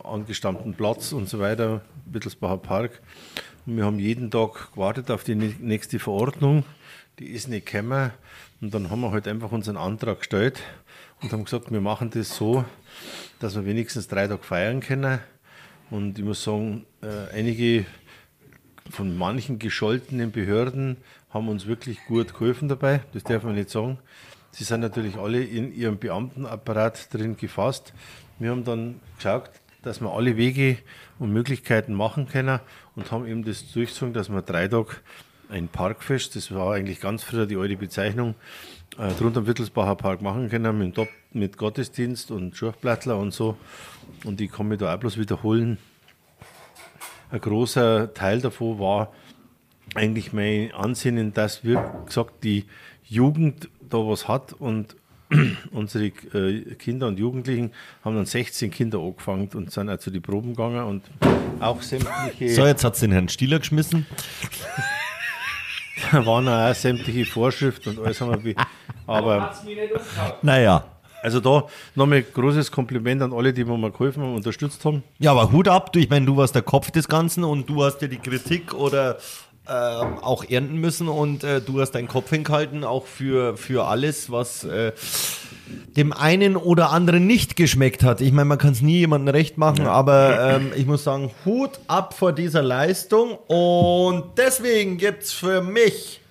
[0.03, 3.01] angestammten Platz und so weiter, Wittelsbacher Park.
[3.65, 6.65] Und wir haben jeden Tag gewartet auf die nä- nächste Verordnung,
[7.19, 8.11] die ist nicht gekommen
[8.59, 10.59] und dann haben wir halt einfach unseren Antrag gestellt
[11.21, 12.65] und haben gesagt, wir machen das so,
[13.39, 15.19] dass wir wenigstens drei Tage feiern können.
[15.89, 17.85] Und ich muss sagen, äh, einige
[18.89, 20.97] von manchen gescholtenen Behörden
[21.29, 23.01] haben uns wirklich gut geholfen dabei.
[23.13, 23.99] Das darf man nicht sagen.
[24.51, 27.93] Sie sind natürlich alle in ihrem Beamtenapparat drin gefasst.
[28.39, 29.51] Wir haben dann geschaut,
[29.83, 30.77] dass wir alle Wege
[31.19, 32.59] und Möglichkeiten machen können
[32.95, 34.95] und haben eben das durchgezogen, dass wir drei Tage
[35.49, 38.35] ein Parkfest, das war eigentlich ganz früher die alte Bezeichnung,
[38.97, 40.95] äh, drunter am Wittelsbacher Park machen können mit,
[41.31, 43.57] mit Gottesdienst und Schurchplattler und so.
[44.23, 45.77] Und ich kann mich da auch bloß wiederholen.
[47.31, 49.11] Ein großer Teil davon war
[49.95, 52.65] eigentlich mein Ansinnen, dass wir gesagt die
[53.07, 54.95] Jugend da was hat und
[55.71, 57.71] unsere äh, Kinder und Jugendlichen
[58.03, 61.03] haben dann 16 Kinder angefangen und sind auch zu die Proben gegangen und
[61.59, 64.05] auch sämtliche So, jetzt hat es den Herrn Stieler geschmissen.
[66.11, 68.61] waren auch sämtliche Vorschriften und alles haben wir be-
[69.07, 69.53] aber
[70.41, 70.83] Naja.
[71.21, 71.65] Also da
[71.95, 75.03] nochmal großes Kompliment an alle, die mir mal geholfen haben und unterstützt haben.
[75.19, 77.83] Ja, aber Hut ab, du, ich meine, du warst der Kopf des Ganzen und du
[77.83, 79.17] hast ja die Kritik oder
[79.71, 84.31] ähm, auch ernten müssen und äh, du hast deinen Kopf hingehalten, auch für, für alles,
[84.31, 84.93] was äh,
[85.95, 88.19] dem einen oder anderen nicht geschmeckt hat.
[88.21, 91.79] Ich meine, man kann es nie jemandem recht machen, aber ähm, ich muss sagen, Hut
[91.87, 96.21] ab vor dieser Leistung und deswegen gibt es für mich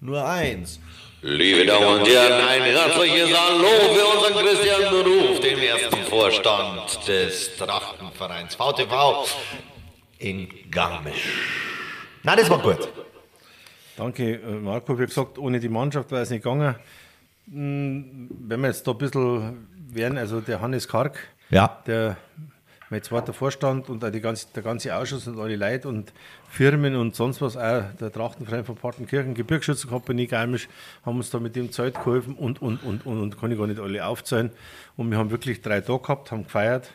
[0.00, 0.78] nur eins.
[1.24, 7.56] Liebe Damen und Herren, ein herzliches Hallo für unseren Christian Beruf, den ersten Vorstand des
[7.56, 9.24] Trachtenvereins VTV
[10.18, 11.22] in Garmisch.
[12.24, 12.88] Na, das war gut.
[13.96, 14.98] Danke, äh, Marco.
[14.98, 16.74] Wie gesagt, ohne die Mannschaft wäre es nicht gegangen.
[17.48, 21.18] Hm, Wenn wir jetzt da ein bisschen wären, also der Hannes Karg,
[21.50, 21.82] Ja.
[21.86, 22.16] der
[22.92, 26.12] mein zweiter Vorstand und auch ganze, der ganze Ausschuss und alle Leute und
[26.50, 30.68] Firmen und sonst was, auch der Trachtenverein von Partenkirchen, Gebirgsschützenkompanie Garmisch,
[31.04, 33.66] haben uns da mit dem Zeit geholfen und, und, und, und, und kann ich gar
[33.66, 34.50] nicht alle aufzählen.
[34.98, 36.92] Und wir haben wirklich drei Tage gehabt, haben gefeiert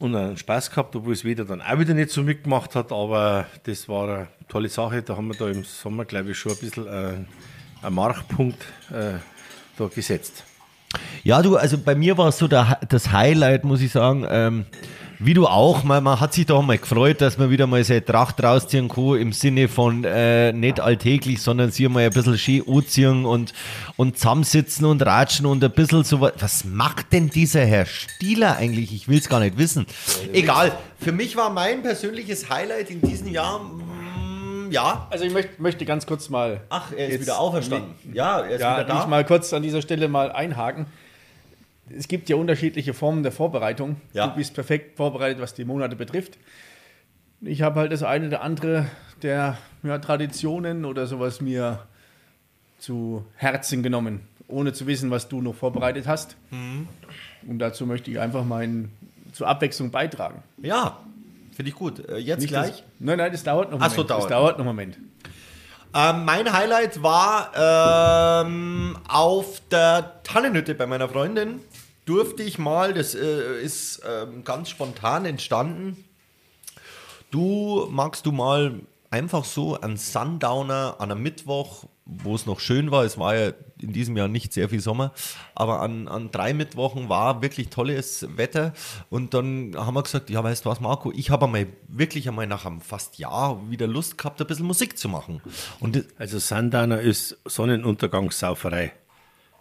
[0.00, 3.46] und einen Spaß gehabt, obwohl es wieder dann auch wieder nicht so mitgemacht hat, aber
[3.62, 5.02] das war eine tolle Sache.
[5.02, 7.14] Da haben wir da im Sommer, glaube ich, schon ein bisschen äh,
[7.80, 8.60] einen Markpunkt
[8.90, 9.18] äh,
[9.76, 10.47] da gesetzt.
[11.22, 14.26] Ja, du, also bei mir war es so der, das Highlight, muss ich sagen.
[14.28, 14.64] Ähm,
[15.20, 18.04] wie du auch, man, man hat sich doch mal gefreut, dass man wieder mal seine
[18.04, 22.62] Tracht rausziehen kann, im Sinne von äh, nicht alltäglich, sondern sie mal ein bisschen schön
[22.68, 23.52] anziehen und,
[23.96, 26.34] und zusammensitzen und ratschen und ein bisschen so was.
[26.38, 28.94] Was macht denn dieser Herr Stieler eigentlich?
[28.94, 29.86] Ich will es gar nicht wissen.
[30.32, 33.60] Egal, für mich war mein persönliches Highlight in diesem Jahr,
[34.70, 35.06] ja.
[35.10, 36.60] Also ich möchte, möchte ganz kurz mal.
[36.68, 37.94] Ach, er ist wieder auferstanden.
[38.12, 39.00] Ja, er ist Ja, wieder da.
[39.02, 40.86] ich mal kurz an dieser Stelle mal einhaken.
[41.96, 43.96] es gibt ja unterschiedliche Formen der Vorbereitung.
[44.12, 44.26] Ja.
[44.28, 46.38] Du bist perfekt vorbereitet, was die Monate betrifft.
[47.40, 48.86] Ich habe halt das eine oder andere
[49.22, 51.80] der ja, Traditionen oder sowas mir
[52.78, 56.36] zu Herzen genommen, ohne zu wissen, was du noch vorbereitet hast.
[56.50, 56.88] Mhm.
[57.46, 58.92] Und dazu möchte ich einfach meinen
[59.32, 60.42] zur Abwechslung beitragen.
[60.62, 60.98] Ja,
[61.58, 62.08] finde ich gut.
[62.08, 62.70] Äh, jetzt Nicht, gleich.
[62.70, 64.10] dass- nein, nein, das dauert noch einen Ach so, Moment.
[64.10, 64.30] Das dauert.
[64.30, 64.98] dauert noch einen Moment.
[65.92, 71.58] Ähm, mein Highlight war ähm, auf der Tannenhütte bei meiner Freundin.
[72.04, 76.04] Durfte ich mal, das äh, ist ähm, ganz spontan entstanden.
[77.32, 78.80] Du magst du mal
[79.10, 83.52] einfach so an Sundowner an einem Mittwoch, wo es noch schön war, es war ja
[83.80, 85.12] in diesem Jahr nicht sehr viel Sommer,
[85.54, 88.72] aber an, an drei Mittwochen war wirklich tolles Wetter
[89.10, 92.46] und dann haben wir gesagt, ja weißt du was Marco, ich habe einmal wirklich einmal
[92.46, 95.42] nach einem fast Jahr wieder Lust gehabt, ein bisschen Musik zu machen.
[95.80, 98.92] Und Also Sundowner ist Sonnenuntergangssauferei.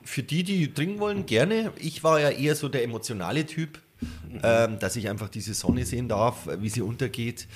[0.04, 1.74] für die, die trinken wollen, gerne.
[1.78, 3.80] Ich war ja eher so der emotionale Typ,
[4.42, 7.48] ähm, dass ich einfach diese Sonne sehen darf, wie sie untergeht,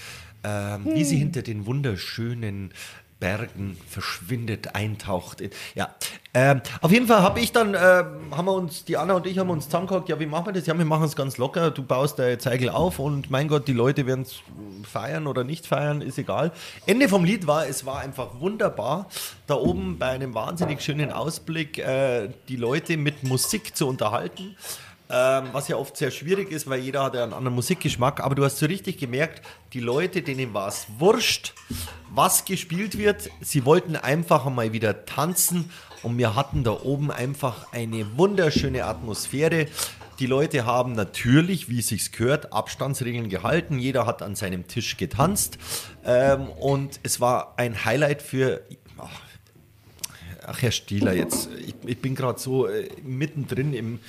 [0.44, 2.74] ähm, wie sie hinter den wunderschönen
[3.22, 5.40] Bergen verschwindet, eintaucht.
[5.40, 5.96] in- Ja,
[6.34, 9.38] ähm, auf jeden Fall habe ich dann, ähm, haben wir uns, die Anna und ich
[9.38, 10.66] haben uns zusammengehockt, ja, wie machen wir das?
[10.66, 11.72] Ja, wir machen es ganz locker.
[11.72, 14.42] Du baust der Zeigel auf und mein Gott, die Leute werden es
[14.90, 16.52] feiern oder nicht feiern, ist egal.
[16.86, 19.08] Ende vom Lied war, es war einfach wunderbar,
[19.48, 24.58] da oben bei einem wahnsinnig schönen Ausblick äh, die Leute mit Musik zu unterhalten.
[25.14, 28.22] Ähm, was ja oft sehr schwierig ist, weil jeder hat ja einen anderen Musikgeschmack.
[28.22, 29.42] Aber du hast so richtig gemerkt,
[29.74, 31.54] die Leute, denen war es wurscht,
[32.14, 33.30] was gespielt wird.
[33.42, 35.72] Sie wollten einfach einmal wieder tanzen.
[36.04, 39.68] Und wir hatten da oben einfach eine wunderschöne Atmosphäre.
[40.20, 43.80] Die Leute haben natürlich, wie es sich gehört, Abstandsregeln gehalten.
[43.80, 45.58] Jeder hat an seinem Tisch getanzt.
[46.06, 48.62] Ähm, und es war ein Highlight für.
[48.98, 49.10] Ach,
[50.44, 54.00] Ach, Herr Stieler, jetzt, ich, ich bin gerade so äh, mittendrin im.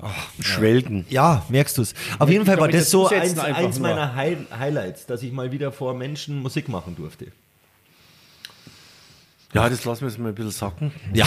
[0.00, 1.06] Ach, Schwelgen.
[1.08, 1.94] ja, merkst du es.
[2.18, 5.72] Auf jeden Fall war das so eins, eins meiner Hi Highlights, dass ich mal wieder
[5.72, 7.32] vor Menschen Musik machen durfte.
[9.52, 10.92] Ja, das lassen wir jetzt mal ein bisschen sacken.
[11.12, 11.26] Ja.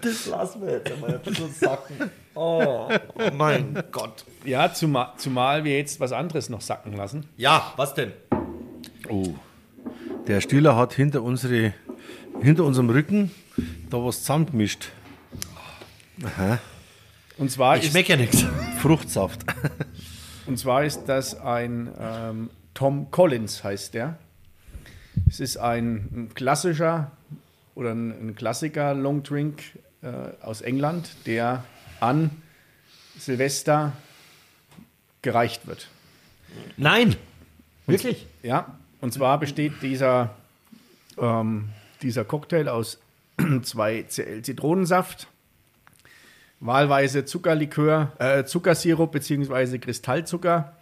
[0.00, 2.10] das lassen wir jetzt mal ein bisschen sacken.
[2.34, 2.88] Oh,
[3.36, 4.24] mein Gott.
[4.44, 7.26] Ja, zumal, zumal wir jetzt was anderes noch sacken lassen.
[7.36, 8.12] Ja, was denn?
[9.08, 9.34] Oh.
[10.28, 11.74] Der Stiller hat hinter, unsere,
[12.42, 13.30] hinter unserem Rücken
[13.90, 14.90] da was zusammengemischt.
[17.36, 18.44] Und zwar, Ich ist, schmecke ja nichts.
[18.80, 19.44] Fruchtsaft.
[20.46, 24.18] und zwar ist das ein ähm, Tom Collins, heißt der.
[25.28, 27.10] Es ist ein, ein klassischer
[27.74, 29.62] oder ein, ein Klassiker Long Drink
[30.02, 30.08] äh,
[30.42, 31.64] aus England, der
[32.00, 32.30] an
[33.18, 33.92] Silvester
[35.22, 35.88] gereicht wird.
[36.76, 37.16] Nein.
[37.86, 38.26] Wirklich?
[38.42, 40.34] Ja, und zwar besteht dieser,
[41.18, 41.70] ähm,
[42.02, 42.98] dieser Cocktail aus
[43.62, 45.28] 2 Cl Zitronensaft,
[46.60, 49.78] wahlweise Zuckerlikör, äh, Zuckersirup bzw.
[49.78, 50.76] Kristallzucker,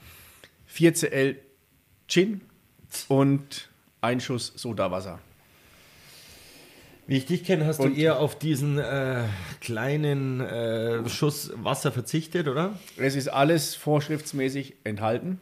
[0.67, 1.37] 4 Cl
[2.09, 2.41] Gin
[3.09, 3.69] und
[4.01, 5.19] ein Schuss Sodawasser.
[7.09, 9.25] Wie ich dich kenne, hast Und- du eher auf diesen äh,
[9.61, 12.75] kleinen äh, Schuss Wasser verzichtet, oder?
[12.97, 15.41] Es ist alles vorschriftsmäßig enthalten.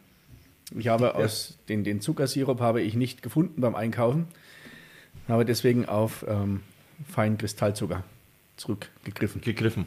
[0.77, 4.27] Ich habe aus den, den Zuckersirup habe ich nicht gefunden beim Einkaufen,
[5.33, 6.61] habe deswegen auf ähm,
[7.11, 8.03] feinen Kristallzucker
[8.57, 9.41] zurückgegriffen.
[9.41, 9.85] Gegriffen.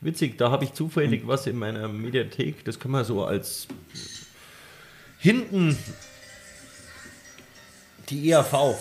[0.00, 3.68] Witzig, da habe ich zufällig was in meiner Mediathek, das können wir so als
[5.18, 5.78] hinten
[8.10, 8.76] die ERV.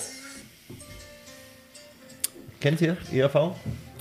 [2.60, 3.56] Kennt ihr E ERV?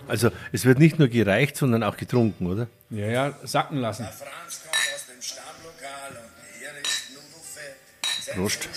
[0.09, 2.67] Also es wird nicht nur gereicht, sondern auch getrunken, oder?
[2.91, 4.05] Ja, ja, sacken lassen.
[4.05, 7.77] Franz kommt aus dem Stammlokal und hier ist Nudelfett.
[8.21, 8.69] Sein Prost.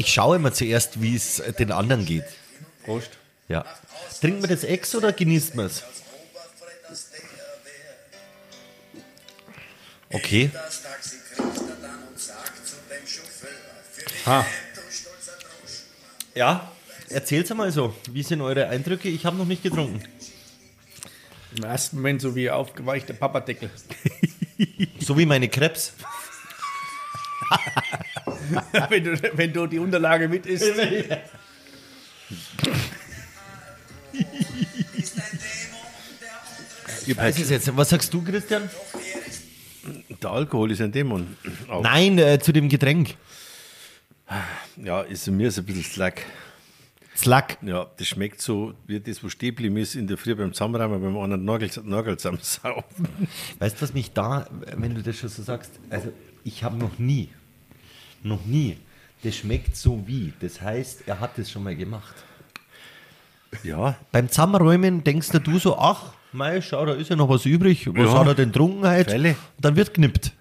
[0.00, 2.24] Ich schaue immer zuerst, wie es den anderen geht.
[2.86, 3.10] Prost.
[3.48, 3.66] Ja.
[4.18, 5.82] Trinkt man das ex oder genießt man es?
[10.10, 10.50] Okay.
[14.24, 14.46] Ha.
[16.34, 16.72] Ja.
[17.10, 17.94] Erzähl's mal so.
[18.10, 19.10] Wie sind eure Eindrücke?
[19.10, 20.02] Ich habe noch nicht getrunken.
[21.54, 23.68] Im ersten Moment so wie aufgeweichte Papadeckel.
[25.00, 25.94] So wie meine Krebs.
[28.88, 30.64] wenn, du, wenn du die Unterlage mit isst.
[37.06, 37.76] Ich Was ist jetzt?
[37.76, 38.68] Was sagst du, Christian?
[40.22, 41.36] Der Alkohol ist ein Dämon.
[41.68, 41.82] Auch.
[41.82, 43.16] Nein, äh, zu dem Getränk.
[44.76, 46.24] Ja, ist mir ist ein bisschen slack.
[47.16, 47.58] Slack.
[47.62, 51.02] Ja, das schmeckt so, wie das, was stehen geblieben ist in der Früh beim Zusammenräumen,
[51.02, 53.08] beim anderen Nagel, Nagel zusammensaufen.
[53.58, 56.12] Weißt du, was mich da, wenn du das schon so sagst, also
[56.44, 57.28] ich habe noch nie,
[58.22, 58.76] noch nie
[59.22, 60.32] das schmeckt so wie.
[60.40, 62.14] Das heißt, er hat das schon mal gemacht.
[63.64, 67.86] Ja, Beim Zusammenräumen denkst du so, ach, mei, schau, da ist ja noch was übrig.
[67.92, 68.18] Was Ja.
[68.20, 69.10] hat er denn getrunken heute?
[69.10, 69.36] Freilich.
[69.60, 70.32] Dann wird knippt.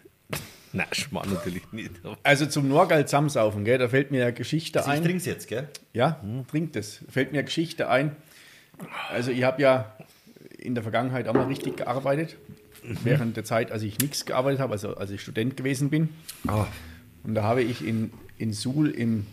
[0.71, 1.91] nein, Schmarrn natürlich nicht.
[2.23, 5.03] Also zum Norgal zusammensaufen, gell, da fällt mir eine Geschichte Also ich ein.
[5.03, 5.67] trink's jetzt, gell?
[5.93, 7.03] Ja, trinkt es.
[7.09, 8.15] Fällt mir eine Geschichte ein.
[9.11, 9.93] Also ich habe ja
[10.57, 12.37] in der Vergangenheit auch mal richtig gearbeitet.
[13.03, 16.09] Während der Zeit, als ich nichts gearbeitet habe, also als ich Student gewesen bin.
[17.23, 19.27] Und da habe ich in, in Suhl im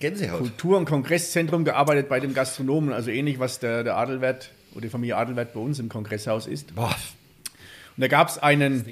[0.00, 0.38] Gänsehaut.
[0.38, 4.88] Kultur- und Kongresszentrum gearbeitet bei dem Gastronomen, also ähnlich, was der, der Adelwert oder die
[4.88, 6.74] Familie Adelwert bei uns im Kongresshaus ist.
[6.74, 6.94] Boah,
[7.96, 8.84] Und da gab es einen,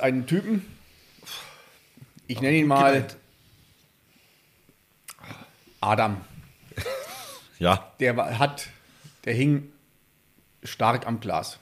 [0.00, 0.64] einen Typen,
[2.26, 3.06] ich nenne ihn mal
[5.80, 6.16] Adam.
[7.58, 7.92] Ja.
[8.00, 8.70] Der war, hat,
[9.24, 9.70] der hing
[10.64, 11.60] stark am Glas.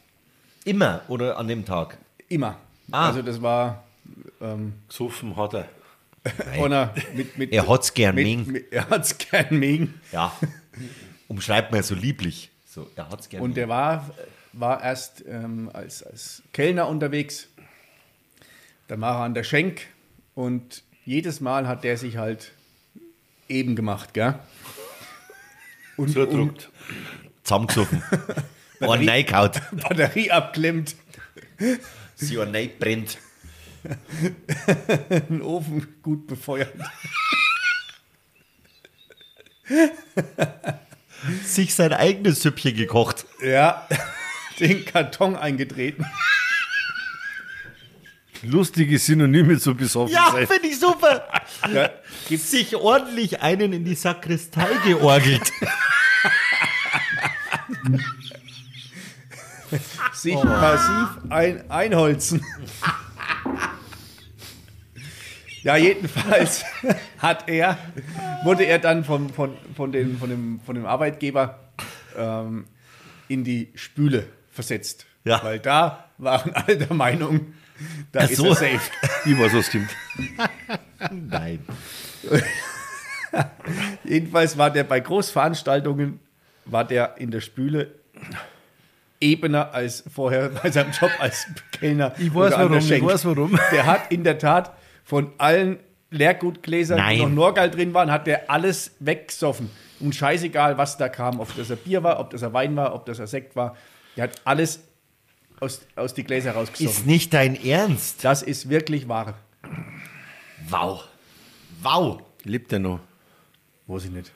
[0.65, 1.99] Immer oder an dem Tag?
[2.27, 2.57] Immer.
[2.91, 3.09] Ah.
[3.09, 3.85] Also das war
[4.41, 5.69] ähm, Gesoffen hat er.
[6.53, 8.53] einer mit, mit Er hat's gern mit, mengen.
[8.53, 10.01] mit, Er hat's gern mengen.
[10.13, 10.37] Ja.
[11.29, 12.51] Umschreibt man so lieblich.
[12.67, 13.45] So, er hat's gerne.
[13.45, 14.11] Und der war,
[14.53, 17.49] war erst ähm, als, als Kellner unterwegs.
[18.89, 19.87] Dann war er an der Schenk
[20.35, 22.53] und jedes Mal hat der sich halt
[23.49, 24.35] eben gemacht, gell?
[25.97, 26.71] Und, Zudruckt.
[27.43, 28.03] zusammengesoffen.
[28.81, 30.97] oh und Batterie abklemmt,
[32.15, 33.19] Sie oh nein, brennt.
[35.29, 36.73] den Ofen gut befeuert.
[41.45, 43.27] Sich sein eigenes Süppchen gekocht.
[43.45, 43.87] Ja,
[44.61, 46.05] den Karton eingetreten.
[48.43, 50.47] Lustige Synonyme zu besoffen Ja, sein.
[50.47, 51.29] finde ich super.
[51.73, 51.91] Ja,
[52.27, 55.53] Gibt sich ordentlich einen in die Sakristei georgelt.
[60.15, 62.45] sich massiv ein, einholzen.
[65.63, 66.65] Ja, jedenfalls
[67.19, 67.77] hat er,
[68.45, 71.59] wurde er dann von, von, von, den, von, dem, von dem Arbeitgeber
[72.17, 72.67] ähm,
[73.29, 75.07] in die Spüle versetzt.
[75.25, 75.43] Ja.
[75.45, 77.55] Weil da waren alle der Meinung,
[78.13, 78.47] da Ach ist so.
[78.47, 78.81] er safe.
[79.25, 79.91] Weiß, was stimmt.
[81.11, 81.65] Nein.
[84.05, 86.21] Jedenfalls war der bei Großveranstaltungen,
[86.65, 87.95] war der in der Spüle
[89.21, 92.15] ebener als vorher bei seinem Job als Kellner.
[92.19, 93.59] Ich weiß warum, ich weiß warum.
[93.73, 94.73] Der hat in der Tat
[95.05, 95.79] von allen
[96.11, 97.17] Leergutgläsern, Nein.
[97.17, 99.71] die noch Norgal drin waren, hat der alles weggesoffen.
[100.01, 102.95] Und scheißegal, was da kam, ob das ein Bier war, ob das ein Wein war,
[102.95, 103.77] ob das ein Sekt war.
[104.17, 104.81] Der hat alles
[105.61, 107.07] aus, aus die Gläser Ist rausgesoffen.
[107.07, 108.25] nicht dein Ernst?
[108.25, 109.35] Das ist wirklich wahr.
[110.69, 111.05] Wow.
[111.83, 112.23] Wow.
[112.45, 113.01] Lebt er noch?
[113.87, 114.33] Weiß ich nicht.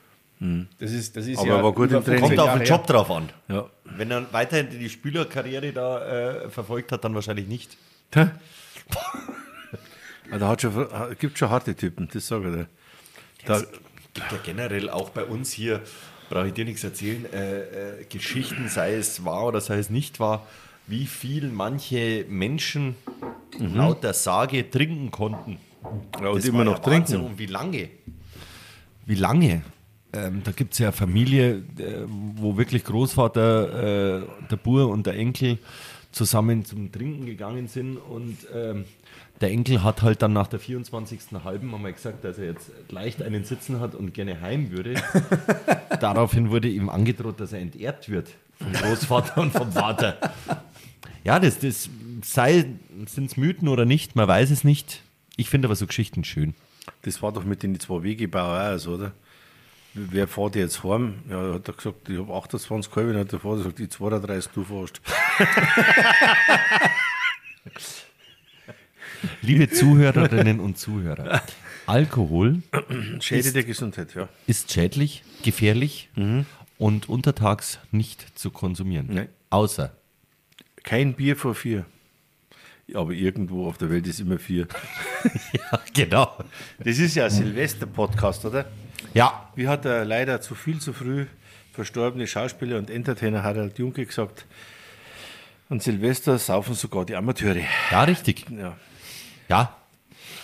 [0.78, 2.20] Das ist, das ist Aber ja er war gut im Training.
[2.20, 2.68] 15 Kommt auf den her.
[2.68, 3.30] Job drauf an.
[3.48, 3.66] Ja.
[3.84, 6.04] Wenn er weiterhin die Spielerkarriere da
[6.44, 7.76] äh, verfolgt hat, dann wahrscheinlich nicht.
[8.10, 8.30] Da
[10.48, 10.88] hat schon,
[11.18, 12.66] gibt schon harte Typen, das sage ich dir.
[13.46, 13.60] Da,
[14.14, 15.82] gibt ja generell auch bei uns hier,
[16.30, 20.20] brauche ich dir nichts erzählen, äh, äh, Geschichten, sei es wahr oder sei es nicht
[20.20, 20.46] wahr,
[20.86, 22.94] wie viel manche Menschen
[23.58, 25.58] laut der Sage trinken konnten.
[26.20, 27.18] ja, und Das immer noch Wahnsinn.
[27.18, 27.26] trinken.
[27.32, 27.90] Und wie lange?
[29.06, 29.62] Wie lange?
[30.14, 35.06] Ähm, da gibt es ja eine Familie, äh, wo wirklich Großvater, äh, der Bur und
[35.06, 35.58] der Enkel
[36.12, 38.84] zusammen zum Trinken gegangen sind und ähm,
[39.40, 41.20] der Enkel hat halt dann nach der 24.
[41.42, 44.94] halben einmal gesagt, dass er jetzt leicht einen Sitzen hat und gerne heim würde.
[46.00, 48.28] Daraufhin wurde ihm angedroht, dass er enterbt wird
[48.58, 50.16] vom Großvater und vom Vater.
[51.24, 51.90] Ja, das, das
[52.22, 52.66] sei,
[53.06, 55.02] sind es Mythen oder nicht, man weiß es nicht.
[55.36, 56.54] Ich finde aber so Geschichten schön.
[57.02, 59.12] Das war doch mit den zwei Wegebauern auch so, oder?
[59.96, 61.20] Wer fährt jetzt heim?
[61.30, 64.64] Ja, hat er gesagt, ich habe 28 Kalben, hat der Vater gesagt, die 32 du
[64.64, 65.00] fährst.
[69.40, 71.42] Liebe Zuhörerinnen und Zuhörer,
[71.86, 72.60] Alkohol
[73.20, 74.28] Schädigt der Gesundheit, ja.
[74.48, 76.10] ist schädlich, gefährlich
[76.76, 79.06] und untertags nicht zu konsumieren.
[79.10, 79.28] Nein.
[79.50, 79.92] Außer
[80.82, 81.86] Kein Bier vor vier.
[82.92, 84.66] Aber irgendwo auf der Welt ist immer vier.
[85.52, 86.36] ja, genau.
[86.78, 88.66] Das ist ja ein Silvester-Podcast, oder?
[89.12, 91.26] Ja, Wie hat der leider zu viel zu früh
[91.72, 94.46] verstorbene Schauspieler und Entertainer Harald Junke gesagt,
[95.68, 97.56] an Silvester saufen sogar die Amateure.
[97.90, 98.46] ja, richtig.
[98.50, 98.76] Ja.
[99.48, 99.76] Ja.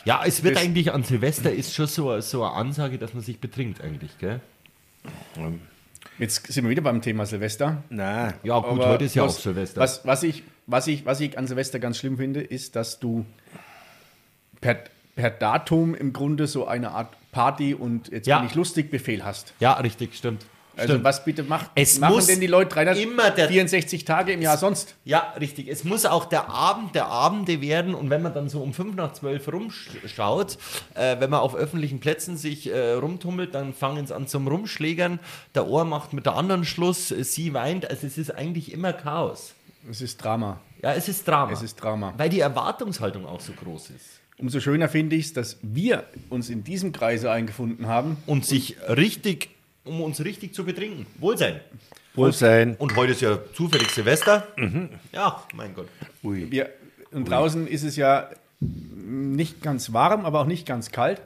[0.04, 3.22] Ja, es wird Das- eigentlich an Silvester ist schon so, so eine Ansage, dass man
[3.22, 4.40] sich betrinkt eigentlich, gell?
[6.18, 7.82] Jetzt sind wir wieder beim Thema Silvester.
[7.90, 9.80] Nein, Ja, gut, Aber heute ist ja was, auch Silvester.
[9.80, 13.24] Was, was, ich, was, ich, was ich an Silvester ganz schlimm finde, ist, dass du
[14.60, 14.78] per,
[15.16, 18.38] per Datum im Grunde so eine Art Party und jetzt Ja.
[18.38, 19.52] bin ich lustig Befehl hast.
[19.60, 20.44] Ja, richtig, stimmt.
[20.76, 21.04] Also Stimmt.
[21.04, 24.56] was bitte macht, Es machen muss denn die Leute immer der- 364 Tage im Jahr
[24.56, 24.94] sonst?
[25.04, 25.68] Ja, richtig.
[25.68, 27.94] Es muss auch der Abend der Abende werden.
[27.94, 30.56] Und wenn man dann so um 5 nach 12 rumschaut,
[30.94, 35.18] äh, wenn man auf öffentlichen Plätzen sich äh, rumtummelt, dann fangen sie an zum Rumschlägern.
[35.54, 37.90] Der Ohr macht mit der anderen Schluss, äh, sie weint.
[37.90, 39.52] Also es ist eigentlich immer Chaos.
[39.90, 40.60] Es ist Drama.
[40.82, 41.52] Ja, es ist Drama.
[41.52, 42.14] Es ist Drama.
[42.16, 44.19] Weil die Erwartungshaltung auch so groß ist.
[44.40, 48.16] Umso schöner finde ich es, dass wir uns in diesem Kreise eingefunden haben.
[48.26, 49.50] Und sich richtig,
[49.84, 51.06] um uns richtig zu betrinken.
[51.18, 51.60] Wohlsein.
[52.14, 52.74] Wohlsein.
[52.76, 54.46] Und heute ist ja zufällig Silvester.
[55.12, 55.88] Ja, mein Gott.
[56.22, 56.70] Wir,
[57.12, 58.30] und draußen ist es ja
[58.60, 61.20] nicht ganz warm, aber auch nicht ganz kalt.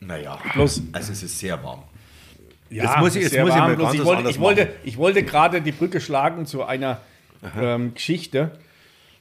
[0.00, 1.82] Naja, Bloß- also es ist sehr warm.
[2.70, 4.68] Ja, Jetzt muss ich- jetzt sehr muss ich warm, mal bloß ich wollte, ich, wollte,
[4.84, 7.00] ich wollte gerade die Brücke schlagen zu einer
[7.58, 8.58] ähm, Geschichte,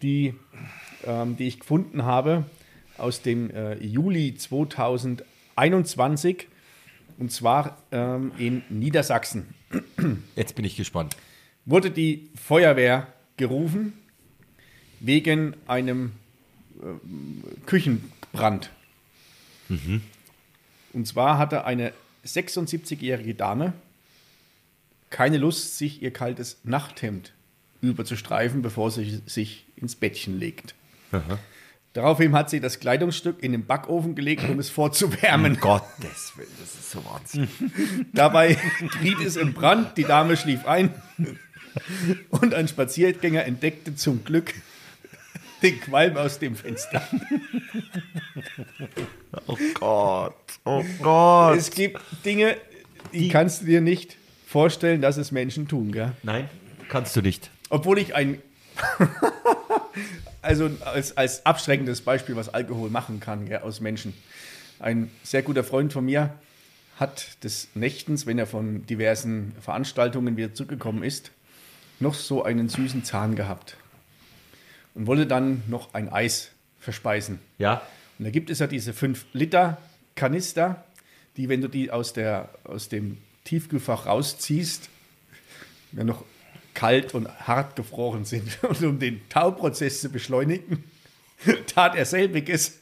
[0.01, 0.35] die,
[1.05, 2.45] ähm, die ich gefunden habe
[2.97, 6.47] aus dem äh, Juli 2021
[7.17, 9.53] und zwar ähm, in Niedersachsen.
[10.35, 11.15] Jetzt bin ich gespannt.
[11.65, 13.07] Wurde die Feuerwehr
[13.37, 13.93] gerufen
[14.99, 16.13] wegen einem
[16.81, 18.71] ähm, Küchenbrand.
[20.93, 21.93] Und zwar hatte eine
[22.25, 23.73] 76-jährige Dame
[25.09, 27.33] keine Lust, sich ihr kaltes Nachthemd
[27.81, 30.75] überzustreifen, bevor sie sich ins Bettchen legt.
[31.93, 35.59] Daraufhin hat sie das Kleidungsstück in den Backofen gelegt, um es vorzuwärmen.
[35.59, 37.47] Gottes Willen, das ist so Wahnsinn.
[38.13, 38.57] Dabei
[38.93, 40.93] geriet es in Brand, die Dame schlief ein
[42.29, 44.53] und ein Spaziergänger entdeckte zum Glück
[45.61, 47.01] den Qualm aus dem Fenster.
[49.47, 51.57] Oh Gott, oh Gott.
[51.57, 52.55] Es gibt Dinge,
[53.13, 54.15] die kannst du dir nicht
[54.45, 56.13] vorstellen, dass es Menschen tun, gell?
[56.23, 56.49] Nein,
[56.87, 57.51] kannst du nicht.
[57.69, 58.41] Obwohl ich ein,
[60.49, 64.15] also als, als abschreckendes Beispiel, was Alkohol machen kann, gell, aus Menschen.
[64.79, 66.33] Ein sehr guter Freund von mir
[66.95, 71.31] hat des Nächtens, wenn er von diversen Veranstaltungen wieder zurückgekommen ist,
[71.99, 73.77] noch so einen süßen Zahn gehabt
[74.95, 76.49] und wollte dann noch ein Eis
[76.79, 77.39] verspeisen.
[77.59, 77.83] Ja,
[78.17, 79.77] Und da gibt es ja diese 5 Liter
[80.15, 80.83] Kanister,
[81.37, 84.89] die, wenn du die aus, der, aus dem Tiefkühlfach rausziehst,
[85.91, 86.23] ja noch
[86.79, 88.57] kalt und hart gefroren sind.
[88.63, 90.85] Und um den Tauprozess zu beschleunigen,
[91.67, 92.79] tat er selbiges,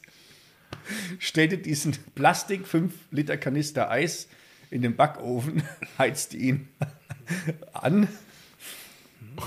[1.18, 4.28] stellte diesen Plastik 5 Liter Kanister Eis
[4.70, 5.64] in den Backofen,
[5.98, 6.68] heizte ihn
[7.72, 8.06] an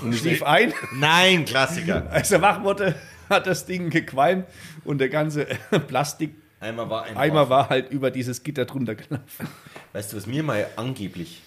[0.02, 0.74] und schlief ein.
[0.92, 2.10] nein, Klassiker.
[2.10, 2.94] Als er wach wurde,
[3.30, 4.46] hat das Ding gequalmt
[4.84, 5.46] und der ganze
[5.88, 9.48] Plastik Einmal war Eimer war halt über dieses Gitter drunter gelaufen.
[9.94, 11.42] Weißt du, was mir mal angeblich,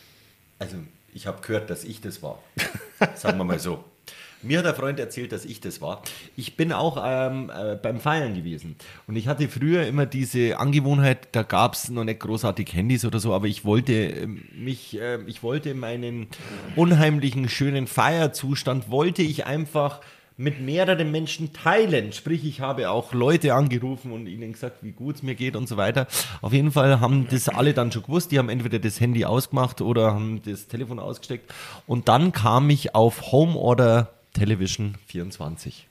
[0.59, 0.77] also
[1.15, 2.39] ich habe gehört, dass ich das war.
[3.15, 3.83] Sagen wir mal so.
[4.41, 6.03] Mir hat ein Freund erzählt, dass ich das war.
[6.35, 8.75] Ich bin auch ähm, äh, beim Feiern gewesen.
[9.07, 13.19] Und ich hatte früher immer diese Angewohnheit, da gab es noch nicht großartig Handys oder
[13.19, 16.27] so, aber ich wollte ähm, mich, äh, ich wollte meinen
[16.75, 20.01] unheimlichen, schönen Feierzustand, wollte ich einfach
[20.37, 22.11] mit mehreren Menschen teilen.
[22.11, 25.67] Sprich, ich habe auch Leute angerufen und ihnen gesagt, wie gut es mir geht und
[25.67, 26.07] so weiter.
[26.41, 28.31] Auf jeden Fall haben das alle dann schon gewusst.
[28.31, 31.53] Die haben entweder das Handy ausgemacht oder haben das Telefon ausgesteckt.
[31.87, 35.87] Und dann kam ich auf Home Order Television 24.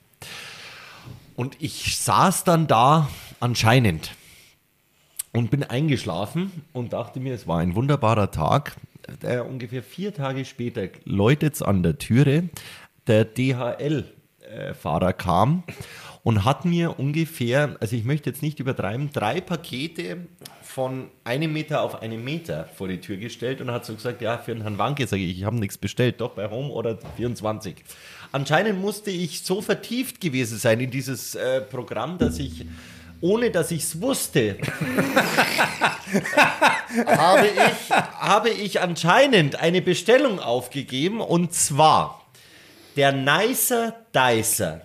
[1.35, 3.09] Und ich saß dann da
[3.39, 4.11] anscheinend
[5.33, 8.77] und bin eingeschlafen und dachte mir, es war ein wunderbarer Tag.
[9.21, 12.49] Äh, ungefähr vier Tage später läutet es an der Türe.
[13.07, 13.25] Der
[14.45, 15.63] DHL-Fahrer kam
[16.23, 20.17] und hat mir ungefähr, also ich möchte jetzt nicht übertreiben, drei Pakete
[20.63, 24.37] von einem Meter auf einen Meter vor die Tür gestellt und hat so gesagt, ja,
[24.37, 27.75] für einen Herrn Wanke sage ich, ich habe nichts bestellt, doch bei Home Order 24.
[28.31, 32.65] Anscheinend musste ich so vertieft gewesen sein in dieses äh, Programm, dass ich
[33.21, 34.57] ohne dass ich es wusste,
[37.05, 42.24] habe, ich, habe ich anscheinend eine Bestellung aufgegeben und zwar
[42.95, 44.81] der Nicer Dicer.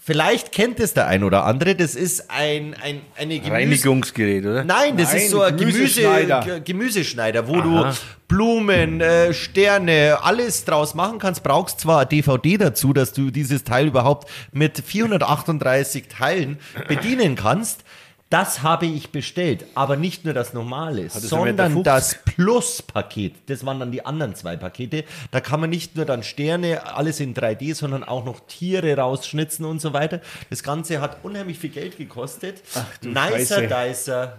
[0.00, 1.74] Vielleicht kennt es der ein oder andere.
[1.74, 4.62] Das ist ein, ein, eine Gemüse Reinigungsgerät, oder?
[4.62, 6.40] Nein, das Nein, ist so ein Gemüse, Gemüseschneider.
[6.44, 7.84] Ge- Gemüseschneider, wo du
[8.28, 11.42] Blumen, äh, Sterne, alles draus machen kannst.
[11.42, 17.80] Brauchst zwar eine DVD dazu, dass du dieses Teil überhaupt mit 438 Teilen bedienen kannst.
[18.28, 23.34] Das habe ich bestellt, aber nicht nur das normale, das sondern das Plus-Paket.
[23.46, 25.04] Das waren dann die anderen zwei Pakete.
[25.30, 29.64] Da kann man nicht nur dann Sterne, alles in 3D, sondern auch noch Tiere rausschnitzen
[29.64, 30.20] und so weiter.
[30.50, 32.62] Das Ganze hat unheimlich viel Geld gekostet.
[33.00, 33.68] du Nicer Scheiße.
[33.68, 34.38] Dicer,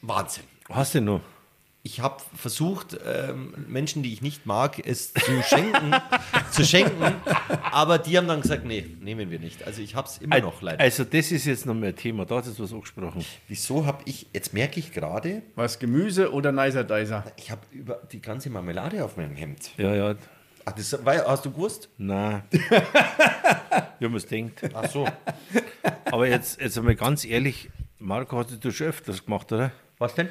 [0.00, 0.44] Wahnsinn.
[0.68, 1.20] Hast du noch?
[1.84, 5.92] Ich habe versucht, ähm, Menschen, die ich nicht mag, es zu schenken
[6.52, 7.02] zu schenken.
[7.72, 9.66] Aber die haben dann gesagt, nee, nehmen wir nicht.
[9.66, 10.80] Also ich habe es immer noch leider.
[10.80, 12.24] Also, das ist jetzt noch mehr ein Thema.
[12.24, 13.24] Da hat jetzt was angesprochen.
[13.48, 17.24] Wieso habe ich, jetzt merke ich gerade, Was, Gemüse oder Nicer Dicer?
[17.36, 19.70] ich habe über die ganze Marmelade auf meinem Hemd.
[19.76, 20.14] Ja, ja.
[20.64, 21.88] Ach, das, war, hast du gewusst?
[21.98, 22.44] Nein.
[22.52, 24.62] ich habe mir denkt.
[24.72, 25.08] Ach so.
[26.04, 29.72] Aber jetzt, jetzt einmal ganz ehrlich, Marco, hast du schon öfters gemacht, oder?
[29.98, 30.28] Was denn?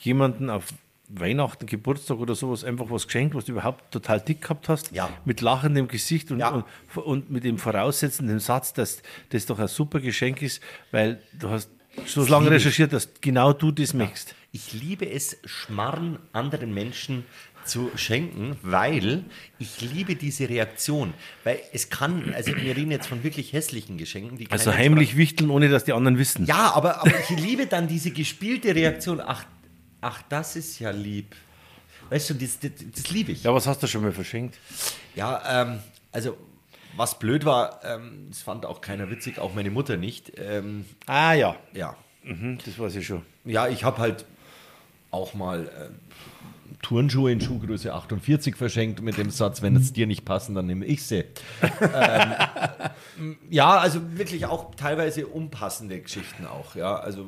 [0.00, 0.66] Jemanden auf
[1.08, 5.10] Weihnachten, Geburtstag oder sowas einfach was geschenkt, was du überhaupt total dick gehabt hast, Ja.
[5.24, 6.48] mit lachendem Gesicht und, Ja.
[6.48, 6.64] und,
[7.04, 10.60] und mit dem voraussetzenden Satz, dass das doch ein super Geschenk ist,
[10.90, 11.68] weil du hast
[12.06, 14.34] so lange recherchiert, dass genau du das möchtest.
[14.50, 17.24] Ich liebe es, Schmarren anderen Menschen
[17.64, 19.24] zu schenken, weil
[19.58, 21.14] ich liebe diese Reaktion.
[21.44, 25.50] Weil es kann, also wir reden jetzt von wirklich hässlichen Geschenken, die Also heimlich wichteln,
[25.50, 26.44] ohne dass die anderen wissen.
[26.46, 29.20] Ja, aber, aber ich liebe dann diese gespielte Reaktion.
[29.24, 29.44] Ach,
[30.04, 31.34] ach, das ist ja lieb.
[32.10, 33.42] Weißt du, das, das, das liebe ich.
[33.42, 34.58] Ja, was hast du schon mal verschenkt?
[35.14, 35.80] Ja, ähm,
[36.12, 36.36] also
[36.96, 40.32] was blöd war, ähm, das fand auch keiner witzig, auch meine Mutter nicht.
[40.36, 43.22] Ähm, Ah ja, ja, mhm, das weiß ich schon.
[43.44, 44.26] ja, ich habe halt
[45.10, 45.94] auch mal ähm,
[46.82, 50.84] Turnschuhe in Schuhgröße 48 verschenkt mit dem Satz, wenn es dir nicht passen, dann nehme
[50.84, 51.24] ich sie.
[51.94, 57.26] ähm, ja, also wirklich auch teilweise unpassende Geschichten auch, ja, also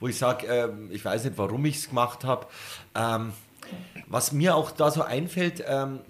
[0.00, 2.46] wo ich sage, ähm, ich weiß nicht, warum ich es gemacht habe.
[2.94, 3.32] Ähm,
[4.06, 6.00] was mir auch da so einfällt, ähm,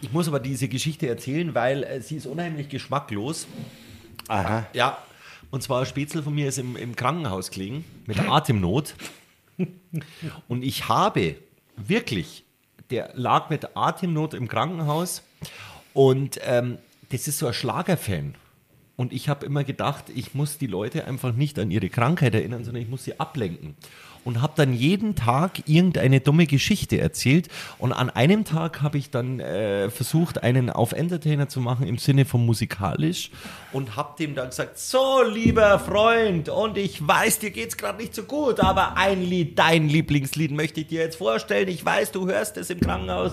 [0.00, 3.46] ich muss aber diese Geschichte erzählen, weil äh, sie ist unheimlich geschmacklos.
[4.28, 4.66] Aha.
[4.72, 4.98] Ja,
[5.50, 8.94] und zwar ein Spätzle von mir ist im, im Krankenhaus gelegen mit Atemnot.
[10.48, 11.36] Und ich habe
[11.76, 12.44] wirklich,
[12.90, 15.22] der lag mit Atemnot im Krankenhaus
[15.92, 16.78] und ähm,
[17.10, 18.34] das ist so ein Schlagerfan.
[18.96, 22.64] Und ich habe immer gedacht, ich muss die Leute einfach nicht an ihre Krankheit erinnern,
[22.64, 23.74] sondern ich muss sie ablenken.
[24.24, 27.48] Und habe dann jeden Tag irgendeine dumme Geschichte erzählt.
[27.78, 31.98] Und an einem Tag habe ich dann äh, versucht, einen auf Entertainer zu machen im
[31.98, 33.30] Sinne von musikalisch.
[33.72, 38.14] Und habe dem dann gesagt, so lieber Freund, und ich weiß, dir geht's gerade nicht
[38.14, 41.68] so gut, aber ein Lied, dein Lieblingslied möchte ich dir jetzt vorstellen.
[41.68, 43.32] Ich weiß, du hörst es im Krankenhaus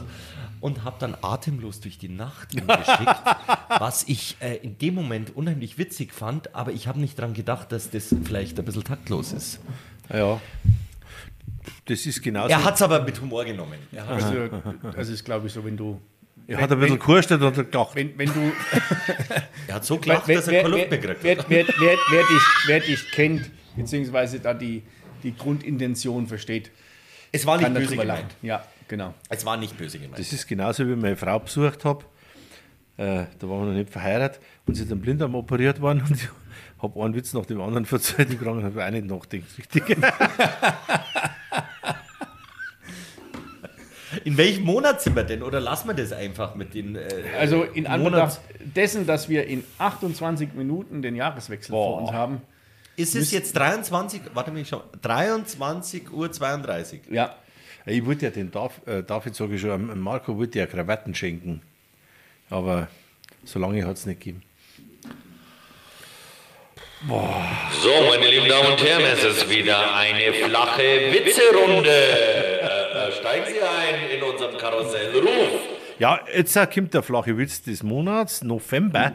[0.62, 3.22] und habe dann atemlos durch die Nacht geschickt,
[3.80, 7.72] was ich äh, in dem Moment unheimlich witzig fand, aber ich habe nicht daran gedacht,
[7.72, 9.60] dass das vielleicht ein bisschen taktlos ist.
[10.14, 10.40] Ja.
[11.86, 12.50] Das ist genauso.
[12.50, 13.80] Er hat es aber mit Humor genommen.
[13.92, 14.50] Er hat Also,
[14.96, 16.00] das ist, glaube ich, so, wenn du.
[16.48, 17.96] er hat ein bisschen kurstet und hat gedacht.
[17.96, 18.52] Wenn, wenn du.
[19.68, 21.50] er hat so gelacht, wer, dass er Luft gekriegt wer, hat.
[21.50, 24.84] wer, wer, wer, dich, wer dich kennt, beziehungsweise da die,
[25.24, 26.72] die Grundintention versteht,
[27.32, 28.36] Es war nicht böse gemeint.
[28.42, 29.15] Ja, genau.
[29.30, 30.19] Es war nicht böse gemeint.
[30.19, 32.05] Das ist genauso, wie ich meine Frau besucht habe.
[32.97, 36.11] Äh, da waren wir noch nicht verheiratet und sie ist dann Blinddarm operiert worden und
[36.11, 36.27] ich
[36.84, 39.57] habe einen Witz nach dem anderen verzeiht im Krankenhaus, habe ich auch nicht nachgedacht.
[39.57, 39.97] Richtig.
[44.26, 45.41] In welchem Monat sind wir denn?
[45.41, 46.95] Oder lassen wir das einfach mit den.
[46.97, 47.07] Äh,
[47.39, 52.41] Also in Monat- Anbetracht dessen, dass wir in 28 Minuten den Jahreswechsel vor uns haben.
[52.97, 57.03] Ist es jetzt 23, warte mal, ich schau, 23 Uhr 32?
[57.09, 57.35] Ja,
[57.86, 61.62] Ich wollte ja den Dav, äh, David, sage ich schon, Marco wollte ja Krawatten schenken.
[62.49, 62.88] Aber
[63.44, 64.44] so lange hat es nicht gegeben.
[67.08, 71.90] So, meine lieben Damen und Herren, es ist wieder eine flache Witzerunde.
[71.90, 75.12] Äh, äh, steigen Sie ein in unserem Karussell.
[75.20, 75.62] Ruf!
[75.98, 79.14] Ja, jetzt äh, kommt der flache Witz des Monats, November.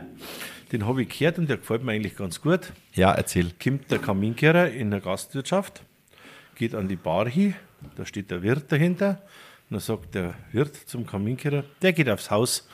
[0.72, 2.72] Den habe ich gehört und der gefällt mir eigentlich ganz gut.
[2.94, 3.52] Ja, erzähl.
[3.62, 5.82] kommt der Kaminkehrer in der Gastwirtschaft,
[6.56, 7.54] geht an die Bar hin,
[7.96, 9.22] da steht der Wirt dahinter.
[9.68, 12.68] Und dann sagt der Wirt zum Kaminkehrer, der geht aufs Haus.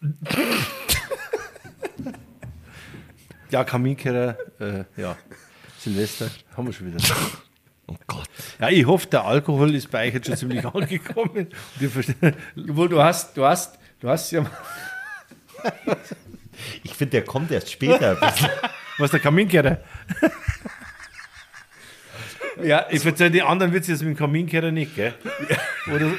[3.50, 5.16] ja, Kaminkehrer, äh, ja,
[5.78, 7.02] Silvester, haben wir schon wieder.
[7.86, 8.28] Oh Gott.
[8.60, 11.48] Ja, ich hoffe, der Alkohol ist bei euch jetzt schon ziemlich angekommen.
[12.56, 14.46] Obwohl du hast, du hast, du hast ja.
[16.84, 18.20] Ich finde, der kommt erst später.
[18.98, 19.78] Was, der Kaminkehrer?
[22.62, 25.14] Ja, Ich verzeihe die anderen Witze jetzt mit dem Kaminkehrer nicht, gell?
[25.94, 26.12] Oder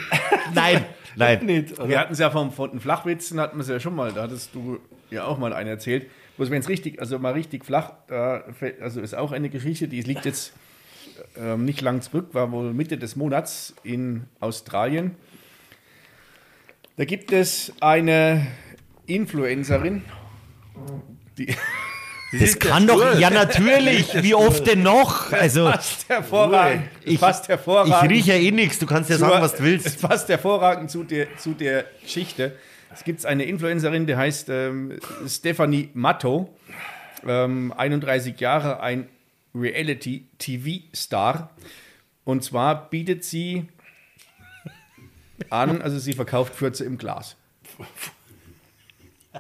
[0.54, 0.86] nein,
[1.16, 1.46] nein.
[1.46, 1.80] nicht?
[1.80, 1.90] Oder?
[1.90, 4.24] Wir hatten es ja vom, von den Flachwitzen, hatten wir es ja schon mal, da
[4.24, 4.80] hattest du
[5.10, 6.08] ja auch mal einen erzählt.
[6.38, 9.88] Bloß wenn es richtig, also mal richtig flach, da fällt, also ist auch eine Geschichte,
[9.88, 10.54] die liegt jetzt
[11.38, 15.16] ähm, nicht lang zurück, war wohl Mitte des Monats in Australien.
[16.98, 18.48] Da gibt es eine
[19.06, 20.04] Influencerin,
[21.38, 21.54] die
[22.32, 25.34] Das kann doch, ja natürlich, wie oft denn noch?
[25.34, 28.10] Also, passt hervorragend, ich, passt ich hervorragend.
[28.10, 30.02] rieche ja eh nichts, du kannst ja sagen, was du Es willst.
[30.08, 32.56] passt hervorragend zu der, zu der Geschichte.
[32.94, 36.54] Es gibt eine Influencerin, die heißt ähm, Stephanie Matto,
[37.28, 39.10] ähm, 31 Jahre, ein
[39.54, 41.50] Reality-TV-Star.
[42.24, 43.68] Und zwar bietet sie
[45.50, 47.36] an, also sie verkauft Fürze im Glas.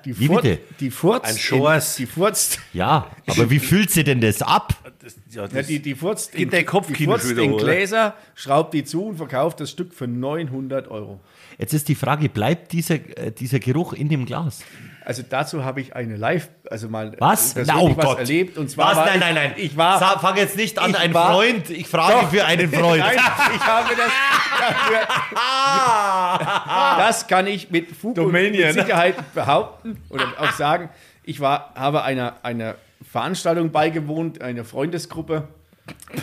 [0.05, 0.59] Die Wie bitte?
[0.79, 1.25] Die furzt.
[1.25, 1.99] Ein Schors.
[1.99, 2.59] in- Die furzt.
[2.73, 4.73] Ja, aber wie füllt sie denn das ab?
[4.99, 7.57] Das, ja, Ja, das, die, die furzt, Geht der Kopfkino die wieder in?
[7.57, 11.19] Gläser, schraubt die zu und verkauft das Stück für 900 Euro.
[11.57, 14.61] Jetzt ist die Frage, bleibt dieser, äh, dieser Geruch in dem Glas?
[15.03, 17.53] Also dazu habe ich eine Live, also mal Was?
[17.55, 18.19] persönlich Na, oh was Gott.
[18.19, 18.57] erlebt.
[18.57, 18.97] Und zwar Was?
[18.97, 19.53] war Nein, ich, nein, nein.
[19.57, 21.69] Ich war, Sa- Fang jetzt nicht an, ich ein war- Freund.
[21.71, 22.29] Ich frage Doch.
[22.29, 22.99] für einen Freund.
[22.99, 23.15] Nein,
[23.55, 24.11] ich habe das
[24.59, 25.07] dafür,
[26.97, 28.73] Das kann ich mit Fug und Dominion.
[28.73, 30.89] Sicherheit behaupten oder auch sagen.
[31.23, 32.75] Ich war, habe einer, einer
[33.11, 35.47] Veranstaltung beigewohnt, eine Freundesgruppe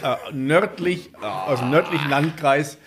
[0.02, 2.78] äh, nördlich, äh, aus dem nördlichen Landkreis.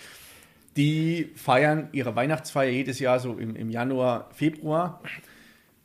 [0.76, 5.00] Die feiern ihre Weihnachtsfeier jedes Jahr so im, im Januar, Februar.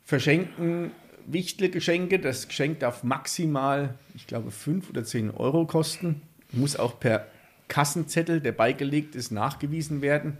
[0.08, 0.92] Verschenken
[1.26, 2.18] wichtige Geschenke.
[2.18, 6.22] Das Geschenk darf maximal, ich glaube, 5 oder 10 Euro kosten.
[6.50, 7.26] Muss auch per
[7.68, 10.38] Kassenzettel, der beigelegt ist, nachgewiesen werden.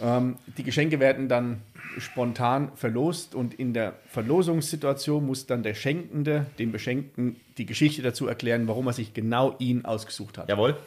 [0.00, 1.60] Ähm, die Geschenke werden dann
[1.98, 8.26] spontan verlost und in der Verlosungssituation muss dann der Schenkende dem Beschenkten die Geschichte dazu
[8.26, 10.48] erklären, warum er sich genau ihn ausgesucht hat.
[10.48, 10.78] Jawohl.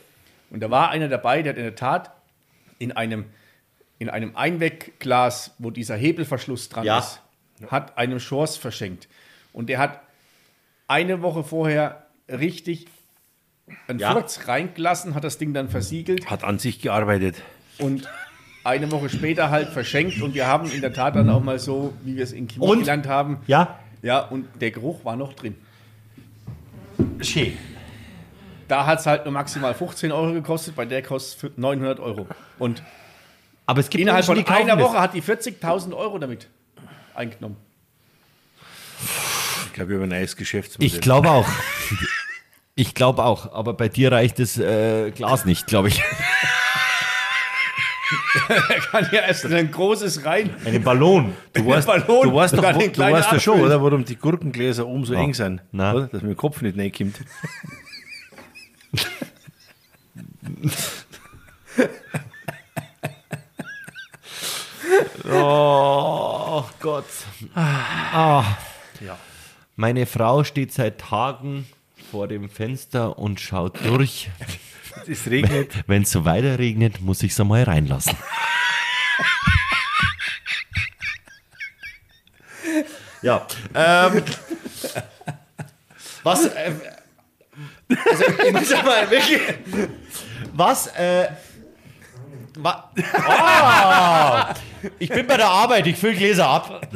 [0.49, 2.11] Und da war einer dabei, der hat in der Tat
[2.79, 3.25] in einem,
[3.99, 6.97] in einem Einwegglas, wo dieser Hebelverschluss dran Ja.
[6.97, 7.21] ist,
[7.69, 9.07] hat einem Chance verschenkt.
[9.53, 10.02] Und der hat
[10.88, 12.88] eine Woche vorher richtig
[13.88, 14.11] einen Ja.
[14.11, 17.36] Furz reingelassen, hat das Ding dann versiegelt hat an sich gearbeitet.
[17.80, 18.07] und
[18.64, 20.22] eine Woche später halt verschenkt.
[20.22, 22.65] Und wir haben in der Tat dann auch mal so, wie wir es in Chemie
[22.65, 22.80] Und?
[22.80, 23.80] gelernt haben, Ja?
[24.02, 25.56] ja, und der Geruch war noch drin.
[27.22, 27.57] Schön.
[28.68, 32.27] Da hat es halt nur maximal 15 Euro gekostet, bei der kostet es 900 Euro.
[32.57, 32.82] Und
[33.68, 34.80] Aber es gibt Innerhalb Menschen, von einer.
[34.80, 36.48] Woche hat die 40.000 Euro damit
[37.15, 37.57] eingenommen.
[39.65, 40.87] Ich glaube, wir haben ein neues Geschäftsmodell.
[40.87, 41.47] Ich glaube auch.
[42.75, 43.53] Ich glaube auch.
[43.53, 46.01] Aber bei dir reicht das äh, Glas nicht, glaube ich.
[48.47, 50.53] Er kann ja erst in ein großes rein.
[50.65, 51.33] Einen Ballon.
[51.53, 54.85] Du weißt, Ballon du weißt doch, wo, du weißt doch schon, oder, warum die Gurkengläser
[54.85, 55.61] oben so eng sind.
[55.71, 55.93] Na.
[55.93, 56.07] Oder?
[56.07, 57.19] Dass mir der Kopf nicht reinkommt.
[65.31, 67.05] Oh Gott.
[67.55, 68.43] Ah.
[69.01, 69.17] Ja.
[69.76, 71.67] Meine Frau steht seit Tagen
[72.11, 74.30] vor dem Fenster und schaut durch.
[75.07, 75.73] Es regnet.
[75.88, 78.15] Wenn es so weiter regnet, muss ich es einmal reinlassen.
[83.22, 83.45] ja.
[83.73, 84.23] Ähm,
[86.23, 86.45] was.
[86.45, 86.72] Äh,
[88.05, 89.41] also, ich muss mal wirklich.
[90.53, 90.88] Was.
[90.88, 91.27] Äh,
[92.64, 94.53] Ah!
[94.99, 96.88] ich bin bei der Arbeit, ich fülle Gläser ab.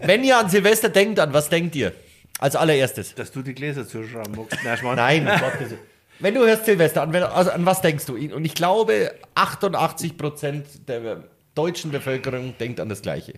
[0.00, 1.92] Wenn ihr an Silvester denkt, an was denkt ihr?
[2.38, 3.14] Als allererstes.
[3.14, 4.58] Dass du die Gläser zuschrauben magst.
[4.84, 5.78] Nein, Willen.
[6.18, 8.14] Wenn du hörst Silvester, an, also an was denkst du?
[8.14, 13.34] Und ich glaube, 88 Prozent der deutschen Bevölkerung denkt an das Gleiche.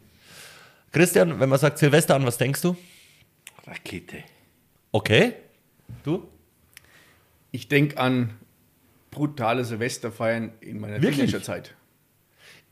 [0.92, 2.76] Christian, wenn man sagt Silvester, an was denkst du?
[3.66, 4.24] Rakete.
[4.92, 5.34] Okay.
[6.04, 6.28] Du?
[7.50, 8.37] Ich denke an
[9.10, 11.00] brutale Silvesterfeiern in meiner?
[11.00, 11.74] Teenagerzeit.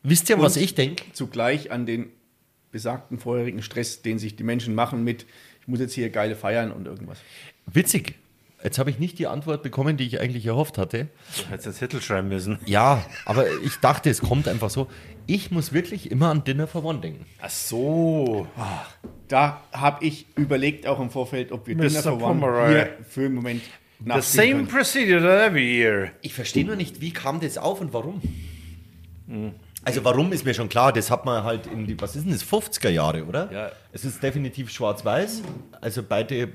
[0.03, 1.05] Wisst ihr, was Und- ich denke?
[1.13, 2.11] Zugleich an den
[2.71, 5.27] besagten vorherigen Stress, den sich die Menschen machen mit,
[5.63, 7.19] ich muss jetzt hier geile feiern und irgendwas.
[7.67, 8.15] Witzig.
[8.63, 11.09] Jetzt habe ich nicht die Antwort bekommen, die ich eigentlich erhofft hatte.
[11.37, 12.59] Du hättest einen Zettel schreiben müssen.
[12.67, 14.89] Ja, aber ich dachte, es kommt einfach so.
[15.27, 17.27] Ich muss wirklich immer an Dinner for One denken.
[17.41, 18.49] Ach so.
[19.29, 21.83] Da habe ich überlegt auch im Vorfeld, ob wir Mr.
[21.89, 23.63] Dinner for One hier für einen Moment
[24.05, 24.69] The same können.
[24.69, 26.13] procedure that every year.
[26.23, 28.21] Ich verstehe nur nicht, wie kam das auf und warum?
[29.87, 32.33] Also warum ist mir schon klar, das hat man halt in die, was ist denn
[32.33, 33.51] das, 50er Jahre, oder?
[33.53, 33.73] Ja.
[33.93, 35.43] Es ist definitiv schwarz-weiß,
[35.81, 36.49] also beide,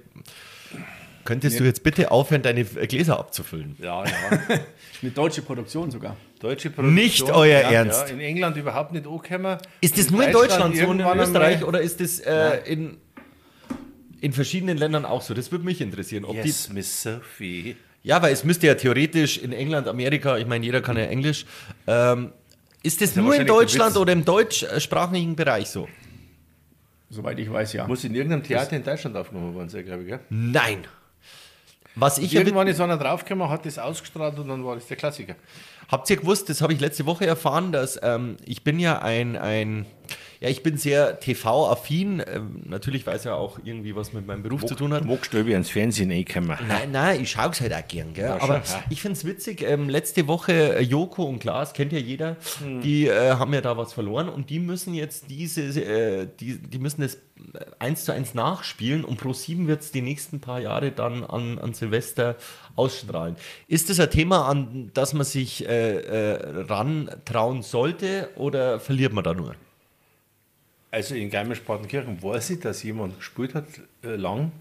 [1.23, 3.75] könntest du jetzt bitte aufhören, deine Gläser abzufüllen?
[3.79, 4.11] Ja, ja.
[5.01, 6.17] Eine deutsche Produktion sogar.
[6.39, 6.93] Deutsche Produktion.
[6.93, 8.09] Nicht euer ja, Ernst.
[8.09, 9.57] Ja, in England überhaupt nicht angekommen.
[9.79, 12.97] Ist das nur in Deutschland so und in Österreich oder ist das äh, in,
[14.21, 15.33] in verschiedenen Ländern auch so?
[15.33, 16.23] Das würde mich interessieren.
[16.25, 17.63] Ob Yes, Miss Sophie.
[17.63, 21.03] die, ja, weil es müsste ja theoretisch in England, Amerika, ich meine, jeder kann ja
[21.03, 21.45] Englisch.
[21.87, 22.31] Ähm,
[22.83, 25.87] ist das ja nur in Deutschland oder im deutschsprachigen Bereich so?
[27.09, 27.87] Soweit ich weiß, ja.
[27.87, 30.07] Muss in irgendeinem Theater in Deutschland aufgenommen worden sein, glaube ich.
[30.07, 30.19] Gell?
[30.29, 30.85] Nein.
[31.95, 35.35] Was ich Irgendwann ist einer draufgekommen, hat das ausgestrahlt und dann war das der Klassiker.
[35.89, 39.35] Habt ihr gewusst, das habe ich letzte Woche erfahren, dass ähm, ich bin ja ein,
[39.35, 39.85] ein
[40.41, 42.23] ja, ich bin sehr TV-affin.
[42.25, 45.05] Ähm, natürlich weiß ja auch irgendwie, was mit meinem Beruf zu tun hat.
[45.05, 46.57] Magst du irgendwie ans Fernsehen einkommen?
[46.67, 48.27] Nein, nein, ich schaue es halt auch gern, gell?
[48.27, 48.83] schon, Aber ja.
[48.89, 52.37] ich finde es witzig, ähm, letzte Woche äh, Joko und Klaas, kennt ja jeder,
[52.83, 56.79] die äh, haben ja da was verloren und die müssen jetzt diese, äh, die, die
[56.79, 57.19] müssen das äh,
[57.77, 61.59] eins zu eins nachspielen und Pro 7 wird es die nächsten paar Jahre dann an,
[61.59, 62.35] an Silvester
[62.75, 63.35] ausstrahlen.
[63.67, 69.23] Ist das ein Thema, an das man sich äh, äh, rantrauen sollte oder verliert man
[69.23, 69.55] da nur?
[70.91, 73.65] Also in Garmisch-Partenkirchen weiß ich, dass jemand gespielt hat,
[74.03, 74.51] äh, lang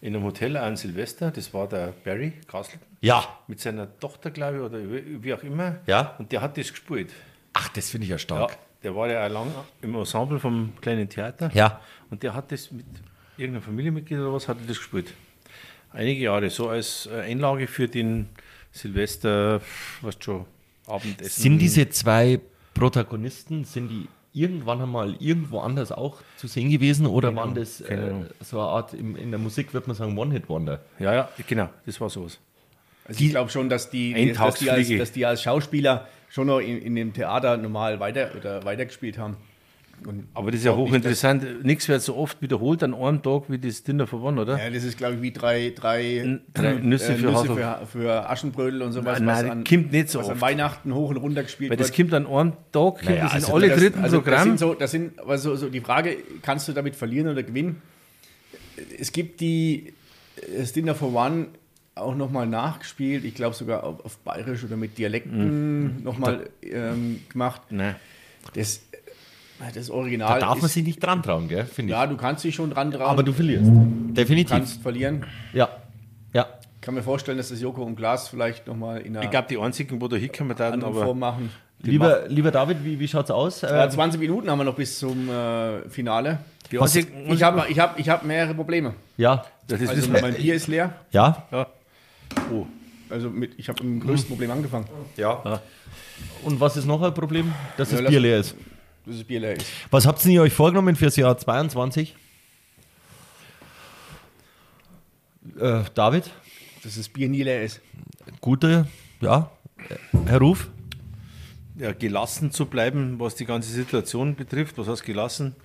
[0.00, 1.30] in einem Hotel an Silvester.
[1.30, 2.86] Das war der Barry Castleton.
[3.00, 3.24] Ja.
[3.48, 4.78] Mit seiner Tochter, glaube ich, oder
[5.22, 5.78] wie auch immer.
[5.86, 6.14] Ja.
[6.18, 7.10] Und der hat das gespielt.
[7.52, 8.56] Ach, das finde ich ja Ja, stark.
[8.82, 9.48] der war ja auch lang
[9.82, 11.50] im Ensemble vom kleinen Theater.
[11.54, 11.80] Ja.
[12.08, 12.86] Und der hat das mit
[13.36, 15.12] irgendeinem Familienmitglied oder was, hat er das gespielt.
[15.92, 18.28] Einige Jahre, so als äh, Einlage für den
[18.70, 19.60] Silvester,
[20.02, 20.46] was schon,
[20.86, 21.42] Abendessen.
[21.42, 22.40] Sind diese zwei
[22.74, 28.12] Protagonisten, sind die irgendwann einmal irgendwo anders auch zu sehen gewesen oder waren das äh,
[28.40, 30.80] so eine Art, in, in der Musik wird man sagen, One-Hit-Wonder?
[30.98, 32.38] Ja, ja, genau, das war sowas.
[33.06, 36.46] Also ich glaube schon, dass die, die, dass, die als, dass die als Schauspieler schon
[36.46, 39.36] noch in, in dem Theater normal weiter oder weitergespielt haben.
[40.06, 41.64] Und Aber das ist ja hochinteressant.
[41.64, 44.58] Nichts wird so oft wiederholt an einem Tag wie das Dinner for One, oder?
[44.58, 48.30] Ja, das ist, glaube ich, wie drei, drei, drei Nüsse äh, für Nüsse für, für
[48.30, 50.40] Aschenbrödel und sowas, Nein, was, das an, kommt nicht so was an oft.
[50.40, 52.10] Weihnachten hoch und runter gespielt Weil das wird.
[52.10, 54.44] kommt an einem Tag, Naja, das also alle das, dritten also das Programm.
[54.48, 57.82] sind so, das sind, also so die Frage, kannst du damit verlieren oder gewinnen?
[58.98, 59.92] Es gibt die
[60.58, 61.48] das Dinner for One
[61.94, 66.02] auch nochmal nachgespielt, ich glaube sogar auf, auf Bayerisch oder mit Dialekten Mhm.
[66.02, 67.60] nochmal ähm, gemacht.
[67.68, 67.96] Nein.
[68.54, 68.80] Das,
[69.74, 71.64] das Da Original darf man sich nicht dran trauen, gell?
[71.64, 71.98] Finde ich.
[71.98, 73.70] ja, du kannst dich schon dran trauen, Aber du verlierst.
[73.70, 74.50] Definitiv.
[74.56, 75.24] kannst verlieren.
[75.52, 75.68] Ja.
[76.32, 76.46] Ja.
[76.76, 79.48] Ich kann mir vorstellen, dass das Joko und Glas vielleicht nochmal in einer Ich glaube,
[79.50, 81.50] die einzigen, wo da hinkommen, da anderen aber Form machen.
[81.82, 83.60] Lieber, lieber David, wie, wie schaut es aus?
[83.62, 86.38] Ja, Ähm, 20 Minuten haben wir noch bis zum äh, Finale.
[86.72, 88.94] Was- einzigen, Ich habe ich hab, ich hab mehrere Probleme.
[89.16, 89.44] ja.
[89.66, 90.20] das ist Also wissen wir.
[90.22, 90.92] mein Bier ist leer.
[91.10, 91.42] Ja.
[92.52, 92.66] Oh,
[93.08, 95.60] Also mit, ich habe mit dem größten Problem angefangen, Ja.
[96.44, 97.52] Und was ist noch ein Problem?
[97.76, 98.54] Dass Ja, das Bier leer ist.
[99.10, 99.66] Dass das Bier leer ist.
[99.90, 102.14] Was habt ihr euch vorgenommen fürs Jahr 22?
[105.58, 106.30] Äh, David,
[106.82, 107.80] Dass das Bier nie leer ist.
[108.40, 108.86] gute,
[109.20, 109.50] ja,
[110.26, 110.68] Herr Ruf.
[111.76, 114.76] ja, gelassen zu bleiben, was die ganze Situation betrifft.
[114.78, 115.56] Was heißt gelassen?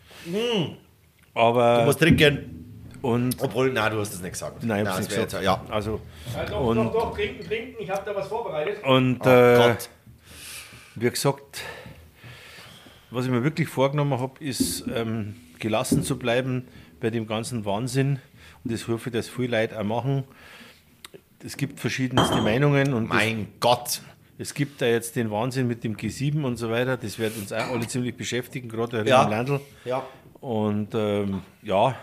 [1.34, 1.94] Aber.
[1.98, 2.88] trinken.
[3.02, 4.64] und, Obwohl, nein, du hast es nicht gesagt.
[4.64, 5.34] nein, ich hab's nicht das gesagt.
[5.34, 5.64] jetzt- Ja.
[5.70, 6.00] Also,
[6.50, 7.76] doch, Und- doch, doch, trinken, trinken.
[7.84, 8.82] Ich habe da was vorbereitet.
[8.84, 9.90] und Oh äh, Gott.
[10.96, 11.62] wie gesagt,
[13.16, 16.66] was ich mir wirklich vorgenommen habe, ist ähm, gelassen zu bleiben
[17.00, 18.20] bei dem ganzen Wahnsinn.
[18.64, 20.24] Und das hoffe ich, dass viele Leute auch machen.
[21.44, 24.02] Es gibt verschiedenste Meinungen und das, Mein Gott.
[24.38, 26.98] es gibt da jetzt den Wahnsinn mit dem G7 und so weiter.
[26.98, 29.24] Das wird uns auch alle ziemlich beschäftigen, gerade hier Ja.
[29.24, 29.60] im Landl.
[29.86, 30.04] Ja.
[30.42, 31.96] Und ähm, ja,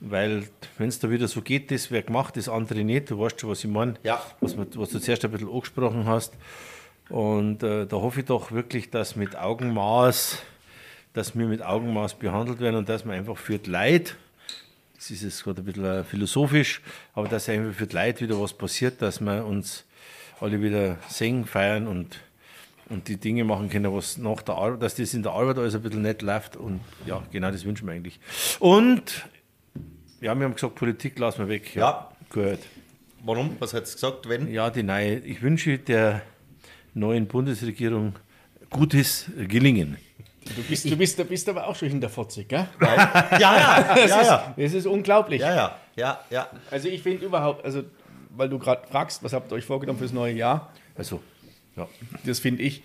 [0.00, 0.44] weil
[0.76, 3.10] wenn es da wieder so geht, das wird gemacht, das andere nicht.
[3.10, 4.20] Du weißt schon, was ich meine, Ja.
[4.40, 6.34] was, was du zuerst ein bisschen angesprochen hast.
[7.10, 10.38] Und äh, da hoffe ich doch wirklich, dass mit Augenmaß,
[11.12, 14.14] dass wir mit Augenmaß behandelt werden und dass man einfach für die Leute,
[14.96, 16.80] das ist jetzt gerade ein bisschen äh, philosophisch,
[17.12, 19.84] aber dass einfach für die Leute wieder was passiert, dass wir uns
[20.40, 22.18] alle wieder singen, feiern und,
[22.88, 25.74] und die Dinge machen können, was nach der Arbeit, dass das in der Arbeit alles
[25.74, 28.18] ein bisschen nett läuft und ja, genau das wünschen wir eigentlich.
[28.60, 29.28] Und
[30.22, 31.74] ja, wir haben gesagt, Politik lassen wir weg.
[31.74, 32.10] Ja.
[32.30, 32.60] Gut.
[33.22, 33.56] Warum?
[33.58, 34.50] Was hat es gesagt, wenn?
[34.50, 36.22] Ja, die neue, ich wünsche der
[36.94, 38.14] neuen Bundesregierung
[38.70, 39.98] gutes Gelingen.
[40.44, 42.68] Du bist, du, bist, du bist aber auch schon hinter 40, gell?
[42.80, 44.54] Ja, ja, ja, ja.
[44.56, 45.40] Das ist unglaublich.
[45.40, 46.48] Ja, ja, ja, ja.
[46.70, 47.82] Also ich finde überhaupt, also
[48.36, 50.72] weil du gerade fragst, was habt ihr euch vorgenommen fürs neue Jahr?
[50.96, 51.22] Also,
[51.76, 51.88] ja.
[52.24, 52.82] Das finde ich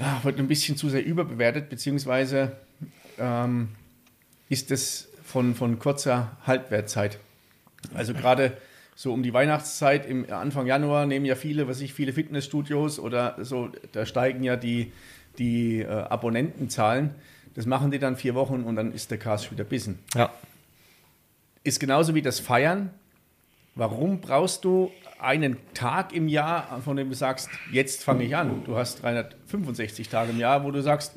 [0.00, 2.52] ja, wird ein bisschen zu sehr überbewertet, beziehungsweise
[3.18, 3.68] ähm,
[4.48, 7.18] ist es von, von kurzer Halbwertzeit.
[7.94, 8.56] Also gerade
[9.00, 13.42] so um die Weihnachtszeit, im Anfang Januar nehmen ja viele, was ich, viele Fitnessstudios oder
[13.42, 14.92] so, da steigen ja die,
[15.38, 17.14] die äh, Abonnentenzahlen.
[17.54, 20.00] Das machen die dann vier Wochen und dann ist der Cast wieder bissen.
[20.14, 20.30] Ja.
[21.64, 22.90] Ist genauso wie das Feiern.
[23.74, 28.64] Warum brauchst du einen Tag im Jahr, von dem du sagst, jetzt fange ich an?
[28.66, 31.14] Du hast 365 Tage im Jahr, wo du sagst,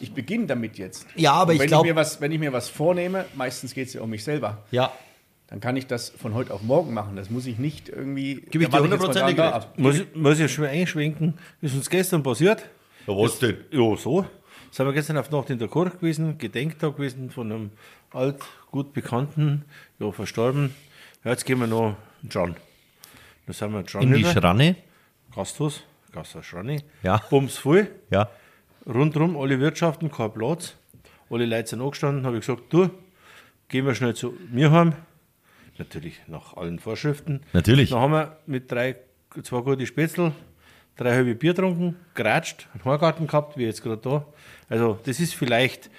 [0.00, 1.06] ich beginne damit jetzt.
[1.16, 3.92] Ja, aber ich wenn glaub- mir was, wenn ich mir was vornehme, meistens geht es
[3.92, 4.90] ja um mich selber, Ja.
[5.48, 7.16] Dann kann ich das von heute auf morgen machen.
[7.16, 8.44] Das muss ich nicht irgendwie.
[8.50, 9.52] Gib ich dir hundertprozentig recht.
[9.54, 9.74] ab.
[9.78, 12.68] Muss, ich- muss ich schon einschwenken, ist uns gestern passiert.
[13.06, 13.58] Ja, was denn?
[13.70, 14.26] Ja, so.
[14.70, 17.70] Sind wir gestern auf Nacht in der Kirche gewesen, Gedenktag gewesen von einem
[18.12, 19.64] alt, gut Bekannten,
[20.00, 20.74] ja, verstorben.
[21.22, 22.56] Ja, jetzt gehen wir noch in John.
[23.46, 24.32] Da sind wir in John In die rüber.
[24.40, 24.76] Schranne?
[25.34, 26.82] Gasthaus, Gasthaus Schranni.
[27.02, 27.18] Ja.
[27.30, 27.88] Bums voll.
[28.10, 28.28] Ja.
[28.86, 30.74] rundherum alle Wirtschaften, kein Platz.
[31.30, 32.90] Alle Leute sind angestanden, habe ich gesagt, du,
[33.68, 34.94] gehen wir schnell zu mir heim.
[35.78, 37.40] Natürlich nach allen Vorschriften.
[37.52, 37.90] Natürlich.
[37.90, 38.96] Dann haben wir mit drei,
[39.42, 40.32] zwei gute Spätzle,
[40.96, 44.26] drei halbe Bier getrunken, geratscht, einen Horgarten gehabt, wie jetzt gerade da.
[44.68, 45.90] Also das ist vielleicht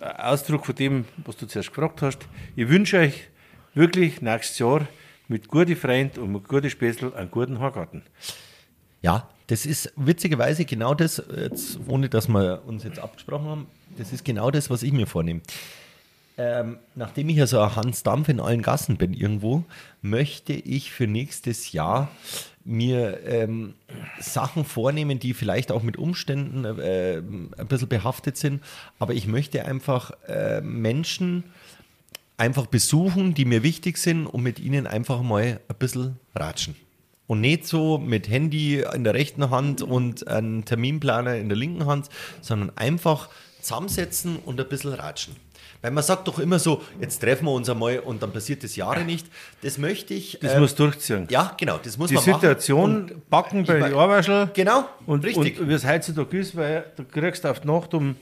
[0.00, 2.26] ein Ausdruck von dem, was du zuerst gefragt hast.
[2.54, 3.28] Ich wünsche euch
[3.74, 4.86] wirklich nächstes Jahr
[5.28, 8.02] mit guten Freunden und mit guten Spätzle einen guten Horgarten.
[9.02, 13.66] Ja, das ist witzigerweise genau das, jetzt, ohne dass wir uns jetzt abgesprochen haben,
[13.96, 15.40] Das ist genau das, was ich mir vornehme.
[16.38, 19.64] Ähm, nachdem ich ja so ein Hans Dampf in allen Gassen bin irgendwo,
[20.02, 22.10] möchte ich für nächstes Jahr
[22.62, 23.74] mir ähm,
[24.18, 28.62] Sachen vornehmen, die vielleicht auch mit Umständen äh, ein bisschen behaftet sind.
[28.98, 31.44] Aber ich möchte einfach äh, Menschen
[32.36, 36.76] einfach besuchen, die mir wichtig sind und mit ihnen einfach mal ein bisschen ratschen.
[37.28, 41.86] Und nicht so mit Handy in der rechten Hand und einen Terminplaner in der linken
[41.86, 42.08] Hand,
[42.40, 43.30] sondern einfach
[43.60, 45.34] zusammensetzen und ein bisschen ratschen.
[45.82, 48.76] Weil man sagt doch immer so, jetzt treffen wir uns einmal und dann passiert das
[48.76, 49.26] Jahre nicht.
[49.62, 50.38] Das möchte ich.
[50.40, 51.26] Das äh, muss durchziehen.
[51.30, 53.22] Ja, genau, das muss Die man Situation machen.
[53.30, 54.50] backen bei ich den mein- Arbeitschel.
[54.54, 55.60] Genau, Und, richtig.
[55.60, 58.16] und wie es heutzutage ist, weil du kriegst auf die Nacht um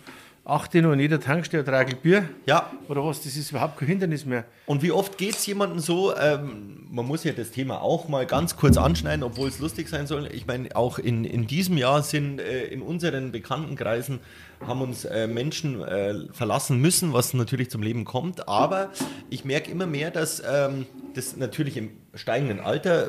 [0.47, 2.29] 8 Uhr in jeder Tankstelle ein Tragel Bier.
[2.45, 2.71] Ja.
[2.89, 4.45] Oder was, das ist überhaupt kein Hindernis mehr.
[4.67, 8.27] Und wie oft geht es jemandem so, ähm, man muss ja das Thema auch mal
[8.27, 10.29] ganz kurz anschneiden, obwohl es lustig sein soll.
[10.33, 14.21] Ich meine, auch in, in diesem Jahr sind äh, in unseren Bekanntenkreisen
[14.67, 18.49] haben uns äh, Menschen äh, verlassen müssen, was natürlich zum Leben kommt.
[18.49, 18.91] Aber
[19.31, 23.09] ich merke immer mehr, dass ähm, das natürlich im steigenden Alter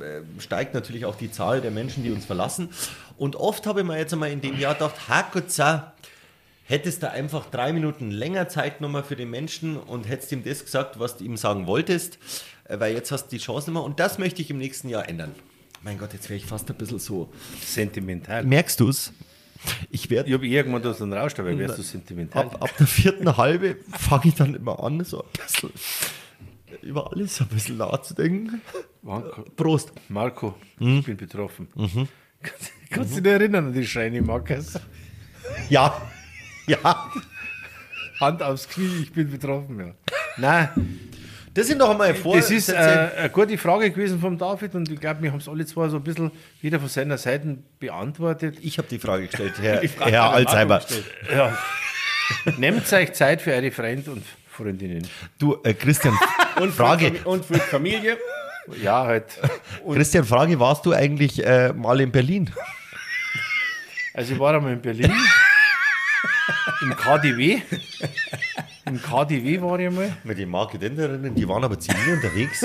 [0.00, 2.70] äh, steigt natürlich auch die Zahl der Menschen, die uns verlassen.
[3.16, 5.92] Und oft habe ich mir jetzt einmal in dem Jahr gedacht, Hakutza,
[6.70, 10.64] hättest du einfach drei Minuten länger Zeit genommen für den Menschen und hättest ihm das
[10.64, 12.18] gesagt, was du ihm sagen wolltest,
[12.64, 13.82] äh, weil jetzt hast du die Chance nicht mehr.
[13.84, 15.34] Und das möchte ich im nächsten Jahr ändern.
[15.82, 17.30] Mein Gott, jetzt wäre ich fast ein bisschen so.
[17.64, 18.44] Sentimental.
[18.44, 19.12] Merkst du es?
[19.90, 22.44] Ich Ich werde habe irgendwann da so einen Rausch dabei, wärst du sentimental.
[22.46, 25.70] ab, ab der vierten Halbe fange ich dann immer an, so ein bisschen
[26.82, 28.62] über alles ein bisschen nachzudenken.
[29.02, 29.92] Marco, Prost.
[30.08, 31.00] Marco Hm?
[31.00, 31.68] ich bin betroffen.
[32.42, 34.78] Kannst, kannst du dich erinnern an die Shiny Markers?
[35.68, 36.00] Ja,
[36.70, 37.10] ja.
[38.20, 39.94] Hand aufs Knie, ich bin betroffen, ja.
[40.36, 40.68] Nein,
[41.54, 42.36] Das sind doch einmal vor.
[42.36, 45.48] das ist äh, eine gute Frage gewesen vom David und ich glaube, wir haben es
[45.48, 46.30] alle zwar so ein bisschen
[46.62, 48.58] jeder von seiner Seite beantwortet.
[48.62, 50.80] ich habe die Frage gestellt, Herr, Frage Herr Alzheimer.
[51.34, 51.56] Ja.
[52.58, 55.06] Nehmt euch Zeit für eure Freunde und Freundinnen.
[55.38, 56.16] Du, äh, Christian,
[56.60, 57.12] Und Frage.
[57.12, 58.18] Für, und für die Familie.
[58.82, 59.24] Ja, halt.
[59.90, 62.50] Christian, Frage, warst du eigentlich äh, mal in Berlin?
[64.14, 65.12] Also ich war einmal in Berlin.
[66.82, 67.60] Im KDW.
[68.86, 70.16] Im KDW war ich einmal.
[70.24, 72.60] Mit den Marketenterinnen, die waren aber zivil unterwegs.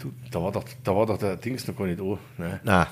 [0.00, 2.18] Du, da, war doch, da war doch der Dings noch gar nicht an.
[2.36, 2.86] Nein, Na,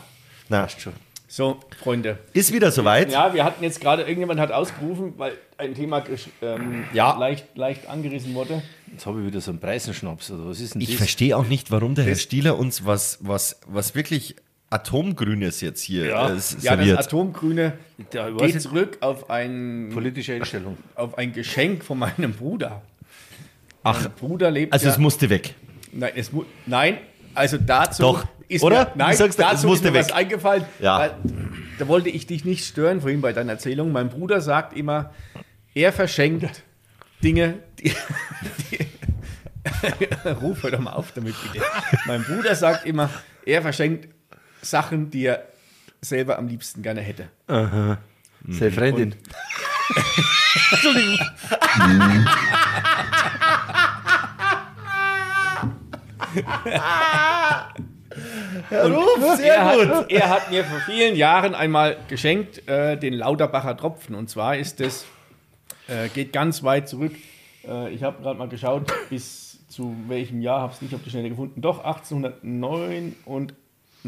[0.49, 0.63] na.
[0.63, 0.93] passt schon.
[1.29, 2.19] So, Freunde.
[2.33, 3.11] Ist wieder soweit.
[3.11, 6.03] Ja, wir hatten jetzt gerade, irgendjemand hat ausgerufen, weil ein Thema
[6.41, 7.19] ähm, Ja.
[7.19, 8.63] leicht, leicht angerissen wurde.
[8.93, 10.31] Jetzt habe ich wieder so einen Preisenschnaps.
[10.31, 10.97] Oder was ist denn Ich das?
[10.99, 14.37] verstehe auch nicht, warum der Herr Stieler uns was, was, was wirklich
[14.71, 16.29] Atomgrünes jetzt hier Ja.
[16.31, 16.97] äh, Ja, das.
[17.07, 17.75] Atomgrüne
[18.13, 20.77] weiß geht zurück auf ein, Politische Einstellung.
[20.95, 22.83] auf ein Geschenk von meinem Bruder.
[23.83, 25.55] Ach, Mein Bruder lebt also ja, es musste weg.
[25.93, 26.99] nein, es mu nein,
[27.35, 28.87] also dazu Doch, ist oder?
[28.87, 30.17] mir, nein, Du sagst, es dazu ist musste mir was weg.
[30.17, 30.65] eingefallen.
[30.81, 30.99] Ja.
[30.99, 31.15] Weil,
[31.79, 33.93] da wollte ich dich nicht stören vorhin bei deiner Erzählung.
[33.93, 35.13] Mein Bruder sagt immer,
[35.75, 36.65] er verschenkt
[37.23, 37.93] Dinge, die,
[38.73, 38.79] die
[40.43, 41.65] Ruf hör doch mal auf damit bitte.
[42.07, 43.11] Mein Bruder sagt immer,
[43.45, 44.09] er verschenkt
[44.71, 45.47] Sachen, die er
[46.01, 47.29] selber am liebsten gerne hätte.
[48.49, 49.15] Seine Freundin.
[58.71, 64.15] er, hat, er hat mir vor vielen Jahren einmal geschenkt äh, den Lauterbacher Tropfen.
[64.15, 65.07] Und zwar ist es,
[65.89, 67.15] äh, geht ganz weit zurück.
[67.67, 71.11] Äh, ich habe gerade mal geschaut, bis zu welchem Jahr, habe es nicht auf die
[71.11, 71.61] Schnelle gefunden.
[71.61, 71.85] Doch,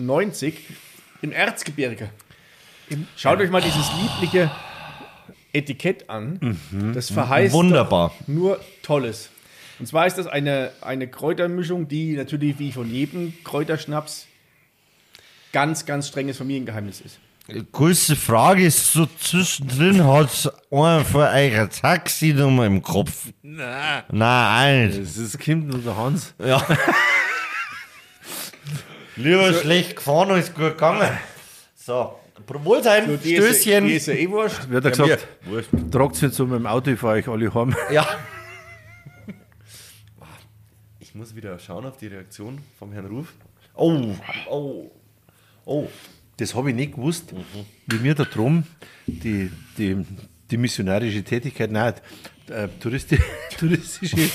[0.01, 0.55] 1899
[1.23, 2.11] im Erzgebirge.
[3.16, 4.51] Schaut euch mal dieses liebliche
[5.53, 6.59] Etikett an.
[6.95, 8.15] Das verheißt Wunderbar.
[8.27, 9.31] nur Tolles.
[9.79, 14.27] Und zwar ist das eine, eine Kräutermischung, die natürlich wie von jedem Kräuterschnaps
[15.53, 17.19] ganz, ganz strenges Familiengeheimnis ist.
[17.73, 23.29] Größte Frage ist so zwischendrin, hat einer von eurer Taxinummer im Kopf?
[23.41, 24.03] Nein.
[24.12, 24.95] Nein.
[24.99, 26.35] Das ist Kim und der Hans.
[29.19, 31.11] Lieber schlecht gefahren als gut gegangen.
[31.74, 33.86] So, Wohlsein, So, die Ist, Stößchen.
[33.86, 34.69] die ist ja eh wurscht.
[34.70, 35.28] Wird er Ja, gesagt,
[35.93, 37.74] tragt es nicht so mit dem Auto, ich fahre euch alle heim.
[37.90, 38.07] Ja.
[41.01, 43.32] Ich muss wieder schauen auf die Reaktion vom Herrn Ruf.
[43.74, 44.15] Oh,
[44.49, 44.90] oh,
[45.65, 45.89] oh.
[46.36, 47.32] Das habe ich nicht gewusst,
[47.89, 48.62] wie wir da drum
[49.07, 50.05] die, die,
[50.51, 51.95] die missionarische Tätigkeit, nein,
[52.49, 53.19] äh, Touristi
[53.59, 54.16] touristische,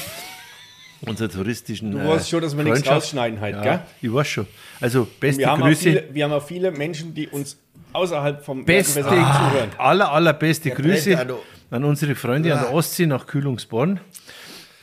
[1.06, 1.92] unsere touristischen.
[1.92, 3.80] Du weißt schon, dass wir nichts rausschneiden halt, ja, gell?
[4.02, 4.48] Ich weiß schon.
[4.82, 5.82] Also, beste Wir Grüße.
[5.82, 7.58] viele, wir haben auch viele Menschen, die uns
[7.94, 9.70] außerhalb vom Beste, Bergwasser zuhören.
[9.78, 11.44] aller, allerbeste Grüße brennt auch noch.
[11.72, 14.00] an unsere Freunde an der Ostsee nach Kühlungsborn.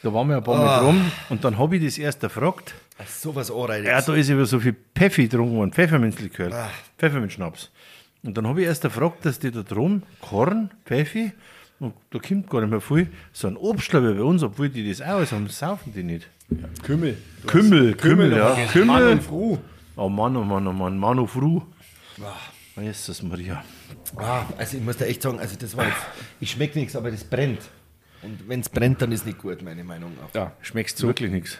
[0.02, 0.64] Da waren wir ein paar Ah.
[0.64, 2.74] Mal drum und dann habe ich das erst erfragt.
[3.06, 3.84] Sowas Ohrreiz.
[3.86, 6.68] Ja, da ist über so viel Pfeffi getrunken worden, Pfefferminzlikör, Ah.
[6.98, 7.70] Pfefferminzschnaps.
[8.22, 11.32] Und dann habe ich erst gefragt, dass die da drum Korn, Pfeffi,
[11.80, 14.88] und da kommt gar nicht mehr viel, so ein Obstler wie bei uns, obwohl die
[14.88, 16.28] das auch alles haben, saufen die nicht.
[16.82, 17.16] Kümmel.
[17.46, 18.54] Kümmel, Kümmel, ja.
[18.54, 19.08] Mann Kümmel.
[19.12, 19.58] und Fru.
[19.96, 21.62] Oh Mann, oh Mann, oh Mann, Mann, oh Fru.
[22.80, 23.62] Jesus Maria.
[24.16, 25.96] Ah, also ich muss da echt sagen, also das war jetzt,
[26.40, 27.60] ich schmecke nichts, aber das brennt.
[28.22, 30.34] Und wenn es brennt, dann ist nicht gut, meine Meinung nach.
[30.34, 31.58] Ja, Schmeckst du wirklich nichts?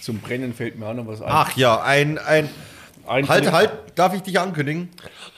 [0.00, 1.28] zum Brennen fällt mir auch noch was ein.
[1.30, 2.48] Ach ja, ein, Ein
[3.06, 4.88] halt, halt, darf ich dich ankündigen?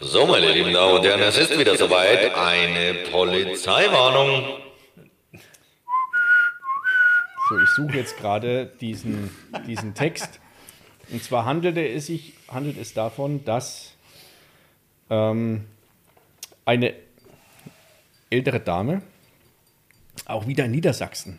[0.01, 2.35] So, meine lieben Damen und Herren, es ist wieder soweit.
[2.35, 4.59] Eine Polizeiwarnung.
[7.49, 9.31] So, ich suche jetzt gerade diesen,
[9.67, 10.41] diesen Text.
[11.11, 13.93] Und zwar handelte es sich handelt es davon, dass
[15.11, 15.67] ähm,
[16.65, 16.95] eine
[18.31, 19.03] ältere Dame,
[20.27, 21.39] auch wieder in Niedersachsen,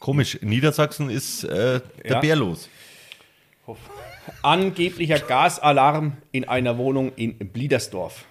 [0.00, 2.20] Komisch, in Niedersachsen ist äh, der Ja.
[2.20, 2.68] Bär los.
[4.42, 8.24] Angeblicher Gasalarm in einer Wohnung in Bliedersdorf.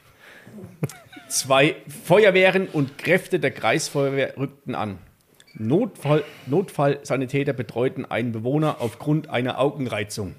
[1.27, 1.75] Zwei
[2.05, 4.97] Feuerwehren und Kräfte der Kreisfeuerwehr rückten an.
[5.55, 10.35] Notfall, Notfallsanitäter betreuten einen Bewohner aufgrund einer Augenreizung.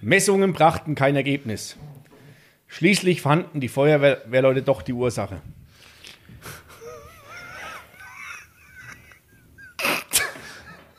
[0.00, 1.76] Messungen brachten kein Ergebnis.
[2.68, 5.40] Schließlich fanden die Feuerwehrleute doch die Ursache.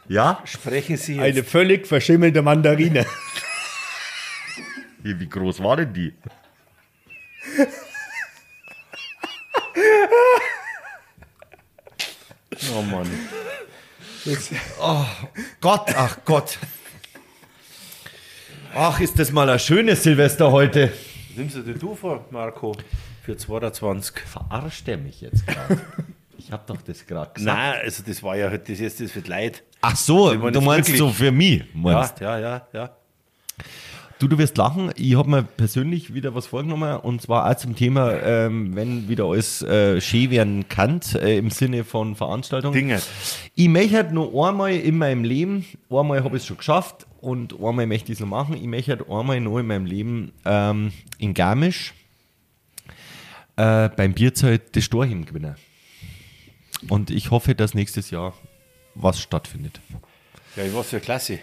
[0.07, 0.41] Ja?
[0.45, 1.23] Sprechen Sie jetzt.
[1.23, 3.05] Eine völlig verschimmelte Mandarine.
[5.03, 6.13] Wie, wie groß war denn die?
[12.75, 13.07] Oh Mann.
[15.59, 16.57] Gott, ach Gott.
[18.75, 20.91] Ach, ist das mal ein schönes Silvester heute.
[21.35, 22.75] Nimmst du dir du vor, Marco,
[23.23, 24.15] für 22?
[24.25, 25.81] Verarscht er mich jetzt gerade?
[26.37, 27.57] Ich habe doch das gerade gesagt.
[27.57, 29.61] Nein, also das war ja halt das erste für die Leute.
[29.81, 31.59] Ach so, du meinst wirklich- so für mich.
[31.59, 32.19] Ja, Meinst.
[32.19, 32.95] ja, ja, ja.
[34.23, 34.89] Du, du wirst lachen.
[34.95, 39.25] Ich habe mir persönlich wieder was vorgenommen und zwar auch zum Thema, ähm, wenn wieder
[39.25, 42.73] alles äh, schön werden kann, äh, im Sinne von Veranstaltungen.
[42.73, 43.01] Dinge.
[43.53, 47.55] Ich möchte halt noch einmal in meinem Leben, einmal habe ich es schon geschafft und
[47.61, 50.93] einmal möchte ich es noch machen, ich möchte halt einmal noch in meinem Leben ähm,
[51.17, 51.93] in Garmisch
[53.57, 55.55] äh, beim Bierzelt das Storchim gewinnen.
[56.87, 58.33] Und ich hoffe, dass nächstes Jahr
[58.95, 59.81] was stattfindet.
[60.55, 61.39] Ja, ich war für klasse.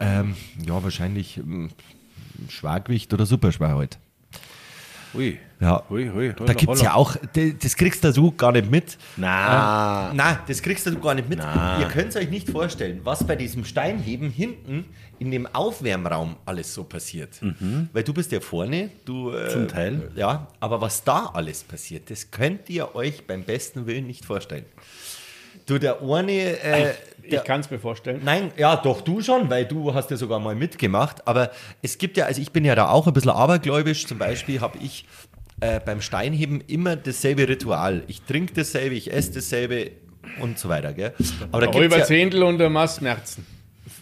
[0.00, 1.70] Ähm, ja, wahrscheinlich ähm,
[2.48, 3.98] Schwergewicht oder Superschwer halt.
[5.14, 5.38] Ui.
[5.60, 5.82] Ja.
[5.90, 6.34] Ui, ui.
[6.46, 7.16] Da gibt es ja auch,
[7.62, 8.96] das kriegst du gar nicht mit.
[9.16, 10.10] Na.
[10.10, 11.38] Ähm, nein, das kriegst du gar nicht mit.
[11.40, 14.84] Ihr könnt es euch nicht vorstellen, was bei diesem Steinheben hinten
[15.18, 17.40] in dem Aufwärmraum alles so passiert.
[17.92, 19.30] Weil du bist ja vorne, du.
[19.32, 19.50] Äh, Mhm.
[19.50, 20.10] Zum Teil.
[20.14, 24.66] Ja, aber was da alles passiert, das könnt ihr euch beim besten Willen nicht vorstellen.
[25.68, 26.32] Du, der eine.
[26.32, 28.22] Äh, Ich kann es mir vorstellen.
[28.24, 31.28] Nein, ja, doch du schon, weil du hast ja sogar mal mitgemacht.
[31.28, 31.50] Aber
[31.82, 34.06] es gibt ja, also ich bin ja da auch ein bisschen abergläubisch.
[34.06, 35.04] Zum Beispiel habe ich
[35.60, 38.02] äh, beim Steinheben immer dasselbe Ritual.
[38.06, 39.90] Ich trinke dasselbe, ich esse dasselbe
[40.40, 40.94] und so weiter.
[40.94, 41.12] Gell?
[41.52, 43.44] Aber da gibt's ja, Räuberzehntel und der Mastmerzen.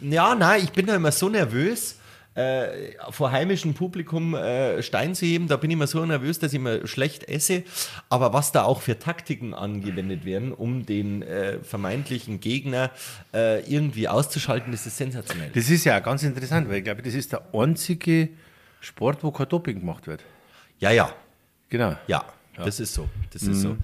[0.02, 1.98] ja, nein, ich bin da immer so nervös.
[2.36, 6.52] Äh, vor heimischem Publikum äh, Stein zu heben, da bin ich immer so nervös, dass
[6.52, 7.62] ich immer schlecht esse.
[8.10, 12.90] Aber was da auch für Taktiken angewendet werden, um den äh, vermeintlichen Gegner
[13.32, 15.50] äh, irgendwie auszuschalten, das ist sensationell.
[15.54, 18.28] Das ist ja ganz interessant, weil ich glaube, das ist der einzige
[18.80, 20.22] Sport, wo kein Doping gemacht wird.
[20.78, 21.12] Ja, ja,
[21.70, 21.96] Genau.
[22.06, 22.24] ja,
[22.56, 23.08] das ist so.
[23.32, 23.76] Das ist so.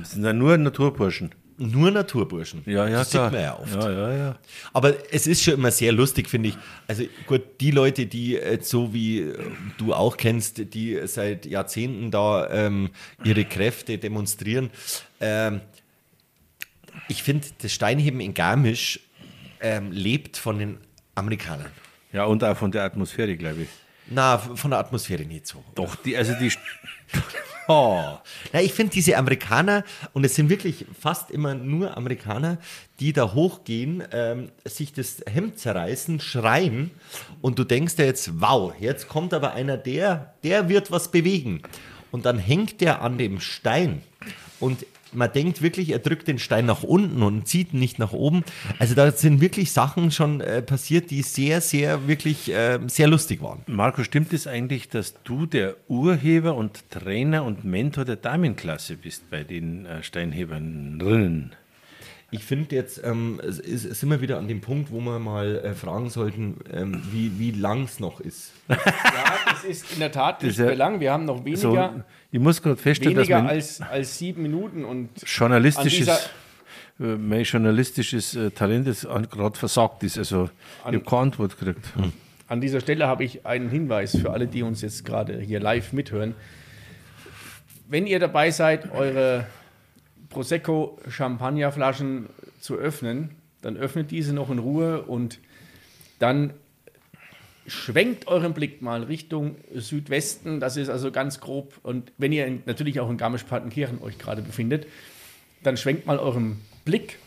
[0.00, 1.30] Das sind ja nur Naturburschen.
[1.60, 2.62] Nur Naturburschen.
[2.66, 3.30] Ja, ja, das klar.
[3.30, 3.74] sieht man ja oft.
[3.74, 4.38] Ja, ja, ja.
[4.72, 6.58] Aber es ist schon immer sehr lustig, finde ich.
[6.86, 9.36] Also gut, die Leute, die äh, so wie äh,
[9.76, 12.90] du auch kennst, die seit Jahrzehnten da ähm,
[13.24, 14.70] ihre Kräfte demonstrieren.
[15.20, 15.60] Ähm,
[17.08, 19.00] ich finde, das Steinheben in Garmisch
[19.60, 20.78] ähm, lebt von den
[21.16, 21.72] Amerikanern.
[22.12, 23.68] Ja, und auch von der Atmosphäre, glaube ich.
[24.06, 25.64] Na, von der Atmosphäre nicht so.
[25.74, 26.52] Doch, die, also die.
[27.70, 28.18] Oh.
[28.54, 29.84] Na, ich finde diese Amerikaner,
[30.14, 32.56] und es sind wirklich fast immer nur Amerikaner,
[32.98, 36.90] die da hochgehen, ähm, sich das Hemd zerreißen, schreien,
[37.42, 41.62] und du denkst dir jetzt, wow, jetzt kommt aber einer, der, der wird was bewegen.
[42.10, 44.00] Und dann hängt der an dem Stein
[44.60, 48.12] und man denkt wirklich, er drückt den Stein nach unten und zieht ihn nicht nach
[48.12, 48.44] oben.
[48.78, 53.42] Also da sind wirklich Sachen schon äh, passiert, die sehr, sehr, wirklich äh, sehr lustig
[53.42, 53.62] waren.
[53.66, 59.30] Marco, stimmt es eigentlich, dass du der Urheber und Trainer und Mentor der Damenklasse bist
[59.30, 61.54] bei den äh, Steinheberinnen?
[62.30, 65.56] Ich finde jetzt, ähm, es ist, sind wir wieder an dem Punkt, wo wir mal
[65.64, 68.52] äh, fragen sollten, ähm, wie, wie lang es noch ist.
[68.68, 71.00] Ja, das ist in der Tat nicht mehr lang.
[71.00, 74.42] Wir haben noch weniger, So, ich muss gerade feststellen, dass weniger mein als, als sieben
[74.42, 74.84] Minuten.
[74.84, 76.16] Und journalistisches, an
[77.00, 80.18] äh, mein journalistisches äh, Talent ist gerade versagt ist.
[80.18, 80.50] Also
[80.80, 81.92] ich habe keine Antwort gekriegt.
[82.48, 85.92] An dieser Stelle habe ich einen Hinweis für alle, die uns jetzt gerade hier live
[85.92, 86.34] mithören.
[87.88, 89.46] wenn ihr dabei seid, eure
[90.30, 92.26] Prosecco-Champagnerflaschen
[92.60, 93.30] zu öffnen,
[93.62, 95.38] dann öffnet diese noch in Ruhe und
[96.18, 96.52] dann
[97.68, 100.58] schwenkt euren Blick mal Richtung Südwesten.
[100.60, 101.78] Das ist also ganz grob.
[101.82, 104.86] Und wenn ihr in, natürlich auch in Garmisch-Partenkirchen euch gerade befindet,
[105.62, 107.18] dann schwenkt mal euren Blick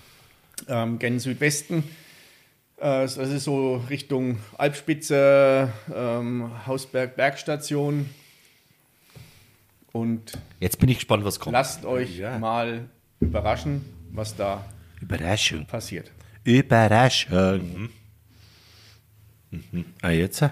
[0.68, 1.80] ähm, gen Südwesten.
[2.78, 8.10] Äh, das ist so Richtung Alpspitze, ähm, Hausberg, Bergstation.
[9.92, 11.54] Und Jetzt bin ich gespannt, was kommt.
[11.54, 12.38] lasst euch Ja.
[12.40, 12.90] mal
[13.20, 14.66] überraschen, was da
[15.02, 15.66] Überraschung.
[15.66, 16.12] passiert.
[16.44, 17.90] Überraschung.
[20.02, 20.42] Ah, jetzt?
[20.42, 20.52] Ja.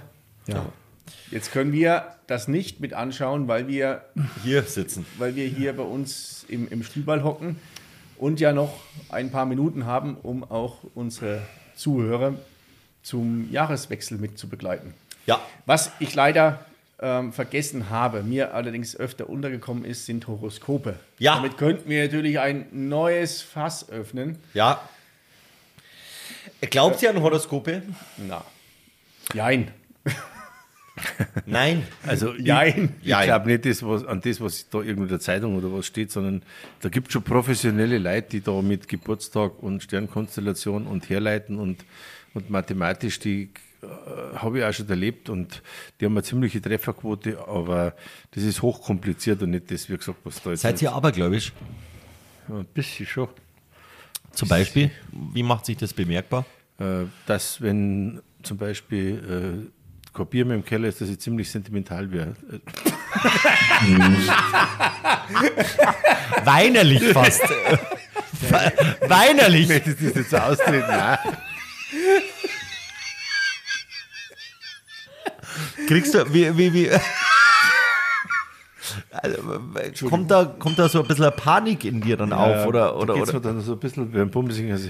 [1.31, 4.03] Jetzt können wir das nicht mit anschauen, weil wir,
[4.43, 5.05] Hier sitzen.
[5.17, 7.57] weil wir hier bei uns im, im Stühlball hocken
[8.17, 11.41] und ja noch ein paar Minuten haben, um auch unsere
[11.75, 12.35] Zuhörer
[13.03, 14.93] zum Jahreswechsel mit zu begleiten.
[15.25, 15.39] Ja.
[15.65, 16.65] Was ich leider
[16.99, 20.99] ähm, vergessen habe, mir allerdings öfter untergekommen ist, sind Horoskope.
[21.17, 21.35] Ja.
[21.35, 24.37] Damit könnten wir natürlich ein neues Fass öffnen.
[24.53, 24.81] Ja.
[26.61, 27.83] Glaubt ihr an Horoskope?
[28.17, 28.43] Na.
[29.33, 29.71] Jein.
[31.45, 31.83] Nein.
[32.05, 32.95] Also, Jein.
[33.01, 35.71] Ich, ich glaube nicht das, was, an das, was da irgendwo in der Zeitung oder
[35.71, 36.43] was steht, sondern
[36.81, 41.85] da gibt es schon professionelle Leute, die da mit Geburtstag und Sternkonstellation und herleiten und,
[42.33, 43.49] und mathematisch, die
[43.81, 45.61] äh, habe ich auch schon erlebt und
[45.99, 47.93] die haben eine ziemliche Trefferquote, aber
[48.31, 50.61] das ist hochkompliziert und nicht das, wie gesagt, was da jetzt.
[50.61, 51.53] Seid ihr abergläubisch?
[52.49, 53.29] Ein bisschen schon.
[54.31, 54.91] Zum Beispiel?
[55.33, 56.45] Wie macht sich das bemerkbar?
[56.79, 62.11] Äh, dass, wenn zum Beispiel äh, Bier mehr im Keller ist, dass ich ziemlich sentimental
[62.11, 62.35] wäre.
[66.43, 67.41] Weinerlich fast.
[69.07, 69.69] Weinerlich.
[69.69, 70.87] Möchtest du das jetzt austreten?
[70.87, 71.17] Nein.
[75.87, 76.89] Kriegst du, wie, wie, wie.
[79.11, 82.67] Also, kommt, da, kommt da so ein bisschen eine Panik in dir dann auf?
[82.67, 83.39] Oder, oder, da geht's oder?
[83.39, 84.89] mir dann so ein bisschen beim Bumsing, also,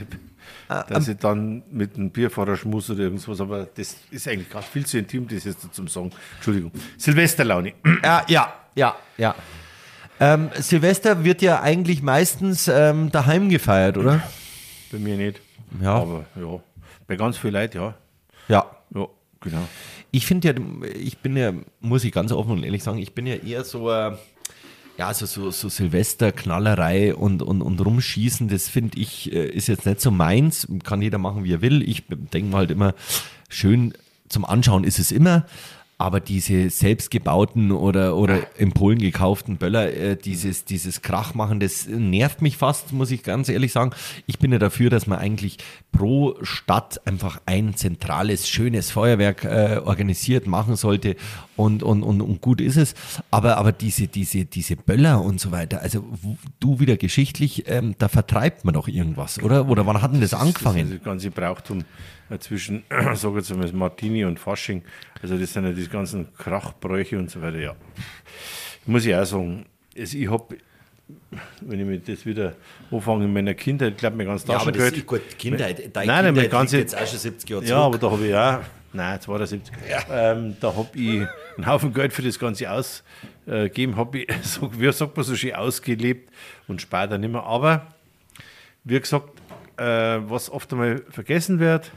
[0.70, 4.86] dass ich dann mit einem Bierfahrer schmus oder irgendwas, aber das ist eigentlich gerade viel
[4.86, 6.12] zu intim, das jetzt zum Sagen.
[6.36, 6.72] Entschuldigung.
[6.98, 7.74] Silvesterlaune.
[8.04, 9.36] Ja, ja, ja, ja.
[10.20, 14.22] Ähm, Silvester wird ja eigentlich meistens ähm, daheim gefeiert, oder?
[14.92, 15.42] Bei mir nicht.
[15.82, 15.96] Ja.
[15.96, 16.60] Aber ja,
[17.08, 17.96] bei ganz vielen Leuten, ja.
[18.48, 18.66] Ja.
[18.94, 19.08] Ja,
[19.40, 19.68] genau.
[20.12, 20.54] Ich finde ja,
[20.96, 23.92] ich bin ja, muss ich ganz offen und ehrlich sagen, ich bin ja eher so,
[23.92, 24.12] äh,
[25.00, 29.86] ja, so, so, so Silvesterknallerei und, und, und rumschießen, das finde ich, äh, ist jetzt
[29.86, 30.68] nicht so meins.
[30.84, 31.82] Kann jeder machen, wie er will.
[31.88, 32.94] Ich denke mal halt immer,
[33.48, 33.94] schön
[34.28, 35.46] zum Anschauen ist es immer.
[36.02, 42.42] Aber diese selbstgebauten oder, oder in Polen gekauften Böller, äh, dieses, dieses Krachmachen, das nervt
[42.42, 43.92] mich fast, muss ich ganz ehrlich sagen.
[44.26, 45.58] Ich bin ja dafür, dass man eigentlich
[45.92, 51.18] pro Stadt einfach ein zentrales, schönes Feuerwerk äh, organisiert machen sollte
[51.58, 52.96] und, und, und, und gut ist es.
[53.30, 56.06] Aber, aber diese, diese, diese Böller und so weiter, also
[56.62, 59.68] du wieder geschichtlich, ähm, da vertreibt man doch irgendwas, oder?
[59.68, 60.88] Oder wann hat denn das Das angefangen?
[60.88, 61.84] ist das ganze Brauchtum
[62.30, 62.84] äh, zwischen,
[63.16, 64.84] sag jetzt mal, Martini und Fasching.
[65.22, 67.76] Also das sind ja die ganzen Krachbräuche und so weiter, ja.
[68.86, 69.66] Muss ich auch sagen,
[69.98, 70.58] also ich habe,
[71.62, 72.56] wenn ich mir das wieder
[72.92, 75.06] anfange in meiner Kindheit, ich glaube, mein ganz Taschengeld.
[75.06, 75.96] gut, Kindheit.
[75.96, 78.60] Deine Nein, mein ganze, auch schon 70 Jahre Ja, aber da habe ich auch,
[78.94, 79.74] nein, 72,
[80.12, 84.92] ähm, da habe ich einen Haufen Geld für das Ganze ausgegeben, habe ich, so, wie
[84.92, 86.32] sagt man so schön, ausgelebt
[86.68, 87.44] und spare dann nicht mehr.
[87.44, 87.88] Aber,
[88.84, 89.30] wie gesagt,
[89.78, 91.92] äh, was oft einmal vergessen wird,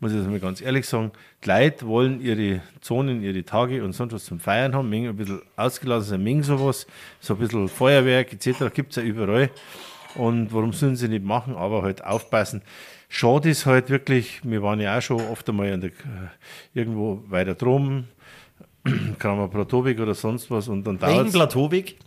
[0.00, 1.12] muss ich jetzt mal ganz ehrlich sagen,
[1.44, 5.42] die Leute wollen ihre Zonen, ihre Tage und sonst was zum Feiern haben, ein bisschen
[5.56, 6.86] ausgelassen sein, Mengen sowas,
[7.20, 8.72] so ein bisschen Feuerwerk etc.
[8.72, 9.50] gibt es ja überall.
[10.14, 12.62] Und warum sollen sie nicht machen, aber halt aufpassen.
[13.08, 15.90] Schade ist halt wirklich, wir waren ja auch schon oft einmal in der,
[16.74, 18.04] irgendwo weiter drum,
[19.18, 21.26] Kramer Platowik oder sonst was und dann dauert?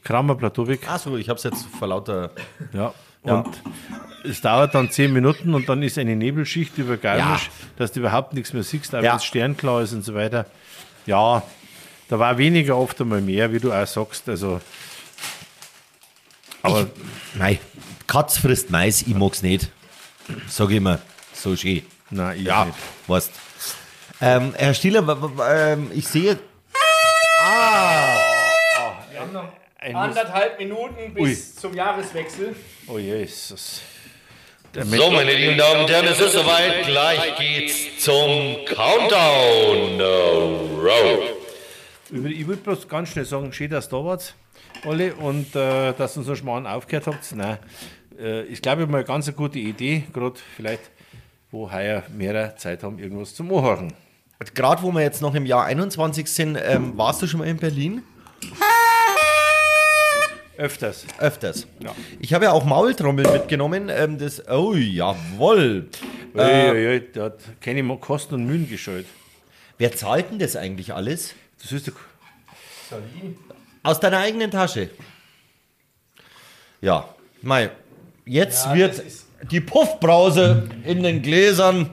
[0.03, 2.31] Kramer Platowik, Achso, ich habe es jetzt vor lauter.
[2.73, 2.93] ja.
[3.23, 3.35] Ja.
[3.41, 3.61] Und
[4.23, 7.51] es dauert dann zehn Minuten und dann ist eine Nebelschicht über Garmisch, Ja.
[7.77, 9.15] dass du überhaupt nichts mehr siehst, auch Ja.
[9.15, 10.45] es sternklar ist und so weiter.
[11.05, 11.43] Ja,
[12.09, 14.27] da war weniger, oft einmal mehr, wie du auch sagst.
[14.29, 14.59] Also,
[16.63, 16.87] aber
[17.35, 17.59] Nein,
[18.07, 19.69] Katz frisst Mais, ich mag's nicht.
[20.47, 20.99] Sag ich immer,
[21.33, 21.81] so schön.
[22.09, 22.77] nein, ich Ja, nicht.
[23.07, 23.31] weißt.
[24.21, 26.37] Ähm, Herr w- ähm, ich sehe.
[29.17, 29.49] Ein
[29.83, 32.55] Anderthalb Minuten bis zum Jahreswechsel.
[32.87, 33.81] Oh Jesus.
[34.73, 36.85] So, meine lieben Damen und Herren, es ist soweit.
[36.85, 39.99] Gleich geht's zum Countdown.
[42.11, 44.35] Über- Ich würde bloß ganz schnell sagen, schön, dass ihr da wart,
[44.85, 47.31] alle, und äh, dass ihr so schmarrn aufgehört habt.
[47.35, 47.57] Nein,
[48.19, 50.83] äh, ich glaube, ich habe mal eine ganz gute Idee, gerade vielleicht,
[51.51, 53.93] wo heuer mehrere Zeit haben, irgendwas zum Anhören.
[54.53, 57.57] Gerade wo wir jetzt noch im Jahr 21 sind, ähm, warst du schon mal in
[57.57, 58.03] Berlin?
[60.61, 61.05] Öfters.
[61.17, 61.65] Öfters.
[62.19, 63.89] Ich habe ja auch Maultrommeln mitgenommen.
[63.89, 65.89] Ähm, das, oh, jawohl.
[66.35, 69.05] Äh, ja, ja, der hat keine Kosten und Mühen gescheut.
[69.79, 71.33] Wer zahlt denn das eigentlich alles?
[71.59, 71.93] Das ist der
[73.81, 74.91] Aus deiner eigenen Tasche.
[76.79, 77.09] Ja,
[77.41, 77.71] Mai.
[78.25, 79.01] Jetzt wird
[79.51, 81.89] die Puffbrause in den Gläsern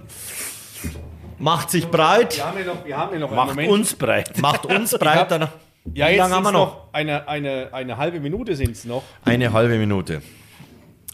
[1.39, 3.71] macht sich breit, Wir haben ja noch, wir haben ja noch einen macht Moment.
[3.71, 4.37] uns breit.
[4.39, 5.31] macht uns breit.
[5.31, 5.49] Dann,
[5.95, 6.89] ja, Wie jetzt lange haben wir noch?
[6.93, 9.03] Eine, eine, eine halbe Minute sind es noch.
[9.25, 10.23] Eine halbe Minute.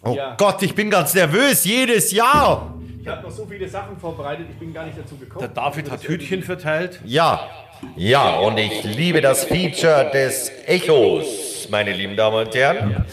[0.02, 0.34] Oh Ja.
[0.36, 1.64] Gott, ich bin ganz nervös.
[1.64, 2.74] Jedes Jahr.
[3.00, 5.40] Ich habe noch so viele Sachen vorbereitet, ich bin gar nicht dazu gekommen.
[5.40, 7.00] Der David hat Hütchen verteilt.
[7.04, 7.48] Ja.
[7.96, 13.04] Ja, und ich liebe das Feature des Echos, meine lieben Damen und Herren.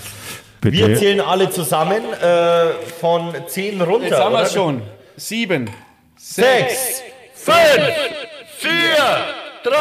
[0.62, 2.68] Wir zählen alle zusammen äh,
[3.00, 4.08] von 10 runter.
[4.08, 4.82] Jetzt haben wir es schon.
[5.18, 5.70] Sieben,
[6.16, 7.02] Sechs.
[7.34, 7.56] Fünf,
[8.58, 8.72] vier,
[9.64, 9.74] drei,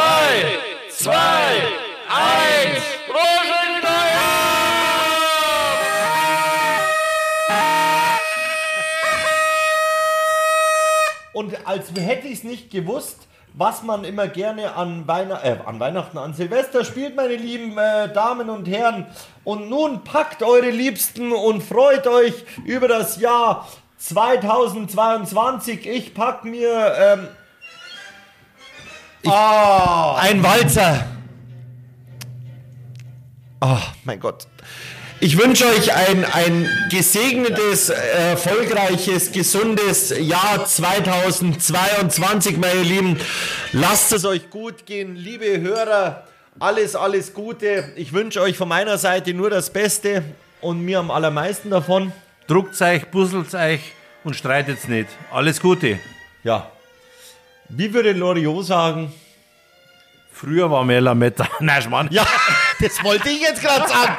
[1.03, 1.63] zwei,
[2.09, 2.85] eins.
[11.33, 13.17] Und als hätte ich es nicht gewusst,
[13.55, 18.13] was man immer gerne an, Weihn äh, an Weihnachten, an Silvester spielt, meine lieben äh,
[18.13, 19.07] Damen und Herren.
[19.43, 22.35] Und nun packt eure Liebsten und freut euch
[22.67, 23.67] über das Jahr
[23.97, 25.87] 2022.
[25.87, 27.29] Ich pack mir ähm,
[29.23, 31.07] ich, ein Walzer.
[33.61, 34.47] Oh, mein Gott.
[35.23, 43.19] Ich wünsche euch ein, ein gesegnetes, erfolgreiches, gesundes Jahr 2022, meine Lieben.
[43.73, 46.25] Lasst es euch gut gehen, liebe Hörer.
[46.59, 47.93] Alles, alles Gute.
[47.97, 50.25] Ich wünsche euch von meiner Seite nur das Beste
[50.63, 52.13] und mir am allermeisten davon.
[52.47, 53.81] Druckt euch, busselt euch
[54.25, 55.09] und streitet's nicht.
[55.31, 55.99] Alles Gute.
[56.45, 56.71] Ja.
[57.71, 59.13] Wie würde Loriot sagen?
[60.33, 61.47] Früher war mehr Lametta.
[61.61, 62.09] Nein, Schmarrn.
[62.11, 62.27] Ja,
[62.81, 64.17] das wollte ich jetzt gerade sagen.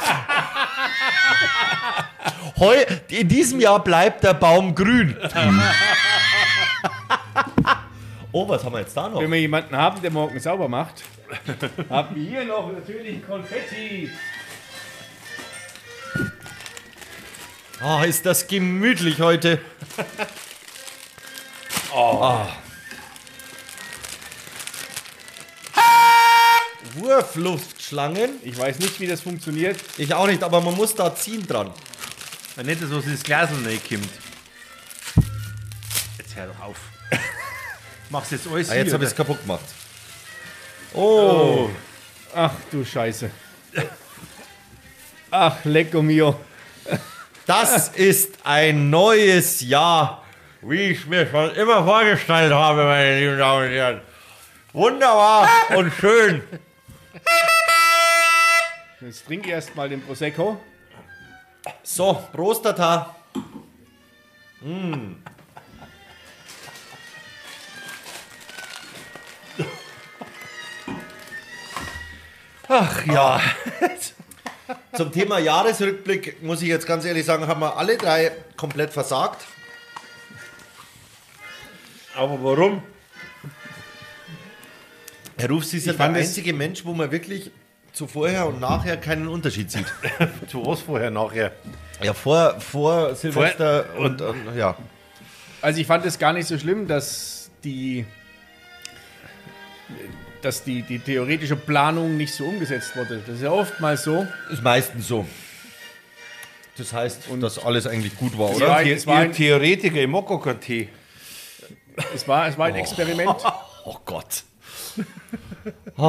[2.57, 2.75] Heu,
[3.09, 5.17] in diesem Jahr bleibt der Baum grün.
[8.31, 9.19] Oh, was haben wir jetzt da noch?
[9.19, 11.03] Wenn wir jemanden haben, der morgen sauber macht,
[11.89, 14.09] haben wir hier noch natürlich Konfetti.
[17.81, 19.59] Ah, ist das gemütlich heute.
[21.93, 22.45] Oh.
[26.95, 28.31] Wurfluftschlangen.
[28.43, 29.77] Ich weiß nicht, wie das funktioniert.
[29.97, 31.71] Ich auch nicht, aber man muss da ziehen dran.
[32.63, 34.09] Nicht, dass was ins Glas reinkommt.
[36.17, 36.77] Jetzt hör doch auf.
[38.09, 39.63] Machst jetzt alles Ah, jetzt habe ich es kaputt gemacht.
[40.93, 41.69] Oh,
[42.33, 43.29] Ach du Scheiße.
[45.31, 46.39] Ach, lecco mio.
[47.45, 50.23] das ist ein neues Jahr,
[50.61, 54.01] wie ich mir schon immer vorgestellt habe, meine lieben Damen und Herren.
[54.73, 56.43] Wunderbar und schön.
[59.01, 60.59] Jetzt trinke ich erst mal den Prosecco.
[61.83, 63.15] So, Prost, Tata.
[72.67, 73.41] Ach ja.
[74.93, 79.45] Zum Thema Jahresrückblick muss ich jetzt ganz ehrlich sagen, haben wir alle drei komplett versagt.
[82.15, 82.83] Aber warum?
[85.41, 87.51] Herr Ruf, Sie sind der einzige Mensch, wo man wirklich
[87.93, 89.85] zu vorher und nachher keinen Unterschied sieht.
[90.47, 91.51] Zu was vorher, nachher?
[92.01, 94.77] Ja, vor, vor Silvester und, und ja.
[95.61, 98.05] Also ich fand es gar nicht so schlimm, dass die
[100.41, 103.21] dass die, die theoretische Planung nicht so umgesetzt wurde.
[103.25, 104.25] Das ist ja oftmals so.
[104.51, 105.27] Ist meistens so.
[106.77, 108.85] Das heißt, dass alles eigentlich gut war, Ja, oder?
[108.87, 110.89] es war ein- Theoretiker, ich mag gar keinen Tee.
[112.15, 113.35] Es war, es war ein Experiment.
[113.85, 114.43] Oh Gott.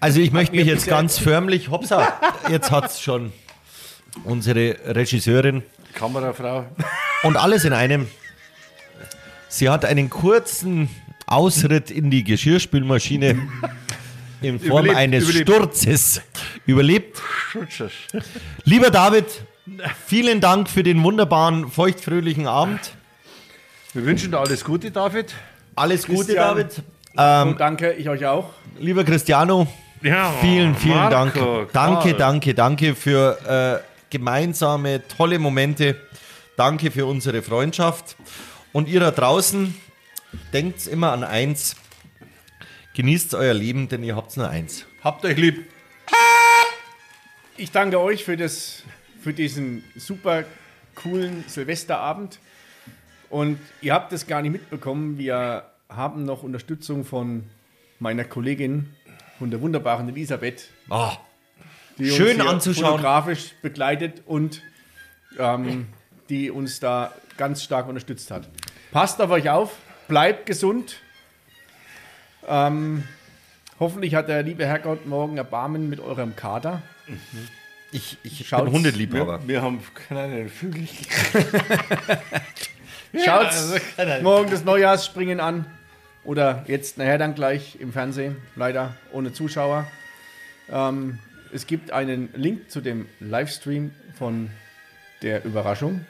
[0.00, 2.18] also ich möchte mich jetzt ganz förmlich, hoppsa,
[2.50, 3.32] jetzt hat es schon
[4.24, 5.62] unsere Regisseurin
[5.94, 6.66] Kamerafrau.
[7.22, 8.08] und alles in einem.
[9.48, 10.88] Sie hat einen kurzen
[11.26, 13.48] Ausritt in die Geschirrspülmaschine
[14.42, 15.48] in Form Überlebt, eines überlebt.
[15.50, 16.22] Sturzes
[16.66, 17.22] überlebt.
[18.64, 19.24] Lieber David,
[20.06, 22.92] vielen Dank für den wunderbaren, feuchtfröhlichen Abend.
[23.94, 25.34] Wir wünschen dir alles Gute, David.
[25.74, 26.56] Alles Gute, Christian.
[26.56, 26.82] David.
[27.14, 28.50] Und danke, ich euch auch.
[28.78, 29.66] Lieber Cristiano,
[30.02, 31.34] Ja, vielen, vielen Marco, Dank.
[31.72, 32.14] Danke, Karl.
[32.18, 35.96] danke, danke für äh, gemeinsame, tolle Momente.
[36.56, 38.16] Danke für unsere Freundschaft.
[38.72, 39.74] Und ihr da draußen,
[40.52, 41.76] denkt immer an eins.
[42.94, 44.84] Genießt euer Leben, denn ihr habt nur eins.
[45.02, 45.66] Habt euch lieb.
[47.56, 48.82] Ich danke euch für, das,
[49.22, 50.44] für diesen super
[50.94, 52.38] coolen Silvesterabend.
[53.30, 55.18] Und ihr habt es gar nicht mitbekommen.
[55.18, 57.44] Wir haben noch Unterstützung von
[57.98, 58.94] meiner Kollegin,
[59.38, 60.68] von der wunderbaren Elisabeth.
[61.98, 62.90] Die Schön uns hier anzuschauen.
[62.92, 64.62] fotografisch begleitet und
[65.38, 65.86] ähm,
[66.28, 68.48] die uns da ganz stark unterstützt hat.
[68.92, 69.76] Passt auf euch auf,
[70.08, 71.00] bleibt gesund.
[72.46, 73.04] Ähm,
[73.80, 76.82] hoffentlich hat der liebe Herrgott morgen Erbarmen mit eurem Kater.
[77.90, 78.64] Ich, ich Schaut's.
[78.64, 79.40] bin Hundeliebhaber.
[79.46, 80.86] Wir haben keine Vögel.
[83.24, 83.76] Schaut also
[84.22, 85.64] morgen das Neujahrsspringen an.
[86.24, 89.86] Oder jetzt nachher dann gleich im Fernsehen, leider ohne Zuschauer.
[90.70, 91.18] Ähm,
[91.52, 94.50] es gibt einen Link zu dem Livestream von
[95.22, 96.04] der Überraschung.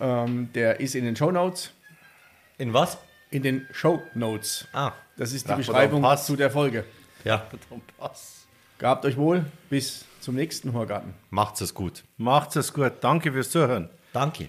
[0.00, 1.72] Ähm, der ist in den Show Notes.
[2.56, 2.98] In was?
[3.30, 4.66] In den Show Notes.
[4.72, 6.84] Ah, Das ist die Beschreibung zu der Folge.
[7.24, 7.46] ja.
[8.78, 9.44] Gehabt euch wohl.
[9.68, 11.12] Bis zum nächsten Horgarten.
[11.28, 12.02] Macht's es gut.
[12.16, 12.92] Macht's es gut.
[13.02, 13.90] Danke fürs Zuhören.
[14.14, 14.48] Danke.